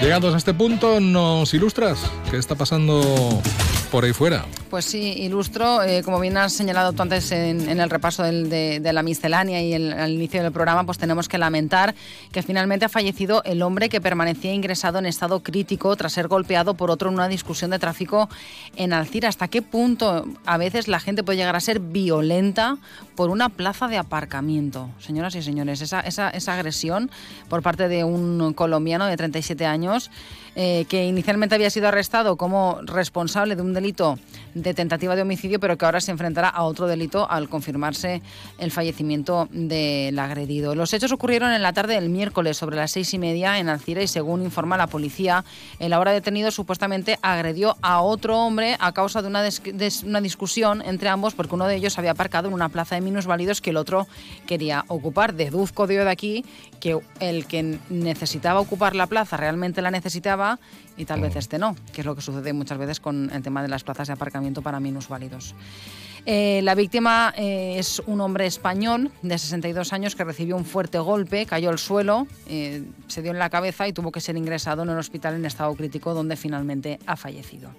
Llegados 0.00 0.32
a 0.32 0.36
este 0.36 0.54
punto, 0.54 1.00
¿nos 1.00 1.52
ilustras 1.54 1.98
qué 2.30 2.36
está 2.36 2.54
pasando 2.54 3.42
por 3.88 4.04
ahí 4.04 4.12
fuera? 4.12 4.44
Pues 4.70 4.84
sí, 4.84 5.14
ilustro, 5.18 5.82
eh, 5.82 6.02
como 6.02 6.20
bien 6.20 6.36
has 6.36 6.52
señalado 6.52 6.92
tú 6.92 7.02
antes 7.02 7.32
en, 7.32 7.68
el 7.80 7.90
repaso 7.90 8.22
de 8.22 8.90
la 8.92 9.02
miscelánea 9.02 9.62
y 9.62 9.72
el- 9.72 9.92
al 9.92 10.12
inicio 10.12 10.42
del 10.42 10.52
programa, 10.52 10.84
pues 10.84 10.98
tenemos 10.98 11.28
que 11.28 11.38
lamentar 11.38 11.94
que 12.32 12.42
finalmente 12.42 12.84
ha 12.84 12.88
fallecido 12.88 13.42
el 13.44 13.62
hombre 13.62 13.88
que 13.88 14.00
permanecía 14.00 14.52
ingresado 14.52 14.98
en 14.98 15.06
estado 15.06 15.40
crítico 15.42 15.96
tras 15.96 16.12
ser 16.12 16.28
golpeado 16.28 16.74
por 16.74 16.90
otro 16.90 17.08
en 17.08 17.14
una 17.14 17.28
discusión 17.28 17.70
de 17.70 17.78
tráfico 17.78 18.28
en 18.76 18.92
Alcira. 18.92 19.28
¿Hasta 19.28 19.48
qué 19.48 19.62
punto 19.62 20.26
a 20.44 20.58
veces 20.58 20.86
la 20.88 21.00
gente 21.00 21.22
puede 21.22 21.38
llegar 21.38 21.56
a 21.56 21.60
ser 21.60 21.80
violenta 21.80 22.76
por 23.16 23.30
una 23.30 23.48
plaza 23.48 23.88
de 23.88 23.96
aparcamiento? 23.98 24.90
Señoras 25.00 25.34
y 25.34 25.42
señores, 25.42 25.80
esa, 25.80 26.00
esa, 26.00 26.30
esa 26.30 26.54
agresión 26.54 27.10
por 27.48 27.62
parte 27.62 27.88
de 27.88 28.04
un 28.04 28.52
colombiano 28.54 29.06
de 29.06 29.16
37 29.16 29.64
años 29.66 30.10
eh, 30.60 30.86
que 30.88 31.04
inicialmente 31.04 31.54
había 31.54 31.70
sido 31.70 31.86
arrestado 31.86 32.34
como 32.34 32.80
responsable 32.82 33.54
de 33.54 33.62
un 33.62 33.74
delito 33.74 34.18
de 34.54 34.74
tentativa 34.74 35.14
de 35.14 35.22
homicidio, 35.22 35.60
pero 35.60 35.78
que 35.78 35.84
ahora 35.84 36.00
se 36.00 36.10
enfrentará 36.10 36.48
a 36.48 36.64
otro 36.64 36.88
delito 36.88 37.30
al 37.30 37.48
confirmarse 37.48 38.22
el 38.58 38.72
fallecimiento 38.72 39.48
del 39.52 40.18
agredido. 40.18 40.74
Los 40.74 40.92
hechos 40.92 41.12
ocurrieron 41.12 41.52
en 41.52 41.62
la 41.62 41.72
tarde 41.72 41.94
del 41.94 42.08
miércoles 42.08 42.56
sobre 42.56 42.74
las 42.74 42.90
seis 42.90 43.14
y 43.14 43.20
media 43.20 43.60
en 43.60 43.68
Alcira 43.68 44.02
y 44.02 44.08
según 44.08 44.42
informa 44.42 44.76
la 44.76 44.88
policía, 44.88 45.44
el 45.78 45.92
ahora 45.92 46.10
detenido 46.10 46.50
supuestamente 46.50 47.20
agredió 47.22 47.76
a 47.80 48.00
otro 48.00 48.40
hombre 48.40 48.76
a 48.80 48.90
causa 48.90 49.22
de 49.22 49.28
una, 49.28 49.44
discusión 50.20 50.82
entre 50.84 51.08
ambos 51.08 51.34
porque 51.34 51.54
uno 51.54 51.68
de 51.68 51.76
ellos 51.76 51.98
había 51.98 52.10
aparcado 52.10 52.48
en 52.48 52.54
una 52.54 52.68
plaza 52.68 52.96
de 52.96 53.00
minusválidos 53.00 53.60
que 53.60 53.70
el 53.70 53.76
otro 53.76 54.08
quería 54.48 54.84
ocupar. 54.88 55.34
Deduzco 55.34 55.86
de 55.86 55.98
de 55.98 56.10
aquí 56.10 56.44
que 56.80 56.98
el 57.20 57.46
que 57.46 57.78
necesitaba 57.90 58.58
ocupar 58.58 58.96
la 58.96 59.06
plaza 59.06 59.36
realmente 59.36 59.82
la 59.82 59.92
necesitaba 59.92 60.47
y 60.96 61.04
tal 61.04 61.20
vez 61.20 61.36
este 61.36 61.58
no, 61.58 61.76
que 61.92 62.02
es 62.02 62.06
lo 62.06 62.14
que 62.14 62.22
sucede 62.22 62.52
muchas 62.52 62.78
veces 62.78 63.00
con 63.00 63.30
el 63.32 63.42
tema 63.42 63.62
de 63.62 63.68
las 63.68 63.84
plazas 63.84 64.08
de 64.08 64.14
aparcamiento 64.14 64.62
para 64.62 64.80
minusválidos. 64.80 65.54
Eh, 66.26 66.60
la 66.62 66.74
víctima 66.74 67.32
eh, 67.36 67.76
es 67.78 68.02
un 68.06 68.20
hombre 68.20 68.46
español 68.46 69.10
de 69.22 69.38
62 69.38 69.92
años 69.92 70.14
que 70.14 70.24
recibió 70.24 70.56
un 70.56 70.64
fuerte 70.64 70.98
golpe, 70.98 71.46
cayó 71.46 71.70
al 71.70 71.78
suelo, 71.78 72.26
eh, 72.46 72.84
se 73.06 73.22
dio 73.22 73.30
en 73.30 73.38
la 73.38 73.48
cabeza 73.50 73.88
y 73.88 73.92
tuvo 73.92 74.12
que 74.12 74.20
ser 74.20 74.36
ingresado 74.36 74.82
en 74.82 74.90
el 74.90 74.98
hospital 74.98 75.34
en 75.34 75.46
estado 75.46 75.74
crítico 75.74 76.14
donde 76.14 76.36
finalmente 76.36 76.98
ha 77.06 77.16
fallecido. 77.16 77.70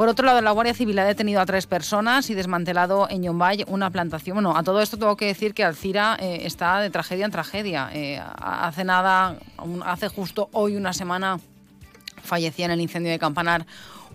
Por 0.00 0.08
otro 0.08 0.24
lado, 0.24 0.40
la 0.40 0.50
Guardia 0.52 0.72
Civil 0.72 0.98
ha 0.98 1.04
detenido 1.04 1.42
a 1.42 1.44
tres 1.44 1.66
personas 1.66 2.30
y 2.30 2.34
desmantelado 2.34 3.06
en 3.10 3.22
Yombay 3.22 3.66
una 3.68 3.90
plantación. 3.90 4.36
Bueno, 4.36 4.56
a 4.56 4.62
todo 4.62 4.80
esto 4.80 4.96
tengo 4.96 5.14
que 5.14 5.26
decir 5.26 5.52
que 5.52 5.62
Alcira 5.62 6.16
eh, 6.18 6.40
está 6.44 6.80
de 6.80 6.88
tragedia 6.88 7.26
en 7.26 7.30
tragedia. 7.30 7.90
Eh, 7.92 8.18
hace 8.18 8.82
nada, 8.84 9.36
hace 9.84 10.08
justo 10.08 10.48
hoy 10.52 10.76
una 10.76 10.94
semana, 10.94 11.38
fallecía 12.22 12.66
en 12.66 12.70
el 12.72 12.80
incendio 12.80 13.10
de 13.10 13.18
Campanar 13.18 13.66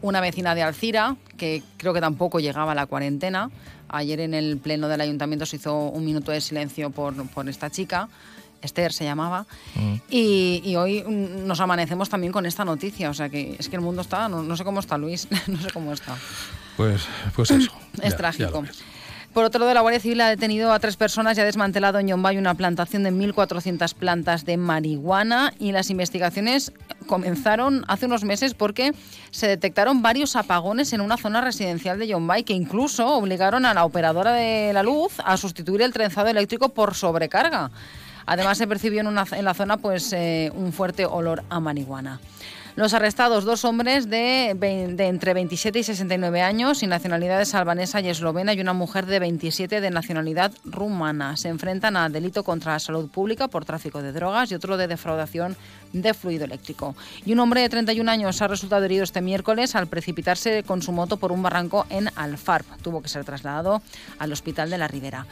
una 0.02 0.22
vecina 0.22 0.54
de 0.56 0.62
Alcira, 0.64 1.16
que 1.38 1.64
creo 1.78 1.94
que 1.94 2.02
tampoco 2.02 2.40
llegaba 2.40 2.74
a 2.74 2.76
la 2.76 2.86
cuarentena. 2.86 3.50
Ayer 3.90 4.20
en 4.20 4.34
el 4.34 4.58
pleno 4.58 4.88
del 4.88 5.02
ayuntamiento 5.02 5.46
se 5.46 5.56
hizo 5.56 5.76
un 5.90 6.06
minuto 6.06 6.32
de 6.32 6.42
silencio 6.42 6.90
por, 6.92 7.28
por 7.30 7.48
esta 7.50 7.70
chica. 7.70 8.10
Esther 8.62 8.92
se 8.94 9.04
llamaba. 9.04 9.46
Y, 10.10 10.62
y 10.66 10.76
hoy 10.76 11.04
mm, 11.04 11.46
nos 11.48 11.60
amanecemos 11.60 12.10
también 12.10 12.34
con 12.34 12.46
esta 12.46 12.66
noticia. 12.66 13.10
O 13.10 13.14
sea 13.14 13.30
que 13.30 13.56
es 13.60 13.70
que 13.70 13.76
el 13.76 13.82
mundo 13.82 14.02
está, 14.02 14.28
no, 14.28 14.42
no 14.44 14.58
sé 14.58 14.64
cómo 14.64 14.80
está 14.80 14.98
Luis, 14.98 15.28
no 15.48 15.60
sé 15.62 15.70
cómo 15.72 15.94
está. 15.94 16.16
Pues, 16.78 17.04
pues 17.36 17.52
eso. 17.52 17.72
Es 18.02 18.12
ya- 18.12 18.18
trágico. 18.18 18.64
ya. 18.64 18.72
Por 19.36 19.44
otro 19.44 19.60
lado, 19.60 19.74
la 19.74 19.82
Guardia 19.82 20.00
Civil 20.00 20.22
ha 20.22 20.30
detenido 20.30 20.72
a 20.72 20.80
tres 20.80 20.96
personas 20.96 21.38
y 21.38 21.42
ha 21.42 21.44
desmantelado 21.44 22.00
en 22.00 22.08
Yombay 22.08 22.38
una 22.38 22.54
plantación 22.56 23.04
de 23.04 23.12
1.400 23.12 23.94
plantas 23.94 24.46
de 24.46 24.56
marihuana 24.56 25.54
y 25.60 25.74
las 25.74 25.90
investigaciones 25.90 26.72
comenzaron 27.06 27.84
hace 27.90 28.06
unos 28.06 28.24
meses 28.24 28.54
porque 28.54 28.94
se 29.32 29.48
detectaron 29.48 30.02
varios 30.02 30.38
apagones 30.38 30.94
en 30.94 31.02
una 31.02 31.18
zona 31.18 31.42
residencial 31.42 32.00
de 32.00 32.08
Yombay 32.08 32.44
que 32.46 32.54
incluso 32.54 33.08
obligaron 33.10 33.66
a 33.66 33.74
la 33.74 33.84
operadora 33.84 34.32
de 34.32 34.72
la 34.72 34.84
luz 34.84 35.12
a 35.26 35.36
sustituir 35.36 35.82
el 35.82 35.92
trenzado 35.92 36.30
eléctrico 36.30 36.70
por 36.70 36.96
sobrecarga. 36.96 37.72
Además, 38.26 38.58
se 38.58 38.68
percibió 38.68 39.02
en, 39.02 39.08
una- 39.08 39.28
en 39.34 39.44
la 39.44 39.54
zona 39.54 39.76
pues, 39.76 40.14
eh, 40.14 40.50
un 40.56 40.72
fuerte 40.72 41.06
olor 41.06 41.44
a 41.50 41.60
marihuana. 41.60 42.22
Los 42.76 42.94
arrestados, 42.94 43.46
dos 43.46 43.64
hombres 43.64 44.10
de, 44.10 44.50
entre 44.50 45.34
27 45.34 45.80
y 45.80 45.84
69 45.84 46.42
años 46.42 46.84
y 46.84 46.88
nacionalidades 46.88 47.56
albanesa 47.56 48.02
y 48.02 48.10
eslovena 48.10 48.54
y 48.54 48.60
una 48.60 48.74
mujer 48.74 49.06
de 49.06 49.20
27 49.20 49.80
de 49.80 49.90
nacionalidad 49.90 50.52
rumana. 50.66 51.38
Se 51.38 51.48
enfrentan 51.48 51.96
a 51.96 52.10
delito 52.10 52.44
contra 52.44 52.74
la 52.74 52.80
salud 52.80 53.10
pública 53.10 53.48
por 53.48 53.64
tráfico 53.64 54.02
de 54.02 54.12
drogas 54.12 54.52
y 54.52 54.56
otro 54.56 54.76
de 54.76 54.88
defraudación 54.88 55.56
de 55.94 56.14
fluido 56.14 56.44
eléctrico. 56.44 56.98
Y 57.26 57.32
un 57.32 57.40
hombre 57.40 57.62
de 57.62 57.70
31 57.70 58.12
años 58.12 58.42
ha 58.42 58.48
resultado 58.50 58.84
herido 58.84 59.06
este 59.06 59.22
miércoles 59.22 59.74
al 59.76 59.88
precipitarse 59.88 60.64
con 60.64 60.82
su 60.82 60.92
moto 60.92 61.16
por 61.16 61.32
un 61.32 61.42
barranco 61.42 61.86
en 61.90 62.10
Alfarb. 62.18 62.66
Tuvo 62.82 63.02
que 63.02 63.08
ser 63.08 63.24
trasladado 63.24 63.82
al 64.20 64.34
hospital 64.34 64.70
de 64.70 64.78
la 64.78 64.90
Ribera. 64.90 65.26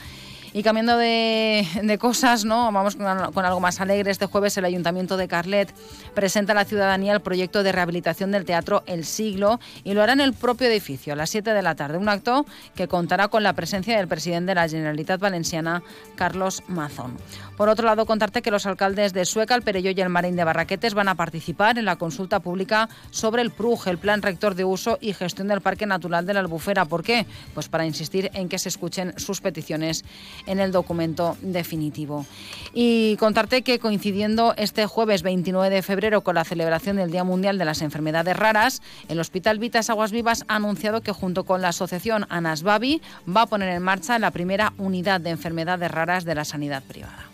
Y 0.56 0.62
cambiando 0.62 0.98
de, 0.98 1.98
cosas, 2.00 2.46
¿no? 2.46 2.72
Vamos 2.72 2.96
con 2.96 3.46
algo 3.46 3.60
más 3.60 3.82
alegre. 3.82 4.12
Este 4.12 4.28
jueves 4.28 4.56
el 4.56 4.66
Ayuntamiento 4.66 5.18
de 5.18 5.28
Carlet 5.28 5.74
presenta 6.14 6.52
a 6.52 6.56
la 6.56 6.64
ciudadanía 6.64 7.12
el 7.14 7.22
proyecto 7.22 7.64
de 7.64 7.72
rehabilitación 7.72 8.32
del 8.32 8.46
Teatro 8.46 8.84
El 8.86 9.04
Siglo 9.04 9.60
y 9.84 9.94
lo 9.94 10.04
hará 10.04 10.14
en 10.14 10.22
el 10.22 10.34
propio 10.34 10.68
edificio 10.68 11.14
a 11.14 11.16
las 11.16 11.32
7 11.32 11.54
de 11.54 11.62
la 11.64 11.74
tarde. 11.74 11.98
Un 11.98 12.08
acto 12.08 12.46
que 12.76 12.88
contará 12.88 13.30
con 13.30 13.42
la 13.42 13.54
presencia 13.54 13.98
del 13.98 14.08
presidente 14.08 14.52
de 14.52 14.56
la 14.56 14.70
Generalitat 14.70 15.20
Valenciana, 15.20 15.82
Carlos 16.16 16.62
Mazón. 16.68 17.18
Por 17.58 17.70
otro 17.70 17.86
lado, 17.88 18.06
contarte 18.06 18.44
que 18.44 18.52
los 18.52 18.68
alcaldes 18.68 19.14
de 19.14 19.26
Sueca, 19.26 19.56
el 19.56 19.64
Perelló 19.64 19.90
y 19.90 20.02
el 20.02 20.10
Marín 20.10 20.36
de 20.36 20.44
Barraquetes 20.44 20.94
van 20.94 21.08
a 21.08 21.16
participar 21.16 21.80
en 21.80 21.86
la 21.86 21.96
consulta 21.96 22.42
pública 22.42 22.90
sobre 23.10 23.42
el 23.42 23.50
PRUG, 23.50 23.88
el 23.88 23.98
Plan 23.98 24.22
Rector 24.22 24.54
de 24.54 24.66
Uso 24.66 25.00
y 25.02 25.14
Gestión 25.14 25.48
del 25.48 25.62
Parque 25.62 25.88
Natural 25.88 26.28
de 26.28 26.34
la 26.36 26.42
Albufera. 26.42 26.86
¿Por 26.86 27.04
qué? 27.04 27.26
Pues 27.56 27.70
para 27.70 27.86
insistir 27.86 28.30
en 28.34 28.50
que 28.50 28.60
se 28.60 28.70
escuchen 28.70 29.14
sus 29.18 29.42
peticiones 29.42 30.04
en 30.46 30.60
el 30.60 30.72
documento 30.72 31.38
definitivo. 31.42 32.26
Y 32.74 33.18
contarte 33.18 33.62
que 33.62 33.80
coincidiendo 33.80 34.54
este 34.58 34.86
jueves 34.86 35.24
29 35.24 35.70
de 35.70 35.82
febrero 35.82 36.22
con 36.22 36.36
la 36.36 36.44
celebración 36.44 36.98
del 36.98 37.12
Día 37.12 37.24
Mundial 37.24 37.58
de 37.58 37.66
las 37.66 37.82
Enfermedades 37.82 38.36
Raras, 38.36 38.82
el 39.10 39.20
Hospital 39.20 39.60
Vitas 39.60 39.90
Aguas 39.90 40.12
Vivas 40.12 40.46
ha 40.48 40.56
anunciado 40.56 41.02
que 41.02 41.12
junto 41.12 41.44
con 41.44 41.62
la 41.62 41.70
asociación 41.70 42.26
Anasbabi 42.30 43.02
va 43.28 43.44
a 43.44 43.48
poner 43.48 43.70
en 43.70 43.84
marcha 43.84 44.20
la 44.20 44.32
primera 44.32 44.74
unidad 44.78 45.22
de 45.22 45.30
enfermedades 45.30 45.92
raras 45.92 46.26
de 46.26 46.36
la 46.36 46.46
sanidad 46.46 46.84
privada. 46.84 47.30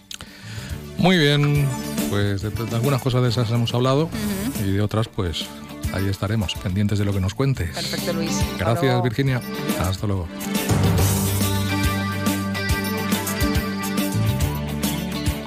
Muy 0.97 1.18
bien, 1.18 1.66
pues 2.10 2.41
de, 2.41 2.49
de 2.49 2.76
algunas 2.76 3.01
cosas 3.01 3.24
de 3.24 3.30
esas 3.30 3.49
hemos 3.51 3.74
hablado 3.74 4.10
y 4.60 4.72
de 4.72 4.82
otras 4.82 5.07
pues 5.07 5.45
ahí 5.93 6.07
estaremos, 6.07 6.55
pendientes 6.55 6.99
de 6.99 7.05
lo 7.05 7.14
que 7.14 7.22
nos 7.22 7.34
cuentes. 7.34 7.70
Perfecto, 7.72 8.14
Luis. 8.14 8.32
Gracias. 8.57 9.01
Virginia. 9.03 9.41
Hasta 9.80 10.07
luego. 10.07 10.28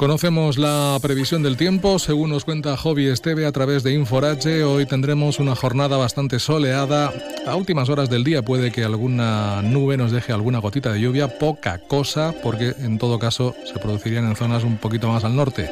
Conocemos 0.02 0.58
la 0.58 0.98
previsión 1.00 1.44
del 1.44 1.56
tiempo, 1.56 2.00
según 2.00 2.30
nos 2.30 2.44
cuenta 2.44 2.76
Hobby 2.76 3.06
Esteve 3.06 3.46
a 3.46 3.52
través 3.52 3.84
de 3.84 3.92
Inforache. 3.92 4.64
Hoy 4.64 4.84
tendremos 4.84 5.38
una 5.38 5.54
jornada 5.54 5.96
bastante 5.96 6.40
soleada. 6.40 7.12
A 7.46 7.54
últimas 7.54 7.88
horas 7.88 8.10
del 8.10 8.24
día 8.24 8.42
puede 8.42 8.72
que 8.72 8.82
alguna 8.82 9.62
nube 9.62 9.96
nos 9.96 10.10
deje 10.10 10.32
alguna 10.32 10.58
gotita 10.58 10.92
de 10.92 11.00
lluvia, 11.00 11.38
poca 11.38 11.78
cosa, 11.78 12.34
porque 12.42 12.74
en 12.80 12.98
todo 12.98 13.20
caso 13.20 13.54
se 13.64 13.78
producirían 13.78 14.26
en 14.26 14.34
zonas 14.34 14.64
un 14.64 14.76
poquito 14.76 15.06
más 15.06 15.22
al 15.22 15.36
norte. 15.36 15.70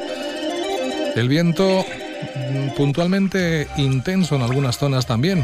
El 1.13 1.27
viento 1.27 1.83
mm, 1.83 2.69
puntualmente 2.77 3.67
intenso 3.75 4.37
en 4.37 4.43
algunas 4.43 4.77
zonas 4.77 5.05
también. 5.05 5.43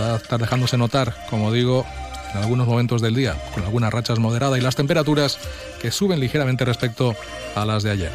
Va 0.00 0.14
a 0.14 0.16
estar 0.16 0.40
dejándose 0.40 0.78
notar, 0.78 1.14
como 1.28 1.52
digo, 1.52 1.84
en 2.36 2.42
algunos 2.42 2.66
momentos 2.66 3.00
del 3.00 3.14
día, 3.14 3.34
con 3.54 3.64
algunas 3.64 3.92
rachas 3.92 4.18
moderadas 4.18 4.58
y 4.58 4.62
las 4.62 4.76
temperaturas 4.76 5.38
que 5.80 5.90
suben 5.90 6.20
ligeramente 6.20 6.64
respecto 6.64 7.14
a 7.54 7.64
las 7.64 7.82
de 7.82 7.90
ayer. 7.90 8.12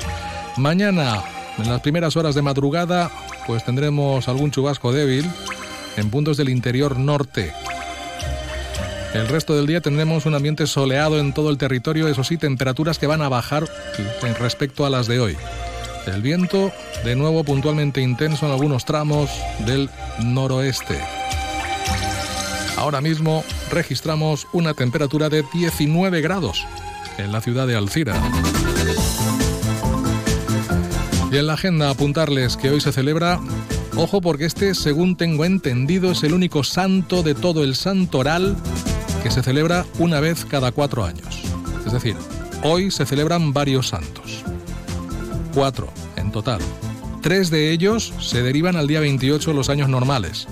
Mañana, 0.57 1.23
en 1.57 1.69
las 1.69 1.81
primeras 1.81 2.15
horas 2.15 2.35
de 2.35 2.41
madrugada, 2.41 3.09
pues 3.47 3.65
tendremos 3.65 4.27
algún 4.27 4.51
chubasco 4.51 4.91
débil 4.91 5.29
en 5.97 6.09
puntos 6.09 6.37
del 6.37 6.49
interior 6.49 6.97
norte. 6.97 7.53
El 9.13 9.27
resto 9.27 9.55
del 9.55 9.67
día 9.67 9.81
tendremos 9.81 10.25
un 10.25 10.35
ambiente 10.35 10.67
soleado 10.67 11.19
en 11.19 11.33
todo 11.33 11.49
el 11.49 11.57
territorio, 11.57 12.07
eso 12.07 12.23
sí, 12.23 12.37
temperaturas 12.37 12.97
que 12.97 13.07
van 13.07 13.21
a 13.21 13.29
bajar 13.29 13.67
respecto 14.39 14.85
a 14.85 14.89
las 14.89 15.07
de 15.07 15.19
hoy. 15.19 15.37
El 16.05 16.21
viento, 16.21 16.71
de 17.03 17.15
nuevo 17.15 17.43
puntualmente 17.43 18.01
intenso 18.01 18.45
en 18.45 18.53
algunos 18.53 18.85
tramos 18.85 19.29
del 19.65 19.89
noroeste. 20.23 21.20
Ahora 22.81 22.99
mismo 22.99 23.43
registramos 23.69 24.47
una 24.53 24.73
temperatura 24.73 25.29
de 25.29 25.45
19 25.53 26.19
grados 26.19 26.65
en 27.19 27.31
la 27.31 27.39
ciudad 27.39 27.67
de 27.67 27.75
Alcira. 27.75 28.19
Y 31.31 31.37
en 31.37 31.45
la 31.45 31.53
agenda 31.53 31.91
apuntarles 31.91 32.57
que 32.57 32.71
hoy 32.71 32.81
se 32.81 32.91
celebra, 32.91 33.39
ojo 33.95 34.19
porque 34.19 34.45
este, 34.45 34.73
según 34.73 35.15
tengo 35.15 35.45
entendido, 35.45 36.11
es 36.11 36.23
el 36.23 36.33
único 36.33 36.63
santo 36.63 37.21
de 37.21 37.35
todo 37.35 37.63
el 37.63 37.75
santoral 37.75 38.57
que 39.21 39.29
se 39.29 39.43
celebra 39.43 39.85
una 39.99 40.19
vez 40.19 40.43
cada 40.43 40.71
cuatro 40.71 41.05
años. 41.05 41.43
Es 41.85 41.93
decir, 41.93 42.15
hoy 42.63 42.89
se 42.89 43.05
celebran 43.05 43.53
varios 43.53 43.89
santos. 43.89 44.43
Cuatro 45.53 45.87
en 46.15 46.31
total. 46.31 46.61
Tres 47.21 47.51
de 47.51 47.69
ellos 47.69 48.11
se 48.19 48.41
derivan 48.41 48.75
al 48.75 48.87
día 48.87 49.01
28 49.01 49.53
los 49.53 49.69
años 49.69 49.87
normales. 49.87 50.47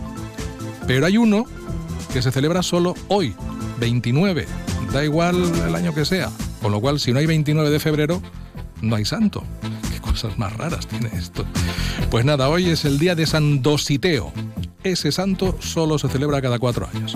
Pero 0.85 1.07
hay 1.07 1.17
uno 1.17 1.47
que 2.11 2.21
se 2.21 2.31
celebra 2.31 2.63
solo 2.63 2.95
hoy, 3.07 3.33
29. 3.79 4.47
Da 4.91 5.03
igual 5.03 5.35
el 5.67 5.75
año 5.75 5.93
que 5.93 6.05
sea. 6.05 6.29
Con 6.61 6.71
lo 6.71 6.81
cual, 6.81 6.99
si 6.99 7.13
no 7.13 7.19
hay 7.19 7.25
29 7.25 7.69
de 7.69 7.79
febrero, 7.79 8.21
no 8.81 8.95
hay 8.95 9.05
santo. 9.05 9.43
Qué 9.91 9.99
cosas 10.01 10.37
más 10.37 10.55
raras 10.57 10.87
tiene 10.87 11.09
esto. 11.13 11.45
Pues 12.09 12.25
nada, 12.25 12.49
hoy 12.49 12.69
es 12.69 12.85
el 12.85 12.99
día 12.99 13.15
de 13.15 13.25
San 13.25 13.61
Dositeo. 13.61 14.33
Ese 14.83 15.11
santo 15.11 15.57
solo 15.59 15.99
se 15.99 16.07
celebra 16.07 16.41
cada 16.41 16.57
cuatro 16.57 16.87
años. 16.93 17.15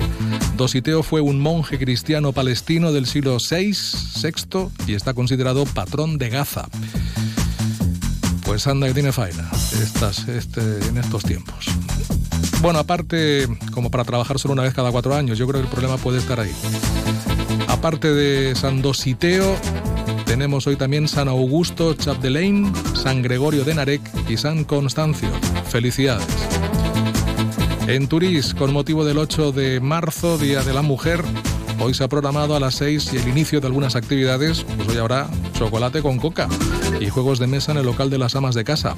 Dositeo 0.57 1.01
fue 1.01 1.21
un 1.21 1.39
monje 1.39 1.79
cristiano 1.79 2.33
palestino 2.33 2.91
del 2.91 3.05
siglo 3.05 3.37
VI, 3.37 3.71
VI 4.21 4.67
y 4.87 4.93
está 4.95 5.13
considerado 5.13 5.65
patrón 5.65 6.17
de 6.17 6.29
Gaza. 6.29 6.67
Pues 8.45 8.67
anda 8.67 8.87
que 8.87 8.93
tiene 8.93 9.13
faena 9.13 9.49
estas, 9.81 10.27
este, 10.27 10.61
en 10.87 10.97
estos 10.97 11.23
tiempos. 11.23 11.67
Bueno, 12.63 12.79
aparte, 12.79 13.45
como 13.73 13.91
para 13.91 14.05
trabajar 14.05 14.39
solo 14.39 14.53
una 14.53 14.63
vez 14.63 14.73
cada 14.73 14.89
cuatro 14.89 15.13
años, 15.13 15.37
yo 15.37 15.45
creo 15.45 15.59
que 15.59 15.67
el 15.67 15.69
problema 15.69 15.97
puede 15.97 16.19
estar 16.19 16.39
ahí. 16.39 16.53
Aparte 17.67 18.13
de 18.13 18.55
San 18.55 18.81
Dositeo, 18.81 19.57
tenemos 20.25 20.65
hoy 20.65 20.77
también 20.77 21.09
San 21.09 21.27
Augusto 21.27 21.93
Chapdelaine, 21.93 22.71
San 22.95 23.21
Gregorio 23.21 23.65
de 23.65 23.75
Narek 23.75 24.01
y 24.29 24.37
San 24.37 24.63
Constancio. 24.63 25.27
Felicidades. 25.67 26.25
En 27.87 28.07
Turís, 28.07 28.53
con 28.53 28.71
motivo 28.71 29.03
del 29.03 29.17
8 29.17 29.51
de 29.51 29.81
marzo, 29.81 30.37
Día 30.37 30.63
de 30.63 30.73
la 30.73 30.81
Mujer, 30.81 31.21
hoy 31.81 31.93
se 31.93 32.05
ha 32.05 32.07
programado 32.07 32.55
a 32.55 32.61
las 32.61 32.75
6 32.75 33.11
y 33.11 33.17
el 33.17 33.27
inicio 33.27 33.59
de 33.59 33.67
algunas 33.67 33.97
actividades, 33.97 34.65
pues 34.77 34.87
hoy 34.87 34.97
habrá 34.99 35.27
chocolate 35.51 36.01
con 36.01 36.17
coca 36.17 36.47
y 37.01 37.09
juegos 37.09 37.39
de 37.39 37.47
mesa 37.47 37.73
en 37.73 37.79
el 37.79 37.85
local 37.85 38.09
de 38.09 38.19
las 38.19 38.37
amas 38.37 38.55
de 38.55 38.63
casa. 38.63 38.95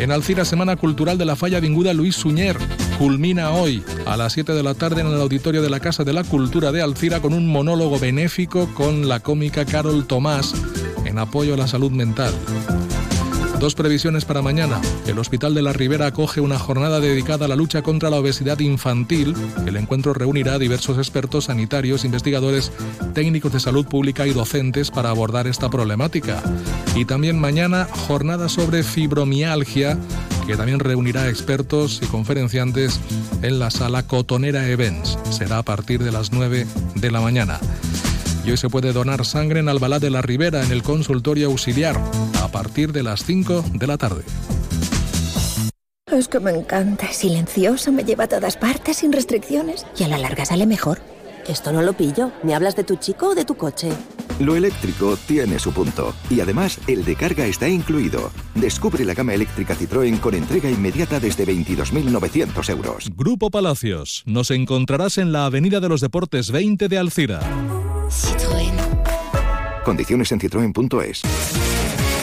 En 0.00 0.12
Alcira, 0.12 0.46
Semana 0.46 0.76
Cultural 0.76 1.18
de 1.18 1.26
la 1.26 1.36
Falla 1.36 1.60
Vinguda 1.60 1.92
Luis 1.92 2.16
Suñer. 2.16 2.56
Culmina 2.98 3.50
hoy 3.50 3.84
a 4.06 4.16
las 4.16 4.32
7 4.32 4.54
de 4.54 4.62
la 4.62 4.72
tarde 4.72 5.02
en 5.02 5.08
el 5.08 5.20
auditorio 5.20 5.60
de 5.60 5.68
la 5.68 5.78
Casa 5.78 6.04
de 6.04 6.14
la 6.14 6.24
Cultura 6.24 6.72
de 6.72 6.80
Alcira 6.80 7.20
con 7.20 7.34
un 7.34 7.46
monólogo 7.46 7.98
benéfico 7.98 8.72
con 8.72 9.10
la 9.10 9.20
cómica 9.20 9.66
Carol 9.66 10.06
Tomás 10.06 10.54
en 11.04 11.18
apoyo 11.18 11.52
a 11.52 11.58
la 11.58 11.66
salud 11.66 11.90
mental. 11.90 12.32
Dos 13.60 13.74
previsiones 13.74 14.24
para 14.24 14.40
mañana. 14.40 14.80
El 15.06 15.18
Hospital 15.18 15.54
de 15.54 15.60
la 15.60 15.74
Ribera 15.74 16.06
acoge 16.06 16.40
una 16.40 16.58
jornada 16.58 16.98
dedicada 16.98 17.44
a 17.44 17.48
la 17.48 17.56
lucha 17.56 17.82
contra 17.82 18.08
la 18.08 18.16
obesidad 18.16 18.58
infantil. 18.60 19.34
El 19.66 19.76
encuentro 19.76 20.14
reunirá 20.14 20.54
a 20.54 20.58
diversos 20.58 20.96
expertos 20.96 21.44
sanitarios, 21.44 22.06
investigadores, 22.06 22.72
técnicos 23.12 23.52
de 23.52 23.60
salud 23.60 23.84
pública 23.84 24.26
y 24.26 24.32
docentes 24.32 24.90
para 24.90 25.10
abordar 25.10 25.46
esta 25.46 25.68
problemática. 25.68 26.42
Y 26.96 27.04
también 27.04 27.38
mañana 27.38 27.86
jornada 28.08 28.48
sobre 28.48 28.82
fibromialgia 28.82 29.98
que 30.46 30.56
también 30.56 30.80
reunirá 30.80 31.28
expertos 31.28 32.00
y 32.02 32.06
conferenciantes 32.06 32.98
en 33.42 33.58
la 33.58 33.70
sala 33.70 34.06
Cotonera 34.06 34.66
Events. 34.68 35.18
Será 35.30 35.58
a 35.58 35.62
partir 35.62 36.02
de 36.02 36.12
las 36.12 36.32
9 36.32 36.66
de 36.94 37.10
la 37.10 37.20
mañana. 37.20 37.60
Y 38.44 38.50
hoy 38.50 38.56
se 38.56 38.68
puede 38.68 38.92
donar 38.92 39.24
sangre 39.24 39.60
en 39.60 39.68
Albalá 39.68 39.98
de 39.98 40.10
la 40.10 40.22
Ribera, 40.22 40.64
en 40.64 40.72
el 40.72 40.82
consultorio 40.82 41.48
auxiliar, 41.48 42.00
a 42.42 42.48
partir 42.48 42.92
de 42.92 43.02
las 43.02 43.24
5 43.24 43.64
de 43.74 43.86
la 43.86 43.98
tarde. 43.98 44.22
Es 46.10 46.26
que 46.26 46.40
me 46.40 46.50
encanta. 46.50 47.06
Es 47.06 47.16
silencioso, 47.18 47.92
me 47.92 48.04
lleva 48.04 48.24
a 48.24 48.28
todas 48.28 48.56
partes 48.56 48.98
sin 48.98 49.12
restricciones 49.12 49.86
y 49.96 50.04
a 50.04 50.08
la 50.08 50.18
larga 50.18 50.44
sale 50.44 50.66
mejor. 50.66 50.98
Esto 51.46 51.72
no 51.72 51.82
lo 51.82 51.92
pillo. 51.92 52.32
¿Me 52.42 52.54
hablas 52.54 52.76
de 52.76 52.84
tu 52.84 52.96
chico 52.96 53.28
o 53.28 53.34
de 53.34 53.44
tu 53.44 53.56
coche? 53.56 53.90
Lo 54.40 54.56
eléctrico 54.56 55.16
tiene 55.26 55.58
su 55.58 55.72
punto. 55.72 56.14
Y 56.30 56.40
además, 56.40 56.78
el 56.86 57.04
de 57.04 57.14
carga 57.14 57.46
está 57.46 57.68
incluido. 57.68 58.30
Descubre 58.54 59.04
la 59.04 59.14
gama 59.14 59.34
eléctrica 59.34 59.74
Citroën 59.74 60.18
con 60.18 60.34
entrega 60.34 60.70
inmediata 60.70 61.20
desde 61.20 61.46
22.900 61.46 62.70
euros. 62.70 63.10
Grupo 63.16 63.50
Palacios. 63.50 64.22
Nos 64.26 64.50
encontrarás 64.50 65.18
en 65.18 65.32
la 65.32 65.46
Avenida 65.46 65.80
de 65.80 65.88
los 65.88 66.00
Deportes 66.00 66.50
20 66.50 66.88
de 66.88 66.98
Alcira. 66.98 67.40
Condiciones 69.84 70.32
en 70.32 70.40
citroen.es. 70.40 71.79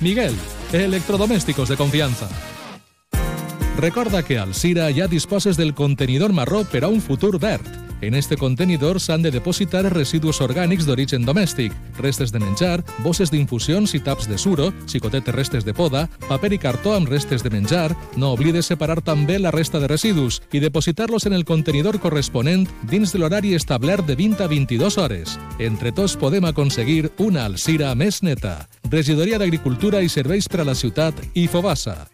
Miguel, 0.00 0.34
electrodomésticos 0.72 1.68
de 1.68 1.76
confianza. 1.76 2.28
Recorda 3.76 4.22
que 4.22 4.38
Alcira 4.38 4.88
ja 4.94 5.08
disposes 5.08 5.56
del 5.56 5.74
contenidor 5.74 6.32
marró 6.32 6.64
per 6.64 6.84
a 6.84 6.88
un 6.88 7.00
futur 7.02 7.40
verd. 7.40 7.83
En 8.00 8.14
este 8.14 8.36
contenidor 8.36 9.00
s'han 9.00 9.22
de 9.22 9.30
depositar 9.30 9.84
residus 9.92 10.40
orgànics 10.44 10.86
d'origen 10.86 11.24
domèstic, 11.24 11.72
restes 11.98 12.32
de 12.32 12.40
menjar, 12.40 12.84
bosses 13.04 13.30
d'infusions 13.30 13.94
i 13.94 14.00
taps 14.00 14.28
de 14.28 14.38
suro, 14.38 14.72
xicotetes 14.86 15.34
restes 15.34 15.64
de 15.64 15.74
poda, 15.74 16.08
paper 16.28 16.52
i 16.52 16.58
cartó 16.58 16.94
amb 16.94 17.08
restes 17.08 17.42
de 17.42 17.50
menjar. 17.50 17.94
No 18.16 18.32
oblides 18.34 18.66
separar 18.66 19.00
també 19.02 19.38
la 19.38 19.52
resta 19.54 19.80
de 19.80 19.88
residus 19.88 20.42
i 20.52 20.60
depositar-los 20.60 21.26
en 21.26 21.32
el 21.32 21.44
contenidor 21.44 22.00
corresponent 22.00 22.68
dins 22.90 23.12
de 23.12 23.18
l'horari 23.18 23.54
establert 23.54 24.06
de 24.06 24.16
20 24.16 24.44
a 24.44 24.48
22 24.48 24.98
hores. 24.98 25.38
Entre 25.58 25.92
tots 25.92 26.16
podem 26.16 26.44
aconseguir 26.44 27.10
una 27.18 27.44
Alcira 27.44 27.94
més 27.94 28.22
neta. 28.22 28.68
Regidoria 28.90 29.38
d'Agricultura 29.38 30.02
i 30.02 30.08
Serveis 30.08 30.48
per 30.48 30.62
a 30.62 30.68
la 30.68 30.74
Ciutat 30.78 31.18
i 31.34 31.48
Fobassa. 31.48 32.13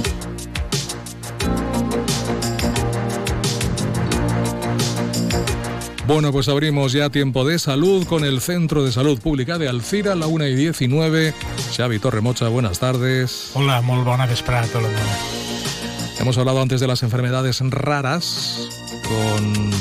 Bueno, 6.13 6.33
pues 6.33 6.49
abrimos 6.49 6.91
ya 6.91 7.09
tiempo 7.09 7.45
de 7.45 7.57
salud 7.57 8.05
con 8.05 8.25
el 8.25 8.41
Centro 8.41 8.83
de 8.83 8.91
Salud 8.91 9.17
Pública 9.21 9.57
de 9.57 9.69
Alcira, 9.69 10.13
la 10.13 10.27
1 10.27 10.45
y 10.47 10.55
19. 10.55 11.33
Xavi 11.73 11.99
Torremocha, 11.99 12.49
buenas 12.49 12.79
tardes. 12.79 13.51
Hola, 13.53 13.77
tot 13.77 14.75
el 14.75 14.81
món. 14.81 14.91
Hemos 16.19 16.37
hablado 16.37 16.61
antes 16.61 16.81
de 16.81 16.87
las 16.87 17.03
enfermedades 17.03 17.61
raras 17.61 18.67
con 19.07 19.71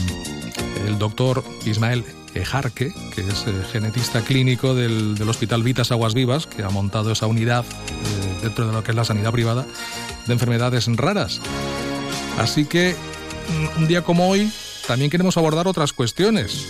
el 0.86 0.98
doctor 1.00 1.42
Ismael 1.66 2.04
Ejarque, 2.34 2.94
que 3.12 3.22
es 3.22 3.46
eh, 3.48 3.52
genetista 3.72 4.20
clínico 4.20 4.76
del, 4.76 5.16
del 5.16 5.28
Hospital 5.28 5.64
Vitas 5.64 5.90
Aguas 5.90 6.14
Vivas, 6.14 6.46
que 6.46 6.62
ha 6.62 6.70
montado 6.70 7.10
esa 7.10 7.26
unidad 7.26 7.64
eh, 7.64 8.42
dentro 8.44 8.68
de 8.68 8.72
lo 8.72 8.84
que 8.84 8.92
es 8.92 8.96
la 8.96 9.04
sanidad 9.04 9.32
privada 9.32 9.66
de 10.28 10.32
enfermedades 10.32 10.86
raras. 10.96 11.40
Así 12.38 12.66
que 12.66 12.94
mm, 12.94 13.80
un 13.80 13.88
día 13.88 14.02
como 14.02 14.28
hoy 14.28 14.52
también 14.91 15.09
queremos 15.09 15.36
abordar 15.36 15.68
otras 15.68 15.93
cuestiones. 15.93 16.66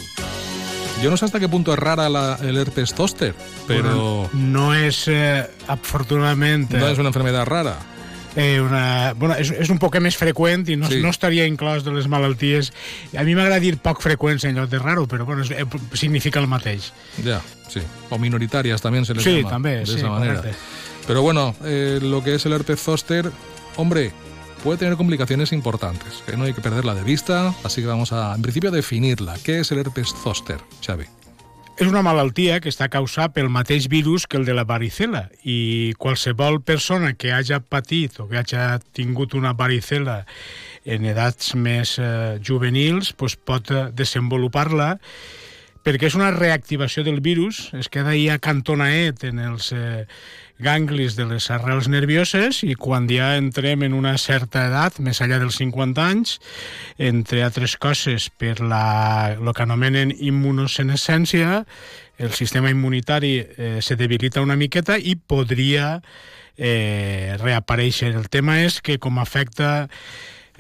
Yo 1.03 1.09
no 1.11 1.17
sé 1.17 1.25
hasta 1.25 1.41
qué 1.41 1.49
punto 1.49 1.73
es 1.73 1.79
rara 1.79 2.11
la- 2.11 2.39
el 2.43 2.59
herpes 2.59 2.93
zóster, 2.95 3.35
pero 3.67 4.29
Bueno, 4.29 4.31
no 4.35 4.75
és, 4.75 5.09
eh, 5.09 5.47
afortunadament... 5.67 6.71
no 6.71 6.87
es 6.87 6.99
una 6.99 7.09
enfermedad 7.09 7.47
rara. 7.47 7.79
Eh, 8.37 8.61
una, 8.61 9.15
bueno, 9.17 9.35
és, 9.41 9.51
és 9.51 9.71
un 9.73 9.79
poc 9.81 9.97
més 10.05 10.15
freqüent 10.21 10.69
i 10.69 10.77
no, 10.77 10.87
Sí. 10.93 11.01
no 11.01 11.09
estaria 11.09 11.47
inclòs 11.49 11.83
de 11.83 11.91
les 11.97 12.07
malalties. 12.13 12.69
A 13.17 13.25
mi 13.25 13.35
m'agrada 13.35 13.59
dir 13.59 13.79
poc 13.81 14.03
freqüents 14.05 14.45
en 14.45 14.55
lloc 14.61 14.69
de 14.69 14.79
raro, 14.79 15.09
però 15.09 15.25
bueno, 15.25 15.43
és, 15.43 15.51
eh, 15.51 15.65
significa 15.95 16.39
el 16.41 16.47
mateix. 16.47 16.93
Ya, 17.25 17.41
sí. 17.73 17.81
O 18.11 18.19
minoritarias 18.19 18.83
también 18.83 19.07
se 19.07 19.15
les 19.15 19.25
Sí, 19.25 19.39
llama. 19.39 19.51
también, 19.51 19.81
de 19.81 19.87
sí, 19.87 19.97
esa 19.97 20.11
manera. 20.11 20.37
correcte. 20.37 20.59
Pero 21.07 21.23
bueno, 21.23 21.57
eh, 21.65 21.99
lo 22.03 22.23
que 22.23 22.35
es 22.35 22.45
el 22.45 22.53
herpes 22.53 22.81
zóster, 22.81 23.33
hombre, 23.77 24.13
puede 24.63 24.79
tener 24.79 24.97
complicaciones 24.97 25.53
importantes, 25.53 26.23
que 26.27 26.37
no 26.37 26.45
hay 26.45 26.53
que 26.53 26.61
perderla 26.61 26.95
de 26.95 27.03
vista, 27.03 27.55
así 27.65 27.81
que 27.81 27.87
vamos 27.87 28.13
a, 28.13 28.35
en 28.35 28.43
principio, 28.43 28.71
definirla. 28.71 29.37
¿Qué 29.45 29.61
es 29.61 29.73
el 29.73 29.79
herpes 29.79 30.15
zóster, 30.23 30.61
Xavi? 30.85 31.07
És 31.81 31.89
una 31.89 32.03
malaltia 32.05 32.59
que 32.61 32.69
està 32.69 32.91
causada 32.93 33.31
pel 33.33 33.47
mateix 33.49 33.87
virus 33.89 34.27
que 34.29 34.37
el 34.37 34.45
de 34.45 34.53
la 34.53 34.67
varicela 34.69 35.23
i 35.49 35.95
qualsevol 35.97 36.59
persona 36.61 37.15
que 37.17 37.31
hagi 37.33 37.57
patit 37.73 38.19
o 38.21 38.27
que 38.29 38.37
hagi 38.37 38.59
tingut 38.93 39.33
una 39.33 39.55
varicela 39.57 40.19
en 40.85 41.09
edats 41.09 41.55
més 41.57 41.95
eh, 41.97 42.37
juvenils 42.45 43.15
pues 43.17 43.39
pot 43.41 43.73
eh, 43.73 43.87
desenvolupar-la 43.97 44.91
perquè 45.81 46.11
és 46.11 46.19
una 46.19 46.29
reactivació 46.37 47.01
del 47.07 47.23
virus, 47.25 47.71
es 47.73 47.89
queda 47.89 48.13
ahí 48.13 48.29
acantonaet 48.29 49.25
en 49.25 49.41
els 49.41 49.73
eh, 49.73 50.05
ganglis 50.63 51.17
de 51.19 51.27
les 51.29 51.49
arrels 51.51 51.89
nervioses 51.91 52.63
i 52.67 52.75
quan 52.79 53.09
ja 53.11 53.33
entrem 53.39 53.85
en 53.87 53.95
una 53.97 54.17
certa 54.21 54.67
edat, 54.69 55.01
més 55.03 55.21
enllà 55.21 55.41
dels 55.43 55.59
50 55.61 56.05
anys, 56.05 56.37
entre 56.99 57.43
altres 57.47 57.77
coses 57.81 58.29
per 58.31 58.59
la, 58.61 59.37
el 59.37 59.53
que 59.57 59.67
anomenen 59.67 60.13
immunosenescència, 60.17 61.65
el 62.21 62.35
sistema 62.37 62.71
immunitari 62.71 63.39
eh, 63.41 63.79
se 63.81 63.97
debilita 63.97 64.45
una 64.45 64.59
miqueta 64.61 64.99
i 65.01 65.17
podria 65.17 66.03
eh, 66.57 67.37
reaparèixer. 67.41 68.13
El 68.13 68.29
tema 68.29 68.61
és 68.61 68.83
que 68.85 68.99
com 69.01 69.19
afecta 69.19 69.89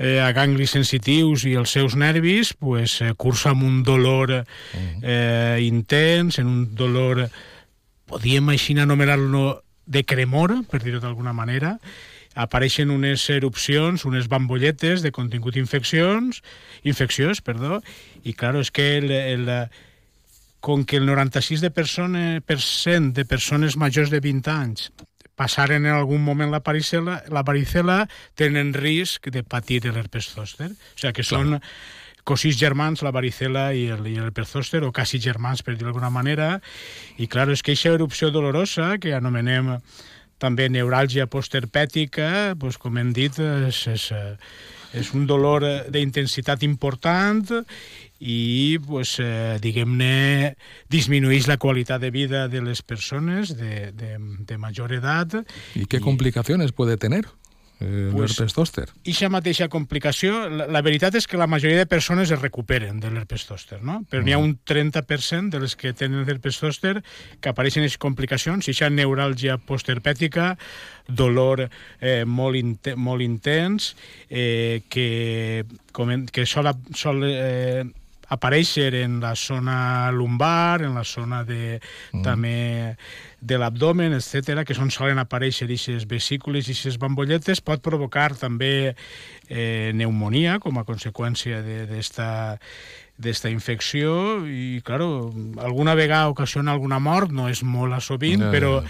eh, 0.01 0.18
a 0.24 0.32
ganglis 0.32 0.72
sensitius 0.72 1.44
i 1.44 1.55
els 1.61 1.76
seus 1.76 1.96
nervis, 2.01 2.55
pues, 2.57 3.01
eh, 3.05 3.12
cursa 3.12 3.53
amb 3.53 3.66
un 3.68 3.82
dolor 3.84 4.32
eh, 4.40 5.59
intens, 5.61 6.40
en 6.40 6.48
un 6.48 6.62
dolor, 6.74 7.26
podíem 8.09 8.48
així 8.51 8.78
anomenar-lo 8.80 9.61
de 9.91 10.05
cremor, 10.07 10.55
per 10.70 10.80
dir-ho 10.84 11.03
d'alguna 11.03 11.34
manera, 11.34 11.74
apareixen 12.38 12.93
unes 12.95 13.24
erupcions, 13.34 14.07
unes 14.07 14.30
bambolletes 14.30 15.03
de 15.03 15.11
contingut 15.11 15.59
infeccions, 15.59 16.45
infecciós, 16.86 17.43
perdó, 17.43 17.80
i 18.22 18.34
claro, 18.38 18.62
és 18.62 18.70
que 18.70 18.86
el, 19.01 19.11
el, 19.11 19.51
com 20.62 20.84
que 20.86 21.01
el 21.01 21.09
96% 21.11 21.61
de 21.66 21.70
persones, 21.74 23.14
de 23.16 23.24
persones 23.26 23.76
majors 23.76 24.14
de 24.14 24.22
20 24.22 24.53
anys 24.55 24.91
passaren 25.41 25.86
en 25.88 25.97
algun 25.97 26.20
moment 26.20 26.51
la 26.53 26.61
varicela, 26.61 27.22
la 27.32 27.43
varicela 27.43 28.05
tenen 28.36 28.74
risc 28.76 29.30
de 29.32 29.41
patir 29.43 29.80
l'herpes 29.86 30.28
zòster. 30.36 30.68
O 30.68 31.01
sigui 31.01 31.14
que 31.16 31.24
són 31.24 31.57
cosís 32.25 32.59
germans, 32.61 33.03
la 33.03 33.12
varicela 33.14 33.71
i 33.75 33.87
el, 33.95 34.07
i 34.07 34.16
el 34.18 34.31
herpes 34.31 34.53
zòster, 34.55 34.85
o 34.85 34.93
quasi 34.93 35.21
germans, 35.23 35.62
per 35.62 35.77
dir 35.77 35.87
d'alguna 35.87 36.11
manera. 36.11 36.59
I, 37.18 37.29
clar, 37.31 37.49
és 37.51 37.62
que 37.62 37.75
aquesta 37.75 37.95
erupció 37.97 38.31
dolorosa, 38.35 38.97
que 39.03 39.14
anomenem 39.16 39.77
també 40.41 40.71
neuràlgia 40.73 41.29
postherpètica, 41.31 42.55
doncs, 42.59 42.79
com 42.81 42.97
hem 42.99 43.12
dit, 43.16 43.37
és, 43.68 43.81
és, 43.93 44.07
eh, 44.16 44.37
és 44.97 45.12
un 45.14 45.27
dolor 45.29 45.66
d'intensitat 45.93 46.64
important 46.66 47.45
i, 48.21 48.79
pues, 48.87 49.18
eh, 49.21 49.59
diguem-ne, 49.62 50.55
disminueix 50.93 51.47
la 51.49 51.59
qualitat 51.61 52.01
de 52.01 52.11
vida 52.11 52.49
de 52.49 52.64
les 52.64 52.83
persones 52.83 53.55
de, 53.57 53.93
de, 53.93 54.16
de 54.18 54.59
major 54.59 54.93
edat. 54.93 55.45
¿Y 55.75 55.87
qué 55.87 56.01
complicaciones 56.01 56.73
puede 56.73 56.97
tener 56.97 57.29
eh, 57.81 58.11
Pues- 58.12 58.39
herpes 58.39 58.55
zóster? 58.55 58.89
Ixa 59.05 59.31
mateixa 59.33 59.68
complicació, 59.68 60.49
la, 60.49 60.66
la 60.70 60.83
veritat 60.83 61.16
és 61.18 61.26
que 61.26 61.41
la 61.41 61.49
majoria 61.51 61.78
de 61.78 61.87
persones 61.87 62.31
es 62.31 62.41
recuperen 62.41 63.01
de 63.01 63.11
l'herpes 63.11 63.47
zòster, 63.49 63.81
no? 63.83 64.01
Però 64.11 64.22
n'hi 64.22 64.37
ha 64.37 64.41
un 64.41 64.59
30% 64.64 65.51
de 65.51 65.61
les 65.64 65.76
que 65.76 65.95
tenen 65.97 66.26
l'herpes 66.28 66.61
zòster 66.61 67.01
que 67.41 67.53
apareixen 67.53 67.83
aquestes 67.83 68.01
complicacions, 68.01 68.68
ixa 68.68 68.91
neuràlgia 68.91 69.59
postherpètica, 69.59 70.57
dolor 71.09 71.66
eh, 72.01 72.24
molt, 72.26 72.57
inte, 72.57 72.95
molt 72.97 73.24
intens, 73.24 73.95
eh, 74.28 74.83
que, 74.89 75.64
que 76.33 76.47
sol, 76.47 76.70
sol 76.95 77.24
eh, 77.26 77.85
aparèixer 78.31 78.95
en 79.03 79.18
la 79.20 79.35
zona 79.35 80.11
lumbar, 80.14 80.83
en 80.87 80.95
la 80.95 81.05
zona 81.05 81.43
de, 81.45 81.81
mm. 82.12 82.22
també 82.22 82.97
de 83.41 83.57
l'abdomen, 83.59 84.12
etc, 84.12 84.64
que 84.68 84.74
són 84.76 84.91
solen 84.93 85.18
aparèixer 85.18 85.64
aquestes 85.66 86.05
vesícules 86.07 86.68
i 86.68 86.74
aquestes 86.74 86.99
bambolletes, 87.01 87.62
pot 87.64 87.80
provocar 87.82 88.34
també 88.36 88.95
eh, 89.49 89.91
pneumonia 89.95 90.59
com 90.61 90.76
a 90.78 90.84
conseqüència 90.84 91.62
de- 91.64 91.86
d'esta 91.88 92.59
d'esta 93.20 93.51
infecció 93.53 94.47
i, 94.49 94.80
claro, 94.80 95.28
alguna 95.61 95.93
vegada 95.95 96.30
ocasiona 96.32 96.72
alguna 96.72 96.99
mort, 96.99 97.28
no 97.36 97.51
és 97.53 97.61
molt 97.62 97.93
a 97.93 98.01
sovint, 98.01 98.41
Ja, 98.47 98.51
però 98.51 98.70
ja. 98.80 98.88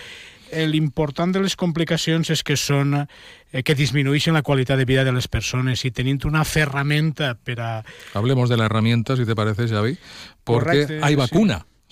eh, 0.52 0.68
l'important 0.70 1.32
de 1.34 1.40
les 1.42 1.56
complicacions 1.58 2.30
és 2.30 2.44
que 2.46 2.54
són 2.56 2.94
eh, 2.94 3.62
que 3.66 3.74
disminueixen 3.74 4.34
la 4.38 4.42
qualitat 4.46 4.78
de 4.78 4.86
vida 4.86 5.02
de 5.02 5.10
les 5.10 5.26
persones 5.26 5.82
i 5.84 5.90
tenint 5.90 6.22
una 6.30 6.44
ferramenta 6.44 7.34
per 7.34 7.58
a 7.58 7.70
Hablemos 8.14 8.48
de 8.48 8.56
la 8.56 8.66
herramienta, 8.66 9.16
si 9.16 9.26
te 9.26 9.34
parece, 9.34 9.66
Xavi, 9.66 9.98
porque 10.44 10.86
Correcte, 10.86 11.00
hay 11.02 11.14
sí. 11.14 11.18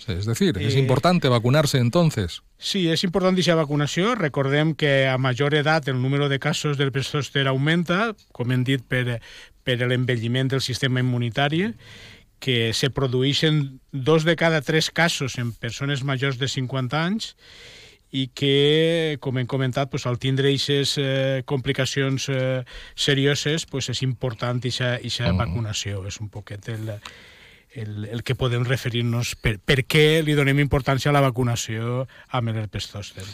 Es 0.07 0.27
decir, 0.27 0.57
es 0.59 0.75
Eh, 0.75 0.79
importante 0.79 1.29
vacunarse 1.29 1.79
entonces. 1.79 2.43
Sí, 2.57 2.89
és 2.89 3.03
important 3.05 3.35
aquesta 3.35 3.57
vacunació. 3.59 4.15
Recordem 4.15 4.75
que 4.75 5.09
a 5.09 5.19
major 5.19 5.55
edat 5.55 5.89
el 5.89 6.01
número 6.01 6.29
de 6.29 6.39
casos 6.39 6.79
del 6.79 6.93
zòster 6.93 7.47
augmenta, 7.49 8.15
com 8.33 8.53
hem 8.53 8.65
dit, 8.65 8.83
per, 8.87 9.21
per 9.65 9.79
l'envelliment 9.83 10.49
del 10.49 10.61
sistema 10.61 11.01
immunitari, 11.01 11.75
que 12.39 12.73
se 12.73 12.91
produeixen 12.91 13.81
dos 13.91 14.25
de 14.25 14.37
cada 14.37 14.61
tres 14.63 14.91
casos 14.91 15.39
en 15.39 15.53
persones 15.53 16.05
majors 16.05 16.39
de 16.39 16.49
50 16.49 17.05
anys 17.05 17.35
i 18.11 18.29
que, 18.33 19.19
com 19.21 19.37
hem 19.37 19.47
comentat, 19.47 19.91
pues, 19.91 20.07
al 20.07 20.19
tindre 20.19 20.49
aquestes 20.49 20.97
eh, 20.99 21.43
complicacions 21.45 22.29
eh, 22.31 22.65
serioses, 22.95 23.67
pues, 23.67 23.91
és 23.91 24.03
important 24.03 24.63
aquesta 24.63 25.33
vacunació. 25.33 26.07
És 26.07 26.21
un 26.23 26.31
poquet 26.31 26.69
el, 26.73 26.95
el, 27.75 28.05
el 28.07 28.23
que 28.23 28.35
podem 28.35 28.65
referir-nos 28.65 29.35
per, 29.37 29.59
per 29.59 29.85
què 29.85 30.23
li 30.25 30.35
donem 30.35 30.59
importància 30.61 31.11
a 31.11 31.17
la 31.17 31.21
vacunació 31.25 32.07
amb 32.31 32.53
l'herpes 32.55 32.89
zòster. 32.93 33.25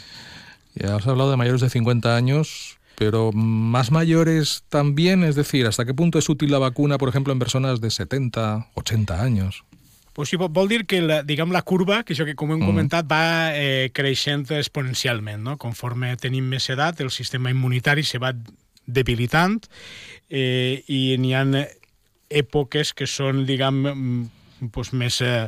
Ya 0.75 0.95
has 0.95 1.07
hablado 1.07 1.31
de 1.31 1.37
mayores 1.37 1.61
de 1.61 1.69
50 1.69 2.15
años, 2.15 2.77
pero 2.95 3.31
más 3.33 3.91
mayores 3.91 4.63
también, 4.69 5.23
es 5.23 5.35
decir, 5.35 5.65
¿hasta 5.67 5.85
qué 5.85 5.93
punto 5.93 6.19
es 6.19 6.29
útil 6.29 6.51
la 6.51 6.59
vacuna, 6.59 6.97
por 6.97 7.09
ejemplo, 7.09 7.33
en 7.33 7.39
personas 7.39 7.81
de 7.81 7.91
70, 7.91 8.67
80 8.73 9.21
años? 9.21 9.63
Pues 10.13 10.29
sí, 10.29 10.37
vol 10.37 10.69
dir 10.69 10.85
que 10.85 11.01
la, 11.01 11.23
diguem, 11.23 11.51
la 11.51 11.61
curva, 11.61 12.03
que 12.03 12.13
això 12.13 12.23
que 12.23 12.35
com 12.39 12.53
hem 12.53 12.61
Mm. 12.61 12.65
comentat, 12.71 13.05
va 13.11 13.51
eh, 13.51 13.89
creixent 13.91 14.45
exponencialment. 14.51 15.43
No? 15.43 15.57
Conforme 15.57 16.15
tenim 16.15 16.47
més 16.47 16.69
edat, 16.69 17.01
el 17.01 17.11
sistema 17.11 17.51
immunitari 17.51 18.03
se 18.03 18.17
va 18.17 18.31
debilitant 18.87 19.59
eh, 20.29 20.83
i 20.87 21.17
n'hi 21.19 21.33
ha 21.35 21.43
èpoques 22.35 22.91
que 22.93 23.07
són, 23.07 23.45
diguem, 23.47 23.81
mm, 23.91 24.69
pues 24.71 24.93
més, 24.95 25.19
eh, 25.21 25.47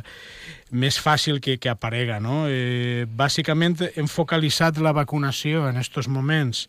més 0.70 0.98
fàcil 1.00 1.40
que, 1.40 1.56
que 1.58 1.70
aparega. 1.72 2.18
No? 2.20 2.46
Eh, 2.48 3.06
bàsicament 3.08 3.76
hem 3.96 4.08
focalitzat 4.10 4.78
la 4.84 4.92
vacunació 4.96 5.66
en 5.68 5.76
aquests 5.80 6.08
moments 6.12 6.66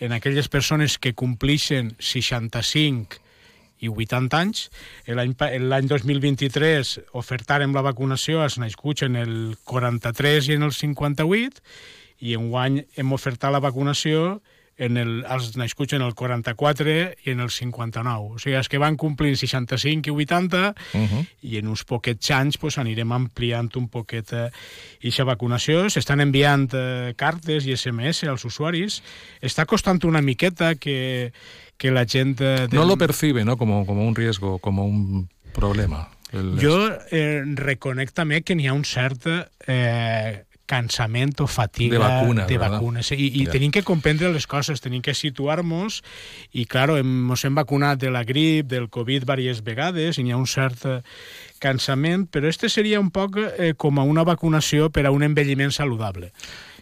en 0.00 0.12
aquelles 0.12 0.48
persones 0.52 0.98
que 0.98 1.14
complixen 1.16 1.94
65 1.98 3.22
i 3.80 3.88
80 3.92 4.38
anys. 4.40 4.66
L'any 5.06 5.34
pa- 5.36 5.50
L'any 5.60 5.86
2023 5.88 6.96
ofertàrem 7.16 7.72
la 7.76 7.82
vacunació 7.84 8.42
als 8.42 8.58
nascuts 8.58 9.02
en 9.06 9.16
el 9.20 9.56
43 9.64 10.48
i 10.48 10.56
en 10.56 10.64
el 10.64 10.72
58 10.72 11.60
i 12.24 12.34
enguany 12.36 12.82
hem 12.96 13.12
ofertat 13.12 13.52
la 13.52 13.60
vacunació 13.60 14.40
en 14.78 14.96
el, 15.00 15.24
als 15.26 15.56
nascuts 15.56 15.94
en 15.96 16.02
el 16.02 16.12
44 16.14 16.94
i 17.24 17.30
en 17.32 17.40
el 17.40 17.48
59. 17.50 18.34
O 18.34 18.38
sigui, 18.38 18.56
els 18.58 18.68
que 18.68 18.76
van 18.78 18.96
complint 19.00 19.36
65 19.40 20.10
i 20.10 20.12
80 20.12 20.74
Uh 20.94 21.00
-huh. 21.00 21.26
i 21.42 21.56
en 21.58 21.68
uns 21.68 21.84
poquets 21.84 22.30
anys 22.30 22.58
pues, 22.58 22.76
anirem 22.78 23.12
ampliant 23.12 23.70
un 23.76 23.88
poquet 23.88 24.32
eh, 24.32 24.50
aquesta 24.98 25.24
vacunació. 25.24 25.88
S'estan 25.90 26.20
enviant 26.20 26.68
eh, 26.74 27.14
cartes 27.16 27.66
i 27.66 27.76
SMS 27.76 28.24
als 28.24 28.44
usuaris. 28.44 29.02
Està 29.40 29.64
costant 29.66 30.04
una 30.04 30.20
miqueta 30.20 30.74
que, 30.74 31.32
que 31.78 31.90
la 31.90 32.04
gent... 32.06 32.40
Eh, 32.40 32.68
No 32.72 32.84
lo 32.84 32.96
percibe, 32.98 33.44
¿no? 33.44 33.56
Como, 33.56 33.86
como 33.86 34.06
un 34.06 34.14
riesgo, 34.14 34.58
como 34.58 34.84
un 34.84 35.28
problema. 35.54 36.08
El- 36.32 36.58
Jo 36.60 36.90
eh, 37.12 37.42
reconec 37.54 38.10
també 38.12 38.42
que 38.42 38.54
n'hi 38.54 38.66
ha 38.66 38.72
un 38.74 38.84
cert 38.84 39.26
eh, 39.66 40.44
cansament 40.66 41.40
o 41.40 41.46
fatiga 41.46 41.94
De 41.94 41.98
vacuna, 42.02 42.46
de 42.46 42.58
vacunes. 42.58 43.12
I, 43.12 43.28
i 43.40 43.44
Ja. 43.46 43.52
tenim 43.52 43.70
que 43.70 43.82
comprendre 43.86 44.32
les 44.32 44.46
coses, 44.46 44.80
tenim 44.82 45.02
que 45.02 45.14
situar-nos 45.14 46.02
i, 46.52 46.66
claro, 46.66 46.96
hem, 46.98 47.30
ens 47.30 47.44
hem 47.44 47.54
vacunat 47.54 47.98
de 48.02 48.10
la 48.10 48.24
grip, 48.24 48.66
del 48.66 48.88
Covid 48.90 49.24
diverses 49.24 49.62
vegades 49.64 50.18
i 50.18 50.24
n'hi 50.26 50.32
ha 50.34 50.36
un 50.40 50.46
cert 50.50 50.84
eh, 50.86 51.00
cansament, 51.62 52.26
però 52.30 52.48
este 52.48 52.68
seria 52.68 53.00
un 53.00 53.10
poc 53.10 53.38
eh, 53.38 53.74
com 53.78 53.98
a 53.98 54.04
una 54.04 54.24
vacunació 54.24 54.90
per 54.90 55.06
a 55.06 55.10
un 55.14 55.22
envelliment 55.22 55.72
saludable. 55.72 56.32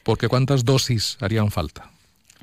Porque 0.02 0.28
¿cuántas 0.28 0.64
dosis 0.64 1.16
harían 1.20 1.50
falta? 1.50 1.90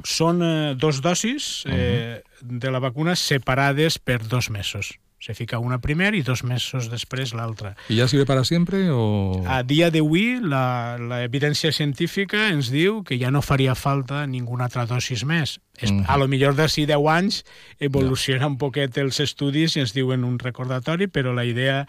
Són 0.03 0.41
eh, 0.41 0.73
dos 0.79 1.01
dosis 1.01 1.63
eh, 1.69 2.23
de 2.41 2.71
la 2.71 2.79
vacuna 2.79 3.15
separades 3.15 3.99
per 3.99 4.21
dos 4.27 4.49
mesos. 4.49 4.95
Se 5.21 5.35
fica 5.37 5.59
una 5.61 5.77
primer 5.77 6.15
i 6.17 6.23
dos 6.25 6.41
mesos 6.43 6.87
després 6.89 7.35
l'altra. 7.37 7.75
¿Y 7.87 7.95
ya 7.97 8.07
sirve 8.07 8.25
para 8.25 8.43
siempre 8.43 8.89
o...? 8.89 9.43
A 9.45 9.61
dia 9.61 9.91
d'avui, 9.93 10.39
la, 10.41 10.97
la 10.97 11.21
evidència 11.23 11.69
científica 11.71 12.47
ens 12.49 12.71
diu 12.73 13.03
que 13.05 13.19
ja 13.21 13.29
no 13.29 13.43
faria 13.45 13.75
falta 13.77 14.25
ninguna 14.25 14.65
altra 14.65 14.87
dosis 14.89 15.21
més. 15.23 15.59
Es, 15.77 15.91
Mhm. 15.91 16.05
A 16.07 16.17
lo 16.17 16.27
millor 16.27 16.55
d'ací 16.57 16.87
10 16.89 17.05
anys 17.07 17.43
evoluciona 17.79 18.47
un 18.47 18.57
poquet 18.57 18.97
els 18.97 19.19
estudis 19.19 19.75
i 19.77 19.85
ens 19.85 19.93
diuen 19.93 20.23
un 20.25 20.39
recordatori, 20.39 21.05
però 21.07 21.35
la 21.37 21.45
idea 21.45 21.85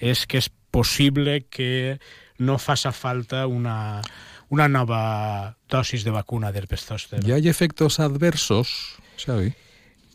és 0.00 0.26
que 0.26 0.38
és 0.42 0.50
possible 0.72 1.44
que 1.48 2.00
no 2.38 2.58
faça 2.58 2.90
falta 2.90 3.46
una, 3.46 4.02
una 4.48 4.66
nova 4.68 5.56
dosis 5.70 6.02
de 6.02 6.10
vacuna 6.10 6.50
d'herpes 6.50 6.82
zòster. 6.84 7.22
¿Y 7.24 7.30
hay 7.30 7.48
efectos 7.48 8.00
adversos, 8.00 8.96
Xavi? 9.16 9.54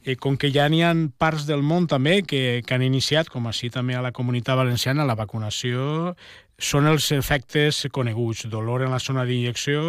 I 0.08 0.16
com 0.16 0.38
que 0.40 0.50
ja 0.56 0.70
n'hi 0.72 0.84
ha 0.88 0.94
parts 1.20 1.44
del 1.50 1.64
món 1.68 1.88
també 1.92 2.22
que, 2.24 2.62
que 2.64 2.76
han 2.76 2.86
iniciat, 2.86 3.28
com 3.28 3.50
així 3.50 3.68
també 3.74 3.98
a 3.98 4.04
la 4.06 4.14
comunitat 4.16 4.56
valenciana, 4.56 5.08
la 5.08 5.18
vacunació, 5.20 6.14
són 6.58 6.88
els 6.88 7.12
efectes 7.12 7.84
coneguts. 7.92 8.46
Dolor 8.50 8.86
en 8.86 8.94
la 8.96 9.02
zona 9.04 9.26
d'injecció, 9.28 9.82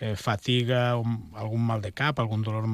eh, 0.00 0.16
fatiga, 0.16 0.96
un, 0.96 1.30
algun 1.34 1.62
mal 1.64 1.82
de 1.82 1.92
cap, 1.92 2.18
algun 2.18 2.42
dolor 2.42 2.66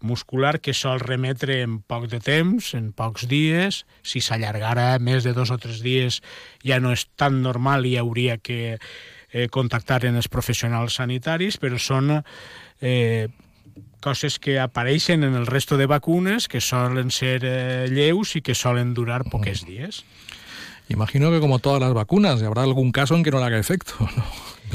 muscular 0.00 0.58
que 0.60 0.74
sol 0.74 1.00
remetre 1.00 1.60
en 1.62 1.78
poc 1.80 2.08
de 2.08 2.20
temps, 2.24 2.72
en 2.74 2.90
pocs 2.96 3.28
dies. 3.28 3.84
Si 4.02 4.20
s'allargara 4.24 4.98
més 4.98 5.24
de 5.24 5.34
dos 5.36 5.52
o 5.52 5.58
tres 5.60 5.82
dies 5.84 6.22
ja 6.64 6.80
no 6.80 6.92
és 6.92 7.06
tan 7.16 7.42
normal 7.42 7.86
i 7.86 7.96
hauria 7.96 8.38
que 8.38 8.78
eh, 8.78 9.48
contactar 9.48 10.04
en 10.08 10.16
els 10.16 10.28
professionals 10.28 10.98
sanitaris, 11.00 11.60
però 11.60 11.78
són 11.80 12.16
eh, 12.80 13.28
coses 14.00 14.38
que 14.38 14.58
apareixen 14.60 15.24
en 15.24 15.34
el 15.34 15.46
resto 15.46 15.76
de 15.76 15.86
vacunes 15.86 16.48
que 16.48 16.60
solen 16.60 17.10
ser 17.10 17.42
eh, 17.44 17.88
lleus 17.90 18.36
i 18.36 18.42
que 18.42 18.54
solen 18.54 18.94
durar 18.94 19.24
poques 19.30 19.64
dies. 19.66 20.04
Imagino 20.88 21.30
que 21.30 21.40
como 21.40 21.58
todas 21.58 21.80
las 21.80 21.92
vacunas, 21.92 22.42
habrá 22.42 22.62
algún 22.62 22.92
caso 22.92 23.14
en 23.14 23.22
que 23.22 23.30
no 23.30 23.38
le 23.40 23.44
haga 23.46 23.58
efecto. 23.58 23.92
¿no? 24.16 24.24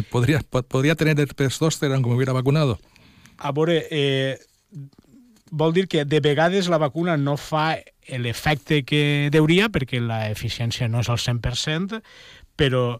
¿Podría, 0.09 0.41
po- 0.47 0.63
¿Podría 0.63 0.95
tener 0.95 1.19
herpes 1.19 1.57
zóster 1.57 1.91
aunque 1.91 2.09
me 2.09 2.15
hubiera 2.15 2.33
vacunado? 2.33 2.79
A 3.37 3.51
veure, 3.51 3.87
eh, 3.89 4.39
vol 5.49 5.73
dir 5.73 5.87
que 5.87 6.05
de 6.05 6.19
vegades 6.19 6.67
la 6.69 6.77
vacuna 6.77 7.17
no 7.17 7.35
fa 7.37 7.77
l'efecte 8.07 8.83
que 8.85 9.29
deuria, 9.31 9.69
perquè 9.69 9.99
la 10.01 10.29
eficiència 10.29 10.87
no 10.89 10.99
és 11.01 11.09
al 11.09 11.17
100%, 11.21 12.01
però 12.57 12.99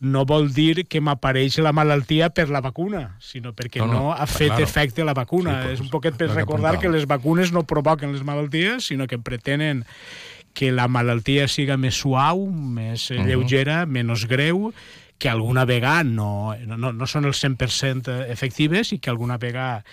no 0.00 0.24
vol 0.24 0.48
dir 0.52 0.86
que 0.88 1.00
m'apareix 1.04 1.58
la 1.60 1.72
malaltia 1.76 2.30
per 2.32 2.48
la 2.48 2.60
vacuna, 2.64 3.16
sinó 3.20 3.52
perquè 3.52 3.80
No, 3.80 3.86
no, 3.86 3.92
no, 3.92 4.12
ha 4.12 4.26
fet 4.26 4.48
claro. 4.48 4.64
efecte 4.64 5.04
la 5.04 5.12
vacuna. 5.14 5.62
Sí, 5.66 5.72
és 5.74 5.80
un 5.80 5.90
poquet 5.90 6.16
per 6.16 6.28
que 6.28 6.34
recordar 6.34 6.72
que 6.78 6.86
apuntava. 6.88 6.96
les 6.96 7.06
vacunes 7.06 7.52
no 7.52 7.66
provoquen 7.66 8.12
les 8.12 8.24
malalties, 8.24 8.86
sinó 8.86 9.06
que 9.06 9.18
pretenen 9.18 9.84
que 10.54 10.72
la 10.72 10.88
malaltia 10.88 11.46
siga 11.48 11.76
més 11.76 11.94
suau, 12.00 12.46
més 12.50 13.10
uh 13.10 13.14
Mhm. 13.20 13.26
lleugera, 13.28 13.86
menys 13.86 14.26
greu, 14.26 14.72
que 15.18 15.28
alguna 15.28 15.66
vegada 15.66 16.02
no, 16.02 16.56
no, 16.66 16.92
no 16.92 17.06
són 17.06 17.26
el 17.26 17.34
100% 17.34 18.08
efectives 18.30 18.92
i 18.94 18.98
que 18.98 19.10
alguna 19.10 19.36
vegada 19.36 19.84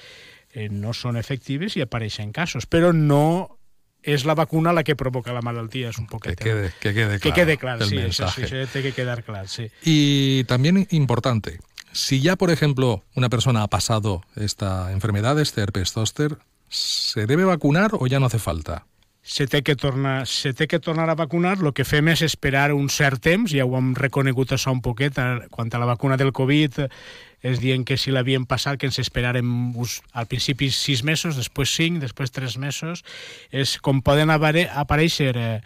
eh, 0.54 0.70
no 0.70 0.94
són 0.94 1.18
efectives 1.18 1.76
i 1.76 1.82
apareixen 1.82 2.32
casos. 2.32 2.66
Però 2.66 2.94
no 2.96 3.57
és 4.08 4.24
la 4.26 4.36
vacuna 4.40 4.72
la 4.74 4.86
que 4.88 4.96
provoca 4.96 5.36
la 5.36 5.44
malaltia, 5.44 5.92
és 5.92 6.00
un 6.00 6.08
poquet. 6.08 6.40
Que 6.40 6.50
quede, 6.50 6.72
que 6.80 6.94
quede 6.94 7.20
claro. 7.20 7.24
que 7.24 7.34
quede 7.34 7.58
clar, 7.60 7.78
el 7.82 7.90
sí, 7.90 7.98
això, 8.08 8.32
sí, 8.32 8.46
això 8.48 8.64
té 8.72 8.82
que 8.86 8.94
quedar 8.96 9.22
clar, 9.28 9.48
sí. 9.52 9.68
Y 9.84 10.46
también 10.46 10.88
importante, 10.92 11.60
si 11.92 12.22
ya, 12.22 12.38
por 12.38 12.52
ejemplo, 12.52 13.04
una 13.16 13.30
persona 13.30 13.64
ha 13.64 13.68
pasado 13.68 14.24
esta 14.36 14.92
enfermedad, 14.94 15.40
este 15.40 15.62
herpes 15.62 15.92
zóster, 15.92 16.38
¿se 16.70 17.26
debe 17.26 17.44
vacunar 17.44 17.92
o 18.00 18.08
ya 18.08 18.20
no 18.20 18.28
hace 18.28 18.40
falta? 18.40 18.86
se 19.28 19.46
té 19.46 19.62
que 19.62 19.76
tornar, 19.76 20.26
se 20.26 20.54
té 20.54 20.70
que 20.72 20.80
tornar 20.80 21.10
a 21.10 21.16
vacunar, 21.20 21.58
el 21.60 21.74
que 21.76 21.84
fem 21.84 22.08
és 22.14 22.22
esperar 22.24 22.72
un 22.72 22.88
cert 22.88 23.20
temps, 23.20 23.52
ja 23.52 23.66
ho 23.68 23.74
hem 23.76 23.90
reconegut 23.98 24.54
això 24.56 24.72
un 24.72 24.80
poquet, 24.82 25.20
eh, 25.20 25.50
quan 25.52 25.68
a 25.68 25.82
la 25.84 25.90
vacuna 25.90 26.16
del 26.16 26.32
Covid 26.32 26.80
es 27.44 27.60
dient 27.62 27.86
que 27.86 27.98
si 27.98 28.12
l'havien 28.12 28.46
passat, 28.50 28.80
que 28.80 28.88
ens 28.90 28.98
esperarem 29.00 29.76
us- 29.78 30.02
al 30.14 30.26
principi 30.28 30.72
sis 30.72 31.04
mesos, 31.04 31.36
després 31.38 31.70
cinc, 31.76 32.00
després 32.02 32.32
tres 32.32 32.58
mesos, 32.58 33.04
és 33.52 33.78
com 33.80 34.02
poden 34.02 34.30
apare 34.34 34.68
aparèixer 34.74 35.36
eh, 35.38 35.62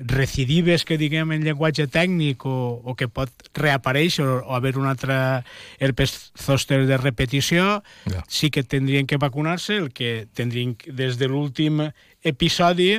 recidives 0.00 0.86
que 0.88 0.96
diguem 0.96 1.32
en 1.34 1.42
llenguatge 1.44 1.84
tècnic 1.92 2.46
o, 2.48 2.80
o 2.84 2.94
que 2.96 3.08
pot 3.12 3.28
reaparèixer 3.52 4.24
o, 4.24 4.38
o 4.48 4.54
haver 4.56 4.78
un 4.80 4.86
altre 4.88 5.42
herpes 5.78 6.30
zòster 6.40 6.86
de 6.88 6.96
repetició, 6.96 7.82
Ja. 8.08 8.22
sí 8.28 8.48
que 8.50 8.62
tindrien 8.64 9.06
que 9.06 9.18
vacunar-se, 9.20 9.76
el 9.76 9.90
que 9.92 10.26
tindrien 10.32 10.76
des 10.86 11.18
de 11.20 11.28
l'últim 11.28 11.82
episodi 12.24 12.94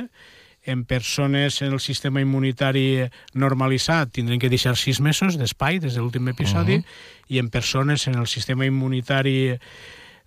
en 0.64 0.84
persones 0.84 1.60
en 1.62 1.72
el 1.72 1.80
sistema 1.80 2.20
immunitari 2.20 3.08
normalitzat 3.34 4.12
tindrien 4.12 4.38
que 4.40 4.48
deixar 4.48 4.76
sis 4.76 5.00
mesos 5.00 5.36
d'espai 5.38 5.80
des 5.82 5.94
de 5.94 6.00
l'últim 6.00 6.28
episodi 6.28 6.78
Mhm. 6.78 6.84
i 7.28 7.38
en 7.38 7.50
persones 7.50 8.06
en 8.06 8.14
el 8.14 8.26
sistema 8.26 8.64
immunitari 8.66 9.58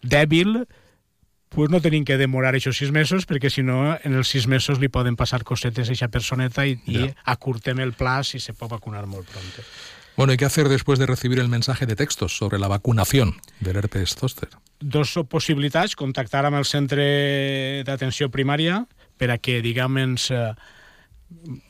dèbil 0.04 0.66
pues 1.50 1.70
no 1.70 1.80
tenim 1.80 2.04
que 2.04 2.18
demorar 2.18 2.52
aquests 2.56 2.78
sis 2.84 2.92
mesos 2.92 3.26
perquè 3.28 3.50
si 3.50 3.64
no 3.64 3.96
en 4.04 4.14
els 4.14 4.28
sis 4.28 4.48
mesos 4.48 4.80
li 4.80 4.90
poden 4.90 5.16
passar 5.16 5.44
cosetes 5.48 5.88
a 5.88 5.92
aquesta 5.94 6.10
personeta 6.10 6.66
i, 6.68 6.80
i 6.86 6.98
Ja. 7.08 7.16
acurtem 7.24 7.80
el 7.80 7.94
plaç 7.94 8.36
i 8.36 8.40
se 8.40 8.52
pot 8.54 8.70
vacunar 8.72 9.06
molt 9.08 9.30
pront. 9.30 9.64
Bueno, 10.18 10.32
¿y 10.34 10.38
qué 10.38 10.46
hacer 10.46 10.70
después 10.70 10.98
de 10.98 11.06
recibir 11.06 11.40
el 11.40 11.50
mensaje 11.50 11.86
de 11.86 11.96
textos 11.96 12.38
sobre 12.38 12.58
la 12.58 12.68
vacunación 12.70 13.36
del 13.60 13.76
herpes 13.78 14.16
zóster? 14.16 14.50
dos 14.80 15.18
possibilitats, 15.30 15.96
contactar 15.96 16.46
amb 16.46 16.58
el 16.58 16.66
centre 16.66 17.84
d'atenció 17.88 18.30
primària 18.30 18.86
per 19.18 19.32
a 19.36 19.38
que, 19.38 19.62
diguem, 19.66 20.02
ens... 20.04 20.32
Eh, 20.32 20.54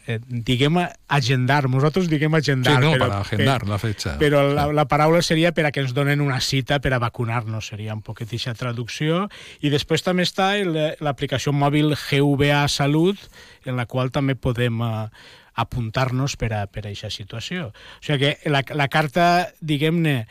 eh, 0.07 0.19
diguem 0.27 0.77
agendar, 1.07 1.65
nosaltres 1.71 2.09
diguem 2.11 2.33
agendar 2.37 2.75
Sí, 2.75 2.83
no, 2.83 2.91
però, 2.95 3.07
para 3.07 3.19
agendar 3.21 3.67
la 3.67 3.79
fecha. 3.79 4.17
però 4.21 4.43
la, 4.47 4.67
la 4.73 4.85
paraula 4.91 5.21
seria 5.25 5.53
per 5.55 5.65
a 5.65 5.71
que 5.71 5.81
ens 5.85 5.95
donen 5.95 6.21
una 6.21 6.41
cita 6.43 6.79
per 6.83 6.93
a 6.93 6.99
vacunar-nos, 6.99 7.71
seria 7.71 7.95
un 7.95 8.03
poquet 8.05 8.33
eixa 8.35 8.55
traducció 8.57 9.25
i 9.61 9.71
després 9.73 10.03
també 10.05 10.27
està 10.27 10.51
l'aplicació 10.99 11.55
mòbil 11.55 11.95
GVA 11.95 12.65
Salut 12.71 13.19
en 13.65 13.79
la 13.79 13.87
qual 13.89 14.11
també 14.11 14.35
podem 14.35 14.83
eh, 14.85 15.07
apuntar-nos 15.55 16.35
per 16.35 16.51
a, 16.53 16.65
per 16.67 16.85
a 16.85 16.91
aquesta 16.91 17.09
situació. 17.13 17.71
O 17.71 18.03
sigui 18.03 18.19
que 18.25 18.51
la, 18.51 18.61
la 18.75 18.89
carta, 18.91 19.49
diguem-ne, 19.63 20.25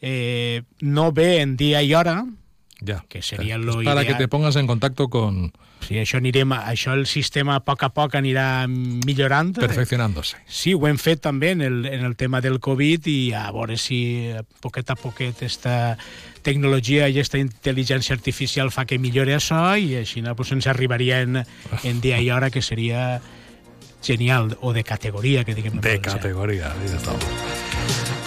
eh, 0.00 0.62
no 0.80 1.10
ve 1.12 1.40
en 1.42 1.56
dia 1.60 1.82
i 1.84 1.94
hora, 1.94 2.22
Ya. 2.80 3.04
que 3.08 3.22
seria 3.22 3.58
lo 3.58 3.82
para 3.82 4.06
que 4.06 4.14
te 4.14 4.28
pongas 4.28 4.56
en 4.56 4.66
contacto 4.66 5.08
con... 5.08 5.52
Sí, 5.80 5.96
això 5.96 6.18
anirem, 6.20 6.52
això 6.52 6.92
el 6.92 7.06
sistema 7.08 7.54
a 7.56 7.62
poc 7.64 7.82
a 7.86 7.88
poc 7.92 8.14
anirà 8.18 8.66
millorant. 8.68 9.54
Perfeccionándose. 9.56 10.36
Sí, 10.44 10.74
ho 10.76 10.84
hem 10.88 10.98
fet 11.00 11.22
també 11.24 11.54
en 11.56 11.62
el, 11.64 11.86
en 11.88 12.04
el 12.04 12.16
tema 12.20 12.42
del 12.44 12.60
Covid 12.60 13.08
i 13.08 13.32
a 13.32 13.46
veure 13.52 13.78
si 13.80 14.28
a 14.36 14.42
poquet 14.60 14.92
a 14.92 14.96
poquet 15.00 15.40
esta 15.42 15.96
tecnologia 16.44 17.08
i 17.08 17.18
esta 17.20 17.40
intel·ligència 17.40 18.16
artificial 18.16 18.72
fa 18.72 18.84
que 18.84 19.00
millore 19.00 19.36
això 19.36 19.62
i 19.76 19.94
així 20.00 20.20
no, 20.24 20.36
pues, 20.36 20.52
ens 20.52 20.68
arribaria 20.68 21.22
en, 21.24 21.42
en 21.82 22.00
dia 22.04 22.20
i 22.20 22.30
hora 22.30 22.50
que 22.50 22.62
seria 22.62 23.20
genial 24.02 24.56
o 24.60 24.72
de 24.72 24.84
categoria 24.84 25.44
que 25.44 25.54
diguem 25.54 25.80
De 25.80 26.00
categoría, 26.00 26.72
ahí 26.72 26.94
estamos. 26.94 27.24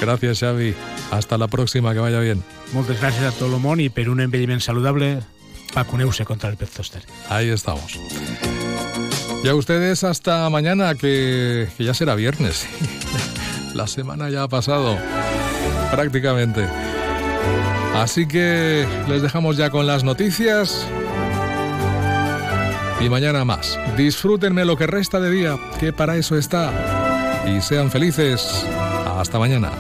Gracias, 0.02 0.40
Xavi. 0.40 0.74
Hasta 1.12 1.38
la 1.38 1.48
próxima, 1.48 1.94
que 1.94 2.00
vaya 2.00 2.20
bien. 2.20 2.44
Moltes 2.74 2.98
gràcies 2.98 3.28
a 3.28 3.32
tot 3.38 3.54
el 3.54 3.92
per 3.92 4.10
un 4.10 4.60
saludable 4.60 5.22
vacuneu-se 5.76 6.26
contra 6.26 6.50
el 6.50 6.58
pez. 6.58 6.72
Ahí 7.30 7.50
estamos. 7.50 8.00
Y 9.44 9.48
a 9.48 9.56
ustedes 9.56 10.04
hasta 10.04 10.50
mañana, 10.50 10.96
que, 10.96 11.68
que 11.78 11.84
ya 11.84 11.94
será 11.94 12.16
viernes. 12.16 12.66
La 13.74 13.88
semana 13.88 14.30
ya 14.30 14.44
ha 14.44 14.48
pasado, 14.48 14.98
prácticamente. 15.92 16.68
Así 17.96 18.28
que 18.28 18.88
les 19.08 19.22
dejamos 19.22 19.58
ya 19.58 19.70
con 19.70 19.86
las 19.86 20.04
noticias. 20.04 20.88
Y 23.00 23.10
mañana 23.10 23.46
más. 23.46 23.78
Disfrútenme 23.98 24.66
lo 24.66 24.78
que 24.78 24.88
resta 24.88 25.20
de 25.20 25.30
día, 25.30 25.60
que 25.80 25.92
para 25.94 26.16
eso 26.16 26.38
está. 26.38 26.72
Y 27.46 27.62
sean 27.62 27.92
felices. 27.92 28.66
Hasta 29.18 29.38
mañana. 29.38 29.72